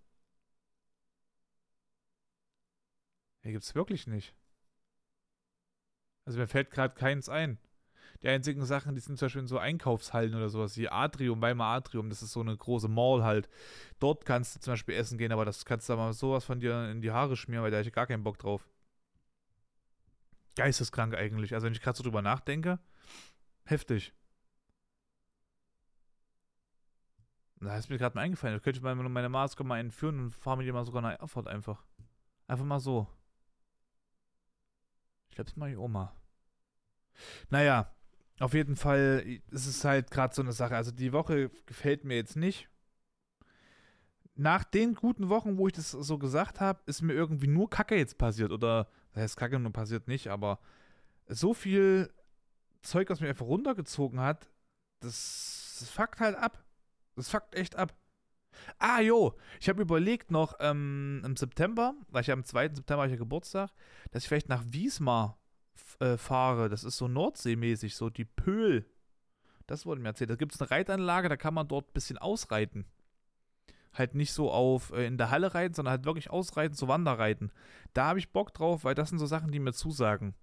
Nee, 3.45 3.53
gibt's 3.53 3.75
wirklich 3.77 4.07
nicht. 4.09 4.35
Also 6.27 6.39
mir 6.39 6.47
fällt 6.47 6.71
gerade 6.71 6.95
keins 6.95 7.29
ein. 7.29 7.59
Die 8.23 8.29
einzigen 8.29 8.65
Sachen, 8.67 8.95
die 8.95 9.01
sind 9.01 9.19
zum 9.19 9.27
Beispiel 9.27 9.43
in 9.43 9.49
so 9.49 9.59
Einkaufshallen 9.59 10.35
oder 10.35 10.49
sowas, 10.51 10.77
wie 10.79 10.89
Atrium, 10.89 11.43
Weimar 11.43 11.77
Atrium, 11.77 12.11
das 12.11 12.23
ist 12.23 12.33
so 12.33 12.41
eine 12.41 12.57
große 12.57 12.89
Mall 12.89 13.25
halt. 13.25 13.49
Dort 14.01 14.27
kannst 14.27 14.57
du 14.57 14.61
zum 14.61 14.75
Beispiel 14.75 14.97
essen 14.97 15.19
gehen, 15.19 15.33
aber 15.33 15.45
das 15.45 15.65
kannst 15.67 15.89
du 15.89 15.97
mal 15.97 16.13
sowas 16.15 16.45
von 16.45 16.61
dir 16.61 16.91
in 16.91 17.03
die 17.03 17.13
Haare 17.13 17.37
schmieren, 17.37 17.65
weil 17.65 17.71
da 17.71 17.79
habe 17.79 17.89
ich 17.89 17.95
gar 17.95 18.07
keinen 18.07 18.25
Bock 18.25 18.39
drauf. 18.39 18.69
Geisteskrank 20.57 21.15
eigentlich. 21.15 21.55
Also 21.55 21.67
wenn 21.67 21.73
ich 21.73 21.81
gerade 21.81 21.97
so 21.97 22.03
drüber 22.03 22.23
nachdenke, 22.23 22.79
heftig. 23.65 24.13
Da 27.61 27.79
ist 27.79 27.89
mir 27.89 27.99
gerade 27.99 28.15
mal 28.15 28.23
eingefallen. 28.23 28.57
Da 28.57 28.61
könnte 28.63 28.79
ich 28.79 28.83
mal 28.83 28.95
meine 28.95 29.29
Maske 29.29 29.65
mal 29.65 29.81
entführen 29.81 30.21
und 30.21 30.31
fahre 30.33 30.59
mit 30.59 30.67
dir 30.67 30.73
mal 30.73 30.85
sogar 30.85 31.03
nach 31.03 31.19
Erfurt 31.19 31.49
einfach. 31.49 31.83
Einfach 32.47 32.65
mal 32.65 32.81
so. 32.81 33.09
Ich 35.29 35.35
glaube, 35.35 35.51
das 35.51 35.57
mache 35.57 35.71
ich 35.71 35.79
Oma. 35.79 36.15
Naja, 37.49 37.91
auf 38.39 38.55
jeden 38.55 38.77
Fall 38.77 39.41
ist 39.51 39.67
es 39.67 39.85
halt 39.85 40.11
gerade 40.11 40.35
so 40.35 40.43
eine 40.43 40.53
Sache. 40.53 40.77
Also 40.77 40.91
die 40.91 41.13
Woche 41.13 41.51
gefällt 41.67 42.05
mir 42.05 42.17
jetzt 42.17 42.37
nicht. 42.37 42.69
Nach 44.37 44.65
den 44.65 44.95
guten 44.95 45.29
Wochen, 45.29 45.57
wo 45.59 45.69
ich 45.69 45.73
das 45.73 45.93
so 45.93 46.19
gesagt 46.19 46.61
habe, 46.61 46.83
ist 46.87 47.03
mir 47.03 47.13
irgendwie 47.13 47.47
nur 47.47 47.71
Kacke 47.71 47.97
jetzt 47.97 48.19
passiert. 48.19 48.51
Oder, 48.51 48.89
das 49.15 49.23
heißt, 49.23 49.37
Kacke 49.37 49.59
nur 49.59 49.73
passiert 49.73 50.09
nicht, 50.09 50.29
aber 50.29 50.59
so 51.29 51.55
viel 51.55 52.13
Zeug, 52.83 53.09
was 53.11 53.21
mir 53.21 53.29
einfach 53.29 53.47
runtergezogen 53.47 54.21
hat, 54.21 54.51
das, 55.01 55.77
das 55.81 55.89
fuckt 55.89 56.21
halt 56.21 56.37
ab. 56.37 56.63
Das 57.17 57.31
fuckt 57.31 57.55
echt 57.55 57.77
ab. 57.77 57.95
Ah, 58.79 59.01
jo, 59.01 59.37
ich 59.61 59.69
habe 59.69 59.83
überlegt 59.83 60.31
noch 60.31 60.55
ähm, 60.61 61.23
im 61.25 61.37
September, 61.37 61.95
weil 62.09 62.23
ich 62.23 62.29
ja 62.29 62.35
am 62.35 62.45
2. 62.45 62.75
September 62.75 63.07
ja 63.07 63.17
Geburtstag, 63.17 63.71
dass 64.11 64.23
ich 64.23 64.29
vielleicht 64.29 64.49
nach 64.49 64.63
Wiesmar 64.67 65.39
äh, 66.01 66.17
fahre. 66.17 66.69
Das 66.69 66.85
ist 66.85 66.97
so 66.97 67.09
Nordseemäßig, 67.09 67.97
so 67.97 68.11
die 68.11 68.25
Pöhl. 68.25 68.87
Das 69.67 69.87
wurde 69.87 70.01
mir 70.01 70.09
erzählt. 70.09 70.31
Da 70.31 70.37
gibt 70.37 70.55
es 70.55 70.61
eine 70.61 70.71
Reitanlage, 70.71 71.29
da 71.29 71.37
kann 71.37 71.55
man 71.55 71.69
dort 71.69 71.89
ein 71.89 71.93
bisschen 71.95 72.19
ausreiten. 72.19 72.87
Halt 73.95 74.15
nicht 74.15 74.33
so 74.33 74.51
auf 74.51 74.93
äh, 74.93 75.07
in 75.07 75.19
der 75.19 75.31
Halle 75.31 75.55
reiten, 75.55 75.75
sondern 75.75 75.93
halt 75.93 76.05
wirklich 76.05 76.31
ausreiten, 76.31 76.77
so 76.77 76.89
Wanderreiten. 76.89 77.53
Da 77.95 78.07
habe 78.07 78.19
ich 78.19 78.33
Bock 78.33 78.53
drauf, 78.55 78.85
weil 78.85 78.95
das 78.95 79.11
sind 79.11 79.19
so 79.19 79.27
Sachen, 79.27 79.53
die 79.53 79.61
mir 79.61 79.73
zusagen. 79.73 80.35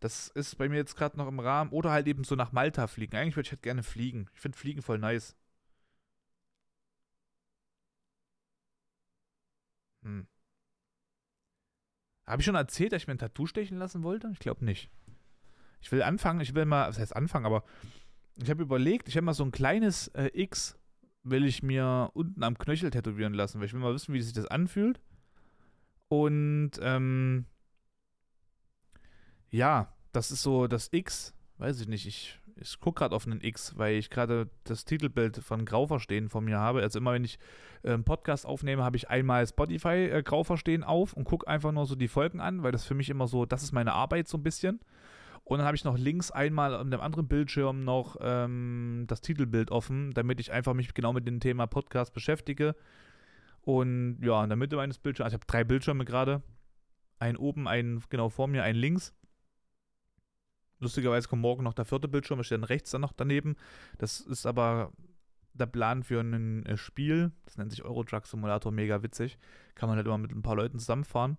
Das 0.00 0.28
ist 0.28 0.56
bei 0.58 0.68
mir 0.68 0.76
jetzt 0.76 0.96
gerade 0.96 1.18
noch 1.18 1.28
im 1.28 1.40
Rahmen. 1.40 1.72
Oder 1.72 1.90
halt 1.90 2.06
eben 2.06 2.24
so 2.24 2.36
nach 2.36 2.52
Malta 2.52 2.86
fliegen. 2.86 3.16
Eigentlich 3.16 3.36
würde 3.36 3.46
ich 3.48 3.52
halt 3.52 3.62
gerne 3.62 3.82
fliegen. 3.82 4.28
Ich 4.34 4.40
finde 4.40 4.56
Fliegen 4.58 4.82
voll 4.82 4.98
nice. 4.98 5.36
Hm. 10.02 10.26
Habe 12.26 12.42
ich 12.42 12.46
schon 12.46 12.54
erzählt, 12.54 12.92
dass 12.92 13.02
ich 13.02 13.08
mir 13.08 13.14
ein 13.14 13.18
Tattoo 13.18 13.46
stechen 13.46 13.78
lassen 13.78 14.02
wollte? 14.02 14.28
Ich 14.32 14.38
glaube 14.38 14.64
nicht. 14.64 14.90
Ich 15.80 15.90
will 15.92 16.02
anfangen, 16.02 16.40
ich 16.40 16.54
will 16.54 16.64
mal, 16.66 16.88
was 16.88 16.98
heißt 16.98 17.16
anfangen, 17.16 17.46
aber 17.46 17.64
ich 18.36 18.50
habe 18.50 18.62
überlegt, 18.62 19.08
ich 19.08 19.16
habe 19.16 19.24
mal 19.24 19.34
so 19.34 19.44
ein 19.44 19.50
kleines 19.52 20.08
äh, 20.08 20.30
X, 20.34 20.76
will 21.24 21.44
ich 21.44 21.62
mir 21.62 22.10
unten 22.14 22.42
am 22.42 22.58
Knöchel 22.58 22.90
tätowieren 22.90 23.34
lassen, 23.34 23.58
weil 23.58 23.66
ich 23.66 23.72
will 23.72 23.80
mal 23.80 23.94
wissen, 23.94 24.14
wie 24.14 24.22
sich 24.22 24.32
das 24.32 24.46
anfühlt. 24.46 25.00
Und 26.08 26.72
ähm, 26.80 27.44
ja, 29.50 29.92
das 30.12 30.30
ist 30.30 30.42
so 30.42 30.66
das 30.66 30.88
X, 30.92 31.34
weiß 31.58 31.80
ich 31.80 31.88
nicht, 31.88 32.06
ich 32.06 32.38
ich 32.60 32.80
gucke 32.80 33.00
gerade 33.00 33.14
auf 33.14 33.26
einen 33.26 33.40
X, 33.40 33.76
weil 33.76 33.96
ich 33.96 34.10
gerade 34.10 34.48
das 34.64 34.84
Titelbild 34.84 35.38
von 35.38 35.64
Grauverstehen 35.64 36.28
von 36.28 36.44
mir 36.44 36.58
habe. 36.58 36.82
Also 36.82 36.98
immer 36.98 37.12
wenn 37.12 37.24
ich 37.24 37.38
äh, 37.82 37.92
einen 37.92 38.04
Podcast 38.04 38.46
aufnehme, 38.46 38.84
habe 38.84 38.96
ich 38.96 39.08
einmal 39.08 39.46
Spotify 39.46 40.08
äh, 40.10 40.22
Grauverstehen 40.22 40.84
auf 40.84 41.12
und 41.12 41.24
gucke 41.24 41.46
einfach 41.46 41.72
nur 41.72 41.86
so 41.86 41.94
die 41.94 42.08
Folgen 42.08 42.40
an, 42.40 42.62
weil 42.62 42.72
das 42.72 42.84
für 42.84 42.94
mich 42.94 43.10
immer 43.10 43.26
so, 43.26 43.46
das 43.46 43.62
ist 43.62 43.72
meine 43.72 43.92
Arbeit 43.92 44.28
so 44.28 44.38
ein 44.38 44.42
bisschen. 44.42 44.80
Und 45.48 45.58
dann 45.58 45.66
habe 45.66 45.76
ich 45.76 45.84
noch 45.84 45.96
links 45.96 46.30
einmal 46.30 46.74
an 46.74 46.90
dem 46.90 47.00
anderen 47.00 47.26
Bildschirm 47.26 47.82
noch 47.82 48.18
ähm, 48.20 49.04
das 49.08 49.22
Titelbild 49.22 49.70
offen, 49.70 50.12
damit 50.12 50.40
ich 50.40 50.52
einfach 50.52 50.74
mich 50.74 50.92
genau 50.92 51.14
mit 51.14 51.26
dem 51.26 51.40
Thema 51.40 51.66
Podcast 51.66 52.12
beschäftige. 52.12 52.76
Und 53.62 54.18
ja, 54.20 54.42
in 54.42 54.50
der 54.50 54.58
Mitte 54.58 54.76
meines 54.76 54.98
Bildschirms, 54.98 55.24
also 55.24 55.36
ich 55.36 55.40
habe 55.40 55.50
drei 55.50 55.64
Bildschirme 55.64 56.04
gerade. 56.04 56.42
Einen 57.18 57.38
oben, 57.38 57.66
einen 57.66 58.04
genau 58.10 58.28
vor 58.28 58.46
mir, 58.46 58.62
einen 58.62 58.78
links. 58.78 59.14
Lustigerweise 60.80 61.28
kommt 61.28 61.40
morgen 61.40 61.64
noch 61.64 61.72
der 61.72 61.86
vierte 61.86 62.08
Bildschirm, 62.08 62.42
steht 62.42 62.58
dann 62.58 62.64
rechts 62.64 62.90
dann 62.90 63.00
noch 63.00 63.14
daneben. 63.14 63.56
Das 63.96 64.20
ist 64.20 64.44
aber 64.44 64.92
der 65.54 65.66
Plan 65.66 66.02
für 66.02 66.20
ein 66.20 66.66
äh, 66.66 66.76
Spiel. 66.76 67.32
Das 67.46 67.56
nennt 67.56 67.70
sich 67.70 67.82
Euro 67.84 68.04
Simulator, 68.22 68.70
mega 68.70 69.02
witzig. 69.02 69.38
Kann 69.74 69.88
man 69.88 69.96
halt 69.96 70.06
immer 70.06 70.18
mit 70.18 70.30
ein 70.30 70.42
paar 70.42 70.56
Leuten 70.56 70.78
zusammenfahren. 70.78 71.38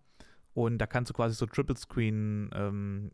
Und 0.56 0.80
da 0.80 0.88
kannst 0.88 1.12
du 1.12 1.14
quasi 1.14 1.36
so 1.36 1.46
Triple 1.46 1.78
Screen 1.78 2.50
ähm, 2.56 3.12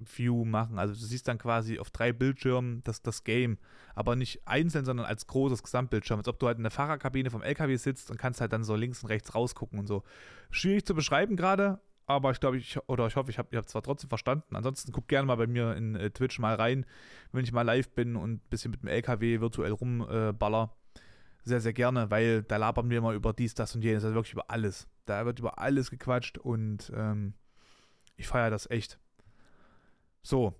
View 0.00 0.44
machen. 0.44 0.78
Also 0.78 0.94
du 0.94 1.00
siehst 1.00 1.28
dann 1.28 1.38
quasi 1.38 1.78
auf 1.78 1.90
drei 1.90 2.12
Bildschirmen 2.12 2.82
das, 2.84 3.02
das 3.02 3.24
Game. 3.24 3.58
Aber 3.94 4.16
nicht 4.16 4.46
einzeln, 4.46 4.84
sondern 4.84 5.06
als 5.06 5.26
großes 5.26 5.62
Gesamtbildschirm. 5.62 6.18
Als 6.18 6.28
ob 6.28 6.38
du 6.38 6.46
halt 6.46 6.58
in 6.58 6.64
der 6.64 6.70
Fahrerkabine 6.70 7.30
vom 7.30 7.42
LKW 7.42 7.76
sitzt 7.76 8.10
und 8.10 8.18
kannst 8.18 8.40
halt 8.40 8.52
dann 8.52 8.64
so 8.64 8.76
links 8.76 9.02
und 9.02 9.08
rechts 9.08 9.34
rausgucken 9.34 9.78
und 9.78 9.86
so. 9.86 10.02
Schwierig 10.50 10.84
zu 10.84 10.94
beschreiben 10.94 11.36
gerade, 11.36 11.80
aber 12.06 12.30
ich 12.30 12.40
glaube, 12.40 12.58
ich, 12.58 12.78
oder 12.86 13.06
ich 13.06 13.16
hoffe, 13.16 13.30
ich 13.30 13.38
habe 13.38 13.48
ihr 13.52 13.62
zwar 13.64 13.82
trotzdem 13.82 14.08
verstanden. 14.08 14.56
Ansonsten 14.56 14.92
guckt 14.92 15.08
gerne 15.08 15.26
mal 15.26 15.36
bei 15.36 15.46
mir 15.46 15.74
in 15.74 15.94
äh, 15.94 16.10
Twitch 16.10 16.38
mal 16.38 16.54
rein, 16.54 16.84
wenn 17.32 17.44
ich 17.44 17.52
mal 17.52 17.62
live 17.62 17.90
bin 17.90 18.16
und 18.16 18.32
ein 18.32 18.38
bisschen 18.50 18.70
mit 18.70 18.82
dem 18.82 18.88
LKW 18.88 19.40
virtuell 19.40 19.72
rumballer. 19.72 20.74
Äh, 20.74 20.98
sehr, 21.44 21.60
sehr 21.60 21.72
gerne, 21.74 22.10
weil 22.10 22.42
da 22.42 22.56
labern 22.56 22.88
wir 22.88 22.98
immer 22.98 23.12
über 23.12 23.32
dies, 23.32 23.54
das 23.54 23.74
und 23.74 23.82
jenes, 23.82 24.02
also 24.04 24.14
wirklich 24.14 24.32
über 24.32 24.50
alles. 24.50 24.88
Da 25.04 25.26
wird 25.26 25.38
über 25.38 25.58
alles 25.58 25.90
gequatscht 25.90 26.38
und 26.38 26.90
ähm, 26.94 27.34
ich 28.16 28.26
feiere 28.26 28.50
das 28.50 28.70
echt. 28.70 28.98
So. 30.24 30.54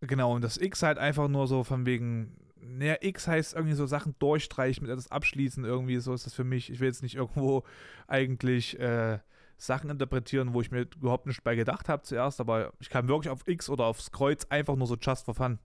Genau, 0.00 0.34
und 0.34 0.42
das 0.42 0.56
X 0.56 0.82
halt 0.82 0.98
einfach 0.98 1.28
nur 1.28 1.46
so 1.46 1.62
von 1.62 1.84
wegen, 1.84 2.36
naja, 2.56 2.96
X 3.00 3.28
heißt 3.28 3.54
irgendwie 3.54 3.74
so 3.74 3.86
Sachen 3.86 4.16
durchstreichen, 4.18 4.82
mit 4.82 4.90
etwas 4.90 5.10
abschließen, 5.10 5.64
irgendwie, 5.64 5.98
so 5.98 6.14
ist 6.14 6.24
das 6.24 6.34
für 6.34 6.44
mich. 6.44 6.70
Ich 6.70 6.80
will 6.80 6.88
jetzt 6.88 7.02
nicht 7.02 7.16
irgendwo 7.16 7.64
eigentlich 8.08 8.80
äh, 8.80 9.18
Sachen 9.58 9.90
interpretieren, 9.90 10.54
wo 10.54 10.62
ich 10.62 10.70
mir 10.70 10.86
überhaupt 10.96 11.26
nicht 11.26 11.44
bei 11.44 11.54
gedacht 11.54 11.90
habe 11.90 12.02
zuerst, 12.02 12.40
aber 12.40 12.72
ich 12.80 12.88
kam 12.88 13.08
wirklich 13.08 13.30
auf 13.30 13.46
X 13.46 13.68
oder 13.68 13.84
aufs 13.84 14.10
Kreuz 14.10 14.46
einfach 14.46 14.74
nur 14.74 14.86
so 14.86 14.96
just 14.96 15.26
for 15.26 15.34
fun. 15.34 15.58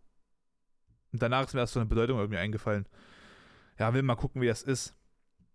Und 1.14 1.22
danach 1.22 1.48
ist 1.48 1.54
mir 1.54 1.62
erst 1.62 1.74
so 1.74 1.80
eine 1.80 1.88
Bedeutung 1.88 2.20
irgendwie 2.20 2.40
eingefallen. 2.40 2.88
Ja, 3.80 3.94
will 3.94 4.02
mal 4.02 4.16
gucken, 4.16 4.42
wie 4.42 4.48
das 4.48 4.64
ist. 4.64 4.94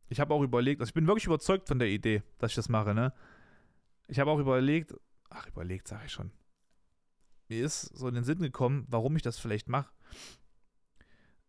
Ich 0.08 0.20
habe 0.20 0.32
auch 0.32 0.42
überlegt, 0.42 0.80
also 0.80 0.88
ich 0.88 0.94
bin 0.94 1.06
wirklich 1.06 1.26
überzeugt 1.26 1.68
von 1.68 1.78
der 1.78 1.88
Idee, 1.88 2.22
dass 2.38 2.52
ich 2.52 2.56
das 2.56 2.70
mache, 2.70 2.94
ne? 2.94 3.12
Ich 4.08 4.18
habe 4.18 4.30
auch 4.30 4.38
überlegt, 4.38 4.94
ach, 5.28 5.46
überlegt, 5.46 5.86
sage 5.86 6.06
ich 6.06 6.12
schon. 6.12 6.32
Mir 7.50 7.66
ist 7.66 7.82
so 7.96 8.08
in 8.08 8.14
den 8.14 8.24
Sinn 8.24 8.38
gekommen, 8.38 8.86
warum 8.88 9.16
ich 9.16 9.22
das 9.22 9.38
vielleicht 9.38 9.68
mache 9.68 9.90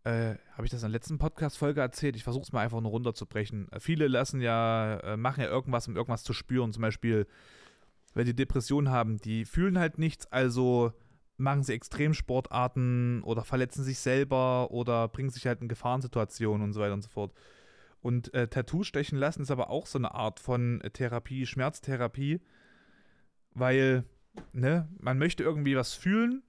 äh, 0.04 0.36
habe 0.54 0.66
ich 0.66 0.72
das 0.72 0.82
in 0.82 0.90
der 0.90 0.94
letzten 0.94 1.20
Podcast-Folge 1.20 1.82
erzählt? 1.82 2.16
Ich 2.16 2.24
versuche 2.24 2.44
es 2.44 2.52
mal 2.52 2.62
einfach 2.62 2.82
nur 2.82 2.92
runterzubrechen. 2.92 3.72
Äh, 3.72 3.80
viele 3.80 4.08
lassen 4.08 4.42
ja, 4.42 4.98
äh, 5.00 5.18
machen 5.18 5.42
ja 5.42 5.48
irgendwas, 5.48 5.88
um 5.88 5.96
irgendwas 5.96 6.24
zu 6.24 6.34
spüren. 6.34 6.74
Zum 6.74 6.82
Beispiel, 6.82 7.28
wenn 8.14 8.26
die 8.26 8.36
Depressionen 8.36 8.92
haben, 8.92 9.18
die 9.18 9.46
fühlen 9.46 9.78
halt 9.78 10.00
nichts, 10.00 10.26
also 10.32 10.92
machen 11.38 11.64
sie 11.64 11.74
Extremsportarten 11.74 13.24
oder 13.24 13.44
verletzen 13.44 13.84
sich 13.84 14.00
selber 14.00 14.72
oder 14.72 15.08
bringen 15.08 15.30
sich 15.30 15.46
halt 15.48 15.62
in 15.62 15.68
Gefahrensituationen 15.68 16.64
und 16.64 16.74
so 16.74 16.82
weiter 16.82 16.94
und 16.94 17.04
so 17.04 17.10
fort. 17.10 17.34
Und 18.02 18.34
äh, 18.34 18.48
Tattoo 18.48 18.84
stechen 18.84 19.18
lassen 19.20 19.44
ist 19.44 19.52
aber 19.52 19.70
auch 19.70 19.86
so 19.86 20.00
eine 20.00 20.14
Art 20.16 20.40
von 20.40 20.82
Therapie, 20.94 21.46
Schmerztherapie, 21.46 22.42
weil, 23.54 24.06
ne, 24.54 24.88
man 25.00 25.18
möchte 25.18 25.44
irgendwie 25.44 25.76
was 25.76 25.94
fühlen, 25.94 26.44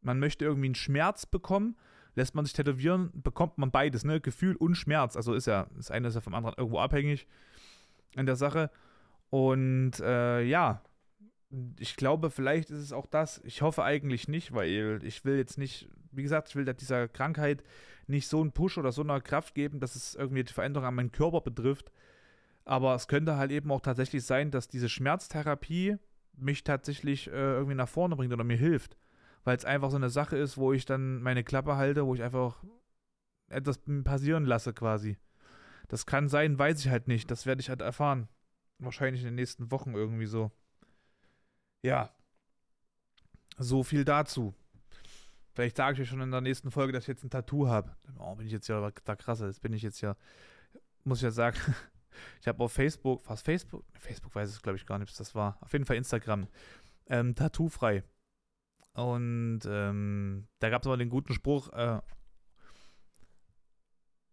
man 0.00 0.18
möchte 0.18 0.44
irgendwie 0.44 0.68
einen 0.68 0.74
Schmerz 0.74 1.26
bekommen 1.26 1.76
lässt 2.14 2.34
man 2.34 2.44
sich 2.44 2.54
tätowieren, 2.54 3.10
bekommt 3.14 3.58
man 3.58 3.70
beides, 3.70 4.04
ne? 4.04 4.20
Gefühl 4.20 4.56
und 4.56 4.74
Schmerz. 4.74 5.16
Also 5.16 5.34
ist 5.34 5.46
ja, 5.46 5.66
das 5.76 5.90
eine 5.90 6.08
ist 6.08 6.14
ja 6.14 6.20
vom 6.20 6.34
anderen 6.34 6.56
irgendwo 6.56 6.78
abhängig 6.78 7.26
in 8.14 8.26
der 8.26 8.36
Sache. 8.36 8.70
Und 9.30 10.00
äh, 10.00 10.42
ja, 10.42 10.82
ich 11.78 11.96
glaube, 11.96 12.30
vielleicht 12.30 12.70
ist 12.70 12.78
es 12.78 12.92
auch 12.92 13.06
das. 13.06 13.40
Ich 13.44 13.62
hoffe 13.62 13.84
eigentlich 13.84 14.28
nicht, 14.28 14.52
weil 14.52 15.00
ich 15.02 15.24
will 15.24 15.36
jetzt 15.36 15.58
nicht, 15.58 15.88
wie 16.12 16.22
gesagt, 16.22 16.48
ich 16.48 16.56
will 16.56 16.64
dieser 16.74 17.08
Krankheit 17.08 17.62
nicht 18.06 18.28
so 18.28 18.40
einen 18.40 18.52
Push 18.52 18.78
oder 18.78 18.92
so 18.92 19.02
eine 19.02 19.20
Kraft 19.20 19.54
geben, 19.54 19.80
dass 19.80 19.94
es 19.94 20.14
irgendwie 20.14 20.44
die 20.44 20.52
Veränderung 20.52 20.86
an 20.86 20.94
meinen 20.94 21.12
Körper 21.12 21.40
betrifft. 21.40 21.92
Aber 22.64 22.94
es 22.94 23.08
könnte 23.08 23.36
halt 23.36 23.50
eben 23.50 23.70
auch 23.70 23.80
tatsächlich 23.80 24.24
sein, 24.24 24.50
dass 24.50 24.68
diese 24.68 24.88
Schmerztherapie 24.88 25.96
mich 26.36 26.64
tatsächlich 26.64 27.28
äh, 27.28 27.32
irgendwie 27.32 27.74
nach 27.74 27.88
vorne 27.88 28.16
bringt 28.16 28.32
oder 28.32 28.44
mir 28.44 28.56
hilft. 28.56 28.96
Weil 29.44 29.56
es 29.56 29.64
einfach 29.64 29.90
so 29.90 29.96
eine 29.96 30.10
Sache 30.10 30.36
ist, 30.36 30.58
wo 30.58 30.72
ich 30.72 30.84
dann 30.84 31.22
meine 31.22 31.44
Klappe 31.44 31.76
halte, 31.76 32.06
wo 32.06 32.14
ich 32.14 32.22
einfach 32.22 32.62
etwas 33.48 33.80
passieren 34.04 34.44
lasse 34.44 34.72
quasi. 34.72 35.16
Das 35.88 36.06
kann 36.06 36.28
sein, 36.28 36.58
weiß 36.58 36.80
ich 36.80 36.88
halt 36.90 37.08
nicht. 37.08 37.30
Das 37.30 37.46
werde 37.46 37.60
ich 37.60 37.68
halt 37.68 37.80
erfahren. 37.80 38.28
Wahrscheinlich 38.78 39.22
in 39.22 39.28
den 39.28 39.34
nächsten 39.34 39.70
Wochen 39.70 39.94
irgendwie 39.94 40.26
so. 40.26 40.52
Ja. 41.82 42.10
So 43.58 43.82
viel 43.82 44.04
dazu. 44.04 44.54
Vielleicht 45.52 45.76
sage 45.76 45.94
ich 45.94 46.00
euch 46.02 46.08
schon 46.08 46.20
in 46.20 46.30
der 46.30 46.40
nächsten 46.40 46.70
Folge, 46.70 46.92
dass 46.92 47.04
ich 47.04 47.08
jetzt 47.08 47.24
ein 47.24 47.30
Tattoo 47.30 47.66
habe. 47.66 47.94
Oh, 48.18 48.34
bin 48.36 48.46
ich 48.46 48.52
jetzt 48.52 48.68
ja 48.68 48.90
da 49.04 49.16
krasser. 49.16 49.46
Jetzt 49.46 49.62
bin 49.62 49.72
ich 49.72 49.82
jetzt 49.82 50.00
ja, 50.00 50.16
muss 51.04 51.18
ich 51.18 51.24
ja 51.24 51.30
sagen, 51.30 51.58
ich 52.40 52.48
habe 52.48 52.62
auf 52.62 52.72
Facebook, 52.72 53.22
was 53.28 53.42
Facebook? 53.42 53.84
Facebook 53.98 54.34
weiß 54.34 54.48
es 54.48 54.62
glaube 54.62 54.76
ich 54.76 54.86
gar 54.86 54.98
nicht, 54.98 55.10
was 55.10 55.18
das 55.18 55.34
war. 55.34 55.58
Auf 55.60 55.72
jeden 55.72 55.84
Fall 55.84 55.96
Instagram. 55.96 56.48
Ähm, 57.06 57.34
Tattoo 57.34 57.68
frei. 57.68 58.02
Und 58.92 59.60
ähm, 59.66 60.48
da 60.58 60.68
gab 60.68 60.82
es 60.82 60.86
aber 60.86 60.96
den 60.96 61.10
guten 61.10 61.32
Spruch, 61.32 61.72
äh, 61.72 62.00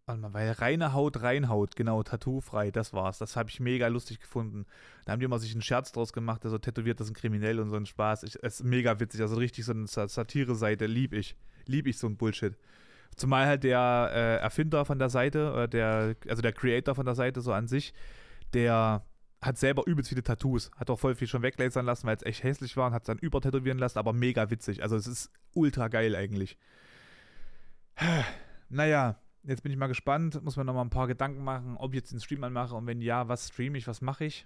Warte 0.08 0.22
mal, 0.22 0.34
weil 0.34 0.52
reine 0.52 0.94
Haut, 0.94 1.22
reinhaut, 1.22 1.76
genau, 1.76 2.02
tattoo-frei, 2.02 2.72
das 2.72 2.94
war's. 2.94 3.18
Das 3.18 3.36
habe 3.36 3.50
ich 3.50 3.60
mega 3.60 3.88
lustig 3.88 4.22
gefunden. 4.22 4.66
Da 5.04 5.12
haben 5.12 5.20
die 5.20 5.26
immer 5.26 5.38
sich 5.38 5.52
einen 5.52 5.62
Scherz 5.62 5.92
draus 5.92 6.14
gemacht, 6.14 6.46
der 6.46 6.50
so 6.50 6.58
tätowiert, 6.58 7.02
das 7.02 7.08
sind 7.08 7.18
kriminell 7.18 7.60
und 7.60 7.70
so 7.70 7.76
ein 7.76 7.86
Spaß. 7.86 8.24
Ich, 8.24 8.38
es 8.42 8.62
ist 8.62 8.64
mega 8.64 9.02
witzig, 9.02 9.20
also 9.20 9.36
richtig 9.36 9.66
so 9.66 9.74
eine 9.74 9.86
Satire-Seite, 9.86 10.86
lieb 10.86 11.12
ich. 11.12 11.36
Lieb 11.66 11.88
ich 11.88 11.98
so 11.98 12.08
ein 12.08 12.16
Bullshit. 12.16 12.58
Zumal 13.18 13.46
halt 13.46 13.64
der 13.64 14.12
äh, 14.14 14.36
Erfinder 14.38 14.86
von 14.86 15.00
der 15.00 15.10
Seite, 15.10 15.52
oder 15.52 15.68
der, 15.68 16.16
also 16.30 16.42
der 16.42 16.54
Creator 16.54 16.96
von 16.96 17.06
der 17.06 17.16
Seite 17.16 17.42
so 17.42 17.52
an 17.52 17.68
sich, 17.68 17.94
der 18.54 19.06
hat 19.42 19.58
selber 19.58 19.84
übelst 19.86 20.10
viele 20.10 20.24
Tattoos. 20.24 20.72
Hat 20.78 20.90
auch 20.90 21.00
voll 21.00 21.16
viel 21.16 21.28
schon 21.28 21.42
weglasern 21.42 21.86
lassen, 21.86 22.08
weil 22.08 22.16
es 22.16 22.24
echt 22.24 22.44
hässlich 22.44 22.78
war 22.78 22.88
und 22.88 22.94
hat 22.94 23.04
es 23.04 23.08
dann 23.08 23.20
übertätowieren 23.20 23.78
lassen, 23.78 24.00
aber 24.00 24.14
mega 24.14 24.50
witzig. 24.50 24.82
Also 24.82 24.96
es 24.96 25.08
ist 25.08 25.32
ultra 25.54 25.90
geil 25.90 26.16
eigentlich. 26.16 26.58
Naja, 28.70 29.18
Jetzt 29.48 29.64
bin 29.64 29.72
ich 29.72 29.78
mal 29.78 29.88
gespannt, 29.88 30.44
muss 30.44 30.58
mir 30.58 30.66
noch 30.66 30.74
mal 30.74 30.82
ein 30.82 30.90
paar 30.90 31.08
Gedanken 31.08 31.42
machen, 31.42 31.78
ob 31.78 31.94
ich 31.94 32.00
jetzt 32.00 32.12
den 32.12 32.20
Stream 32.20 32.44
anmache 32.44 32.76
und 32.76 32.86
wenn 32.86 33.00
ja, 33.00 33.30
was 33.30 33.48
streame 33.48 33.78
ich, 33.78 33.88
was 33.88 34.02
mache 34.02 34.26
ich. 34.26 34.46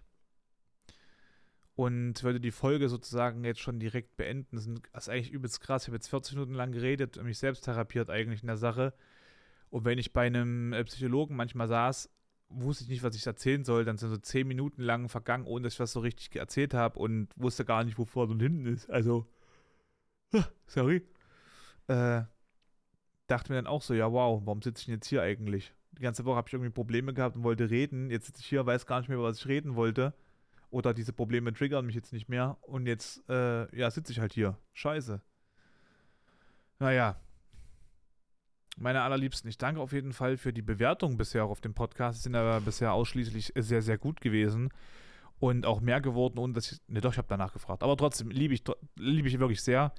Und 1.81 2.21
würde 2.21 2.39
die 2.39 2.51
Folge 2.51 2.89
sozusagen 2.89 3.43
jetzt 3.43 3.59
schon 3.59 3.79
direkt 3.79 4.15
beenden. 4.15 4.55
Das 4.93 5.03
ist 5.05 5.09
eigentlich 5.09 5.31
übelst 5.31 5.61
krass. 5.61 5.81
Ich 5.81 5.87
habe 5.87 5.95
jetzt 5.95 6.09
40 6.09 6.35
Minuten 6.35 6.53
lang 6.53 6.73
geredet 6.73 7.17
und 7.17 7.25
mich 7.25 7.39
selbst 7.39 7.61
therapiert 7.61 8.11
eigentlich 8.11 8.41
in 8.41 8.47
der 8.47 8.57
Sache. 8.57 8.93
Und 9.71 9.83
wenn 9.83 9.97
ich 9.97 10.13
bei 10.13 10.27
einem 10.27 10.73
äh, 10.73 10.83
Psychologen 10.83 11.35
manchmal 11.35 11.67
saß, 11.67 12.11
wusste 12.49 12.83
ich 12.83 12.89
nicht, 12.91 13.01
was 13.01 13.15
ich 13.15 13.25
erzählen 13.25 13.65
soll. 13.65 13.83
Dann 13.83 13.97
sind 13.97 14.09
so 14.09 14.17
10 14.17 14.47
Minuten 14.47 14.83
lang 14.83 15.09
vergangen, 15.09 15.47
ohne 15.47 15.63
dass 15.63 15.73
ich 15.73 15.79
was 15.79 15.91
so 15.91 16.01
richtig 16.01 16.35
erzählt 16.35 16.75
habe 16.75 16.99
und 16.99 17.29
wusste 17.35 17.65
gar 17.65 17.83
nicht, 17.83 17.97
wo 17.97 18.05
vorne 18.05 18.33
und 18.33 18.41
hinten 18.41 18.67
ist. 18.67 18.87
Also, 18.87 19.25
sorry. 20.67 21.01
Äh, 21.87 22.21
dachte 23.25 23.51
mir 23.51 23.55
dann 23.55 23.65
auch 23.65 23.81
so, 23.81 23.95
ja 23.95 24.11
wow, 24.11 24.39
warum 24.45 24.61
sitze 24.61 24.81
ich 24.81 24.85
denn 24.85 24.95
jetzt 24.97 25.07
hier 25.07 25.23
eigentlich? 25.23 25.73
Die 25.93 26.03
ganze 26.03 26.25
Woche 26.25 26.35
habe 26.35 26.47
ich 26.47 26.53
irgendwie 26.53 26.69
Probleme 26.69 27.15
gehabt 27.15 27.37
und 27.37 27.43
wollte 27.43 27.71
reden. 27.71 28.11
Jetzt 28.11 28.27
sitze 28.27 28.41
ich 28.41 28.45
hier, 28.45 28.67
weiß 28.67 28.85
gar 28.85 28.99
nicht 28.99 29.09
mehr, 29.09 29.19
was 29.19 29.39
ich 29.39 29.47
reden 29.47 29.75
wollte. 29.75 30.13
Oder 30.71 30.93
diese 30.93 31.11
Probleme 31.11 31.53
triggern 31.53 31.85
mich 31.85 31.95
jetzt 31.95 32.13
nicht 32.13 32.29
mehr. 32.29 32.57
Und 32.61 32.87
jetzt, 32.87 33.29
äh, 33.29 33.77
ja, 33.77 33.91
sitze 33.91 34.13
ich 34.13 34.19
halt 34.19 34.33
hier. 34.33 34.57
Scheiße. 34.73 35.21
Naja. 36.79 37.17
Meine 38.77 39.01
allerliebsten, 39.01 39.49
ich 39.49 39.57
danke 39.57 39.81
auf 39.81 39.91
jeden 39.91 40.13
Fall 40.13 40.37
für 40.37 40.53
die 40.53 40.61
Bewertungen 40.61 41.17
bisher 41.17 41.43
auf 41.43 41.59
dem 41.59 41.73
Podcast. 41.73 42.19
Sie 42.19 42.23
sind 42.23 42.35
aber 42.35 42.61
bisher 42.61 42.93
ausschließlich 42.93 43.51
sehr, 43.55 43.81
sehr 43.81 43.97
gut 43.97 44.21
gewesen. 44.21 44.69
Und 45.39 45.65
auch 45.65 45.81
mehr 45.81 45.99
geworden, 45.99 46.39
ohne 46.39 46.53
dass 46.53 46.71
ich. 46.71 46.79
Ne, 46.87 47.01
doch, 47.01 47.11
ich 47.11 47.17
habe 47.17 47.27
danach 47.27 47.51
gefragt. 47.51 47.83
Aber 47.83 47.97
trotzdem 47.97 48.29
liebe 48.29 48.53
ich, 48.53 48.63
liebe 48.95 49.27
ich 49.27 49.39
wirklich 49.39 49.61
sehr. 49.61 49.93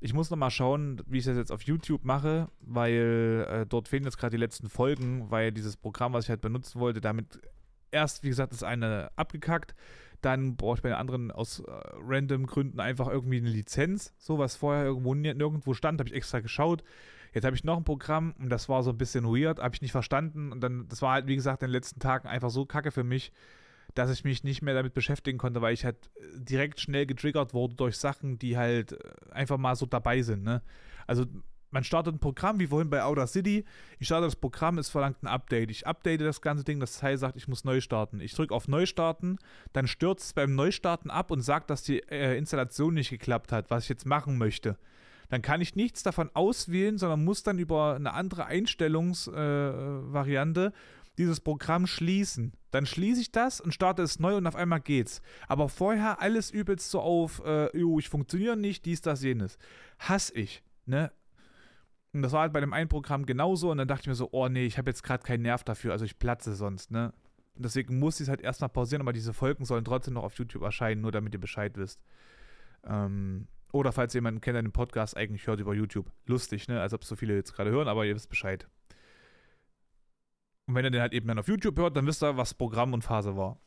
Ich 0.00 0.14
muss 0.14 0.30
noch 0.30 0.36
mal 0.36 0.50
schauen, 0.50 1.00
wie 1.06 1.18
ich 1.18 1.24
das 1.26 1.36
jetzt 1.36 1.52
auf 1.52 1.62
YouTube 1.62 2.04
mache, 2.04 2.48
weil 2.60 3.46
äh, 3.48 3.66
dort 3.66 3.86
fehlen 3.86 4.02
jetzt 4.02 4.16
gerade 4.16 4.32
die 4.32 4.40
letzten 4.40 4.68
Folgen, 4.68 5.30
weil 5.30 5.52
dieses 5.52 5.76
Programm, 5.76 6.12
was 6.12 6.24
ich 6.24 6.30
halt 6.30 6.40
benutzen 6.40 6.80
wollte, 6.80 7.00
damit 7.00 7.38
erst, 7.92 8.22
wie 8.22 8.28
gesagt, 8.28 8.52
das 8.52 8.62
eine 8.62 9.10
abgekackt. 9.16 9.74
Dann 10.20 10.56
brauche 10.56 10.76
ich 10.76 10.82
bei 10.82 10.88
den 10.88 10.98
anderen 10.98 11.30
aus 11.30 11.60
äh, 11.60 11.70
random 12.00 12.46
Gründen 12.46 12.80
einfach 12.80 13.08
irgendwie 13.08 13.38
eine 13.38 13.48
Lizenz. 13.48 14.14
So 14.18 14.38
was 14.38 14.56
vorher 14.56 14.84
irgendwo 14.84 15.14
nirgendwo 15.14 15.74
stand, 15.74 16.00
habe 16.00 16.08
ich 16.08 16.14
extra 16.14 16.40
geschaut. 16.40 16.82
Jetzt 17.32 17.44
habe 17.44 17.56
ich 17.56 17.64
noch 17.64 17.76
ein 17.76 17.84
Programm 17.84 18.34
und 18.38 18.50
das 18.50 18.68
war 18.68 18.82
so 18.82 18.90
ein 18.90 18.98
bisschen 18.98 19.24
weird, 19.24 19.58
habe 19.58 19.74
ich 19.74 19.82
nicht 19.82 19.92
verstanden. 19.92 20.52
Und 20.52 20.60
dann, 20.60 20.86
das 20.88 21.02
war 21.02 21.12
halt, 21.12 21.26
wie 21.26 21.34
gesagt, 21.34 21.62
in 21.62 21.68
den 21.68 21.72
letzten 21.72 21.98
Tagen 21.98 22.28
einfach 22.28 22.50
so 22.50 22.66
kacke 22.66 22.90
für 22.90 23.04
mich, 23.04 23.32
dass 23.94 24.10
ich 24.10 24.24
mich 24.24 24.44
nicht 24.44 24.62
mehr 24.62 24.74
damit 24.74 24.94
beschäftigen 24.94 25.38
konnte, 25.38 25.60
weil 25.60 25.74
ich 25.74 25.84
halt 25.84 25.96
äh, 26.16 26.38
direkt 26.38 26.80
schnell 26.80 27.06
getriggert 27.06 27.52
wurde 27.54 27.74
durch 27.74 27.96
Sachen, 27.96 28.38
die 28.38 28.56
halt 28.56 28.92
äh, 28.92 28.98
einfach 29.30 29.58
mal 29.58 29.74
so 29.76 29.86
dabei 29.86 30.22
sind. 30.22 30.42
Ne? 30.44 30.62
Also 31.06 31.26
man 31.72 31.82
startet 31.84 32.14
ein 32.14 32.20
Programm, 32.20 32.60
wie 32.60 32.68
vorhin 32.68 32.90
bei 32.90 33.02
Outer 33.02 33.26
City. 33.26 33.64
Ich 33.98 34.06
starte 34.06 34.26
das 34.26 34.36
Programm, 34.36 34.76
es 34.78 34.90
verlangt 34.90 35.22
ein 35.22 35.26
Update. 35.26 35.70
Ich 35.70 35.86
update 35.86 36.20
das 36.20 36.42
ganze 36.42 36.64
Ding, 36.64 36.78
das 36.78 36.98
Teil 36.98 37.16
sagt, 37.18 37.36
ich 37.36 37.48
muss 37.48 37.64
neu 37.64 37.80
starten. 37.80 38.20
Ich 38.20 38.34
drücke 38.34 38.54
auf 38.54 38.68
Neustarten, 38.68 39.38
dann 39.72 39.88
stürzt 39.88 40.26
es 40.26 40.34
beim 40.34 40.54
Neustarten 40.54 41.10
ab 41.10 41.30
und 41.30 41.40
sagt, 41.40 41.70
dass 41.70 41.82
die 41.82 42.00
äh, 42.10 42.36
Installation 42.36 42.92
nicht 42.94 43.08
geklappt 43.10 43.52
hat, 43.52 43.70
was 43.70 43.84
ich 43.84 43.88
jetzt 43.88 44.04
machen 44.06 44.36
möchte. 44.38 44.76
Dann 45.30 45.40
kann 45.40 45.62
ich 45.62 45.74
nichts 45.74 46.02
davon 46.02 46.28
auswählen, 46.34 46.98
sondern 46.98 47.24
muss 47.24 47.42
dann 47.42 47.58
über 47.58 47.94
eine 47.94 48.12
andere 48.12 48.44
Einstellungsvariante 48.44 50.66
äh, 50.66 50.72
dieses 51.16 51.40
Programm 51.40 51.86
schließen. 51.86 52.52
Dann 52.70 52.84
schließe 52.86 53.22
ich 53.22 53.32
das 53.32 53.60
und 53.60 53.72
starte 53.72 54.02
es 54.02 54.18
neu 54.18 54.36
und 54.36 54.46
auf 54.46 54.56
einmal 54.56 54.80
geht's. 54.80 55.22
Aber 55.48 55.68
vorher 55.68 56.20
alles 56.20 56.50
übelst 56.50 56.90
so 56.90 57.00
auf, 57.00 57.42
äh, 57.44 57.76
jo, 57.76 57.98
ich 57.98 58.10
funktioniere 58.10 58.56
nicht, 58.56 58.84
dies, 58.84 59.00
das, 59.00 59.22
jenes. 59.22 59.58
Hass 59.98 60.30
ich, 60.30 60.62
ne? 60.86 61.10
Und 62.12 62.22
das 62.22 62.32
war 62.32 62.42
halt 62.42 62.52
bei 62.52 62.60
dem 62.60 62.72
einen 62.72 62.88
Programm 62.88 63.24
genauso 63.24 63.70
und 63.70 63.78
dann 63.78 63.88
dachte 63.88 64.02
ich 64.02 64.08
mir 64.08 64.14
so, 64.14 64.28
oh 64.32 64.48
nee, 64.48 64.66
ich 64.66 64.76
habe 64.76 64.90
jetzt 64.90 65.02
gerade 65.02 65.22
keinen 65.22 65.42
Nerv 65.42 65.64
dafür, 65.64 65.92
also 65.92 66.04
ich 66.04 66.18
platze 66.18 66.54
sonst, 66.54 66.90
ne? 66.90 67.12
Und 67.54 67.64
deswegen 67.64 67.98
muss 67.98 68.16
ich 68.20 68.24
es 68.24 68.28
halt 68.28 68.40
erstmal 68.40 68.70
pausieren, 68.70 69.02
aber 69.02 69.12
diese 69.12 69.32
Folgen 69.34 69.64
sollen 69.64 69.84
trotzdem 69.84 70.14
noch 70.14 70.24
auf 70.24 70.34
YouTube 70.34 70.62
erscheinen, 70.62 71.02
nur 71.02 71.12
damit 71.12 71.34
ihr 71.34 71.40
Bescheid 71.40 71.76
wisst. 71.76 72.00
Ähm, 72.84 73.46
oder 73.72 73.92
falls 73.92 74.14
jemanden 74.14 74.40
kennt, 74.40 74.54
der 74.54 74.62
den 74.62 74.72
Podcast 74.72 75.16
eigentlich 75.16 75.46
hört 75.46 75.60
über 75.60 75.74
YouTube. 75.74 76.10
Lustig, 76.26 76.68
ne? 76.68 76.80
Als 76.80 76.94
ob 76.94 77.04
so 77.04 77.16
viele 77.16 77.34
jetzt 77.34 77.54
gerade 77.54 77.70
hören, 77.70 77.88
aber 77.88 78.04
ihr 78.04 78.14
wisst 78.14 78.28
Bescheid. 78.28 78.68
Und 80.66 80.74
wenn 80.74 80.84
ihr 80.84 80.90
den 80.90 81.00
halt 81.00 81.12
eben 81.12 81.26
dann 81.26 81.38
auf 81.38 81.48
YouTube 81.48 81.78
hört, 81.78 81.96
dann 81.96 82.06
wisst 82.06 82.22
ihr, 82.22 82.36
was 82.36 82.54
Programm 82.54 82.92
und 82.92 83.02
Phase 83.02 83.36
war. 83.36 83.58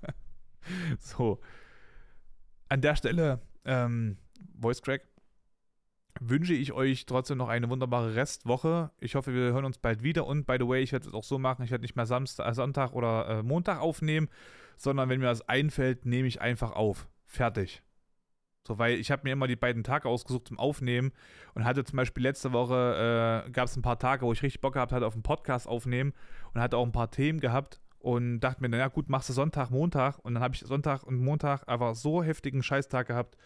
so. 0.98 1.40
An 2.68 2.80
der 2.80 2.96
Stelle, 2.96 3.40
ähm, 3.64 4.18
Voice 4.60 4.82
Crack, 4.82 5.06
wünsche 6.20 6.54
ich 6.54 6.72
euch 6.72 7.06
trotzdem 7.06 7.38
noch 7.38 7.48
eine 7.48 7.68
wunderbare 7.68 8.14
Restwoche. 8.14 8.90
Ich 8.98 9.14
hoffe, 9.14 9.34
wir 9.34 9.52
hören 9.52 9.64
uns 9.64 9.78
bald 9.78 10.02
wieder. 10.02 10.26
Und 10.26 10.46
by 10.46 10.56
the 10.58 10.66
way, 10.66 10.82
ich 10.82 10.92
werde 10.92 11.08
es 11.08 11.14
auch 11.14 11.24
so 11.24 11.38
machen, 11.38 11.62
ich 11.64 11.70
werde 11.70 11.82
nicht 11.82 11.96
mehr 11.96 12.06
Samstag, 12.06 12.54
Sonntag 12.54 12.92
oder 12.92 13.28
äh, 13.28 13.42
Montag 13.42 13.80
aufnehmen, 13.80 14.28
sondern 14.76 15.08
wenn 15.08 15.20
mir 15.20 15.26
das 15.26 15.48
einfällt, 15.48 16.06
nehme 16.06 16.28
ich 16.28 16.40
einfach 16.40 16.72
auf. 16.72 17.08
Fertig. 17.24 17.82
So, 18.66 18.78
weil 18.78 18.98
ich 18.98 19.10
habe 19.10 19.22
mir 19.24 19.32
immer 19.32 19.46
die 19.46 19.56
beiden 19.56 19.84
Tage 19.84 20.08
ausgesucht 20.08 20.48
zum 20.48 20.58
Aufnehmen 20.58 21.12
und 21.54 21.64
hatte 21.64 21.84
zum 21.84 21.96
Beispiel 21.96 22.24
letzte 22.24 22.52
Woche, 22.52 23.44
äh, 23.46 23.50
gab 23.50 23.66
es 23.66 23.76
ein 23.76 23.82
paar 23.82 23.98
Tage, 23.98 24.26
wo 24.26 24.32
ich 24.32 24.42
richtig 24.42 24.60
Bock 24.60 24.74
gehabt 24.74 24.92
hatte 24.92 25.06
auf 25.06 25.14
einen 25.14 25.22
Podcast 25.22 25.68
aufnehmen 25.68 26.12
und 26.52 26.60
hatte 26.60 26.76
auch 26.76 26.84
ein 26.84 26.92
paar 26.92 27.10
Themen 27.10 27.38
gehabt 27.38 27.80
und 28.00 28.40
dachte 28.40 28.60
mir, 28.62 28.68
naja 28.68 28.88
gut, 28.88 29.08
machst 29.08 29.28
du 29.28 29.32
Sonntag, 29.32 29.70
Montag 29.70 30.18
und 30.18 30.34
dann 30.34 30.42
habe 30.42 30.54
ich 30.54 30.62
Sonntag 30.62 31.04
und 31.04 31.16
Montag 31.16 31.68
einfach 31.68 31.94
so 31.94 32.24
heftigen 32.24 32.62
Scheißtag 32.62 33.06
gehabt 33.06 33.36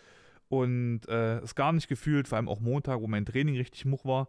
und 0.51 1.09
äh, 1.09 1.39
es 1.39 1.55
gar 1.55 1.73
nicht 1.73 1.89
gefühlt, 1.89 2.29
vor 2.29 2.37
allem 2.37 2.49
auch 2.49 2.61
Montag, 2.61 3.01
wo 3.01 3.07
mein 3.07 3.25
Training 3.25 3.57
richtig 3.57 3.87
much 3.87 4.05
war, 4.05 4.29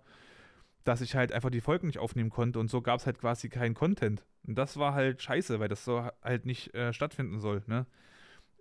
dass 0.85 1.01
ich 1.01 1.15
halt 1.15 1.33
einfach 1.33 1.49
die 1.49 1.61
Folgen 1.61 1.87
nicht 1.87 1.99
aufnehmen 1.99 2.29
konnte 2.29 2.59
und 2.59 2.69
so 2.69 2.81
gab 2.81 2.99
es 2.99 3.05
halt 3.05 3.19
quasi 3.19 3.49
keinen 3.49 3.73
Content. 3.73 4.23
Und 4.47 4.57
das 4.57 4.77
war 4.77 4.93
halt 4.93 5.21
scheiße, 5.21 5.59
weil 5.59 5.67
das 5.67 5.83
so 5.83 6.09
halt 6.23 6.45
nicht 6.45 6.73
äh, 6.73 6.93
stattfinden 6.93 7.39
soll, 7.39 7.63
ne? 7.67 7.85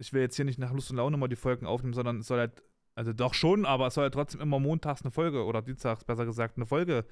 ich 0.00 0.14
will 0.14 0.22
jetzt 0.22 0.36
hier 0.36 0.46
nicht 0.46 0.58
nach 0.58 0.72
Lust 0.72 0.90
und 0.90 0.96
Laune 0.96 1.18
mal 1.18 1.28
die 1.28 1.36
Folgen 1.36 1.66
aufnehmen, 1.66 1.92
sondern 1.92 2.20
es 2.20 2.26
soll 2.26 2.38
halt, 2.38 2.62
also 2.94 3.12
doch 3.12 3.34
schon, 3.34 3.66
aber 3.66 3.88
es 3.88 3.94
soll 3.94 4.04
halt 4.04 4.14
trotzdem 4.14 4.40
immer 4.40 4.58
montags 4.58 5.02
eine 5.02 5.10
Folge 5.10 5.44
oder 5.44 5.60
dienstags 5.60 6.04
besser 6.04 6.24
gesagt 6.24 6.56
eine 6.56 6.64
Folge 6.64 7.04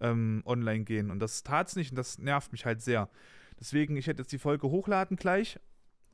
ähm, 0.00 0.42
online 0.44 0.84
gehen. 0.84 1.10
Und 1.10 1.20
das 1.20 1.42
tat 1.42 1.68
es 1.68 1.76
nicht 1.76 1.90
und 1.92 1.96
das 1.96 2.18
nervt 2.18 2.52
mich 2.52 2.66
halt 2.66 2.82
sehr. 2.82 3.08
Deswegen, 3.58 3.96
ich 3.96 4.06
hätte 4.06 4.22
jetzt 4.22 4.32
die 4.32 4.38
Folge 4.38 4.68
hochladen 4.68 5.16
gleich 5.16 5.58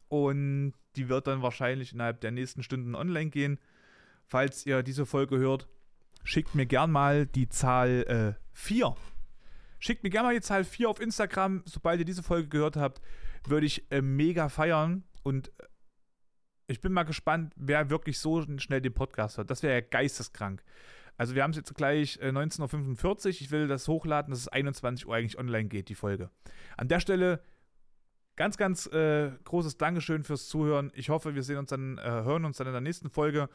und 0.09 0.75
die 0.95 1.09
wird 1.09 1.27
dann 1.27 1.43
wahrscheinlich 1.43 1.93
innerhalb 1.93 2.21
der 2.21 2.31
nächsten 2.31 2.63
Stunden 2.63 2.95
online 2.95 3.31
gehen. 3.31 3.59
Falls 4.31 4.65
ihr 4.65 4.85
diese 4.85 5.07
Folge 5.07 5.39
hört, 5.39 5.67
schickt 6.23 6.55
mir 6.55 6.65
gern 6.65 6.93
mal 6.93 7.27
die 7.27 7.49
Zahl 7.49 8.37
äh, 8.39 8.41
4. 8.53 8.95
Schickt 9.81 10.05
mir 10.05 10.11
gern 10.11 10.25
mal 10.25 10.35
die 10.35 10.41
Zahl 10.41 10.63
4 10.63 10.89
auf 10.89 11.01
Instagram. 11.01 11.65
Sobald 11.65 11.99
ihr 11.99 12.05
diese 12.05 12.23
Folge 12.23 12.47
gehört 12.47 12.77
habt, 12.77 13.03
würde 13.45 13.67
ich 13.67 13.91
äh, 13.91 14.01
mega 14.01 14.49
feiern 14.49 15.03
und 15.25 15.51
Ich 16.69 16.81
bin 16.81 16.93
mal 16.93 17.03
gespannt, 17.03 17.53
wer 17.57 17.91
wirklich 17.91 18.21
so 18.21 18.47
schnell 18.59 18.81
den 18.81 18.95
Podcast 18.95 19.37
hört. 19.37 19.51
Das 19.51 19.65
wäre 19.65 19.75
ja 19.75 19.81
geisteskrank. 19.81 20.63
Also 21.17 21.35
wir 21.35 21.43
haben 21.43 21.51
es 21.51 21.57
jetzt 21.57 21.75
gleich 21.75 22.21
äh, 22.23 22.29
19.45 22.29 23.05
Uhr. 23.05 23.31
Ich 23.31 23.51
will 23.51 23.67
das 23.67 23.89
hochladen, 23.89 24.31
dass 24.31 24.43
es 24.43 24.49
21 24.49 25.09
Uhr 25.09 25.17
eigentlich 25.17 25.41
online 25.41 25.69
geht, 25.69 25.89
die 25.89 25.97
Folge. 25.97 26.31
An 26.77 26.87
der 26.87 27.01
Stelle 27.01 27.43
ganz, 28.37 28.57
ganz 28.57 28.87
äh, 28.87 29.33
großes 29.43 29.77
Dankeschön 29.77 30.23
fürs 30.23 30.47
Zuhören. 30.47 30.93
Ich 30.95 31.11
hoffe, 31.11 31.35
wir 31.35 31.43
sehen 31.43 31.59
uns 31.59 31.71
dann, 31.71 31.99
äh, 31.99 32.03
hören 32.03 32.45
uns 32.45 32.59
dann 32.59 32.69
in 32.69 32.73
der 32.75 32.81
nächsten 32.81 33.11
Folge. 33.11 33.49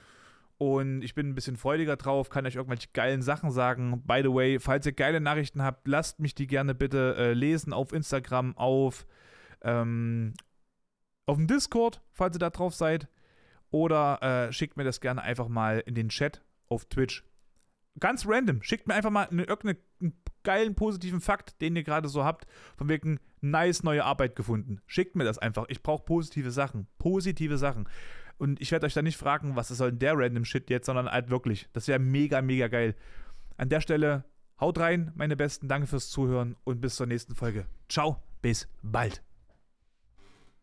Und 0.58 1.02
ich 1.02 1.16
bin 1.16 1.28
ein 1.28 1.36
bisschen 1.36 1.58
freudiger 1.58 1.98
drauf, 1.98 2.30
kann 2.30 2.46
euch 2.46 2.56
irgendwelche 2.56 2.88
geilen 2.94 3.22
Sachen 3.22 3.52
sagen. 3.52 4.04
By 4.06 4.22
the 4.24 4.34
way, 4.34 4.60
falls 4.60 4.86
ihr 4.86 4.94
geile 4.94 5.20
Nachrichten 5.20 5.62
habt, 5.62 5.88
lasst 5.88 6.20
mich 6.20 6.34
die 6.34 6.48
gerne 6.48 6.74
bitte 6.74 7.16
äh, 7.18 7.34
lesen 7.34 7.74
auf 7.74 7.92
Instagram, 7.92 8.58
auf, 8.58 9.06
ähm, 9.62 10.34
auf 11.26 11.36
dem 11.36 11.48
Discord, 11.48 12.02
falls 12.14 12.36
ihr 12.38 12.40
da 12.40 12.50
drauf 12.50 12.74
seid. 12.74 13.10
Oder 13.70 14.48
äh, 14.48 14.54
schickt 14.54 14.78
mir 14.78 14.86
das 14.86 15.02
gerne 15.02 15.22
einfach 15.22 15.50
mal 15.50 15.84
in 15.86 15.96
den 15.96 16.08
Chat 16.08 16.42
auf 16.70 16.86
Twitch 16.86 17.24
ganz 18.00 18.28
random. 18.28 18.62
Schickt 18.62 18.88
mir 18.88 18.94
einfach 18.94 19.10
mal 19.10 19.28
eine, 19.28 19.44
irgendeinen 19.44 19.82
geilen, 20.44 20.76
positiven 20.76 21.22
Fakt, 21.22 21.60
den 21.62 21.76
ihr 21.76 21.84
gerade 21.84 22.08
so 22.08 22.24
habt, 22.24 22.46
von 22.78 22.90
wegen 22.90 23.20
nice 23.42 23.84
neue 23.84 24.04
Arbeit 24.04 24.36
gefunden. 24.36 24.82
Schickt 24.86 25.16
mir 25.16 25.24
das 25.24 25.38
einfach. 25.38 25.66
Ich 25.70 25.82
brauche 25.82 26.04
positive 26.04 26.52
Sachen. 26.52 26.88
Positive 26.98 27.58
Sachen. 27.58 27.88
Und 28.38 28.62
ich 28.62 28.72
werde 28.72 28.86
euch 28.86 28.94
da 28.94 29.02
nicht 29.02 29.18
fragen, 29.18 29.56
was 29.56 29.70
soll 29.70 29.92
denn 29.92 30.00
der 30.00 30.18
random 30.18 30.46
Shit 30.46 30.70
jetzt, 30.70 30.88
sondern 30.88 31.10
halt 31.10 31.30
wirklich. 31.30 31.68
Das 31.74 31.88
wäre 31.88 32.00
mega, 32.00 32.42
mega 32.42 32.68
geil. 32.68 32.96
An 33.58 33.70
der 33.70 33.82
Stelle, 33.82 34.26
haut 34.60 34.78
rein, 34.78 35.12
meine 35.16 35.36
Besten. 35.36 35.68
Danke 35.68 35.88
fürs 35.88 36.10
Zuhören 36.10 36.56
und 36.64 36.82
bis 36.82 36.96
zur 36.96 37.08
nächsten 37.08 37.36
Folge. 37.36 37.66
Ciao, 37.88 38.22
bis 38.42 38.68
bald. 38.82 39.22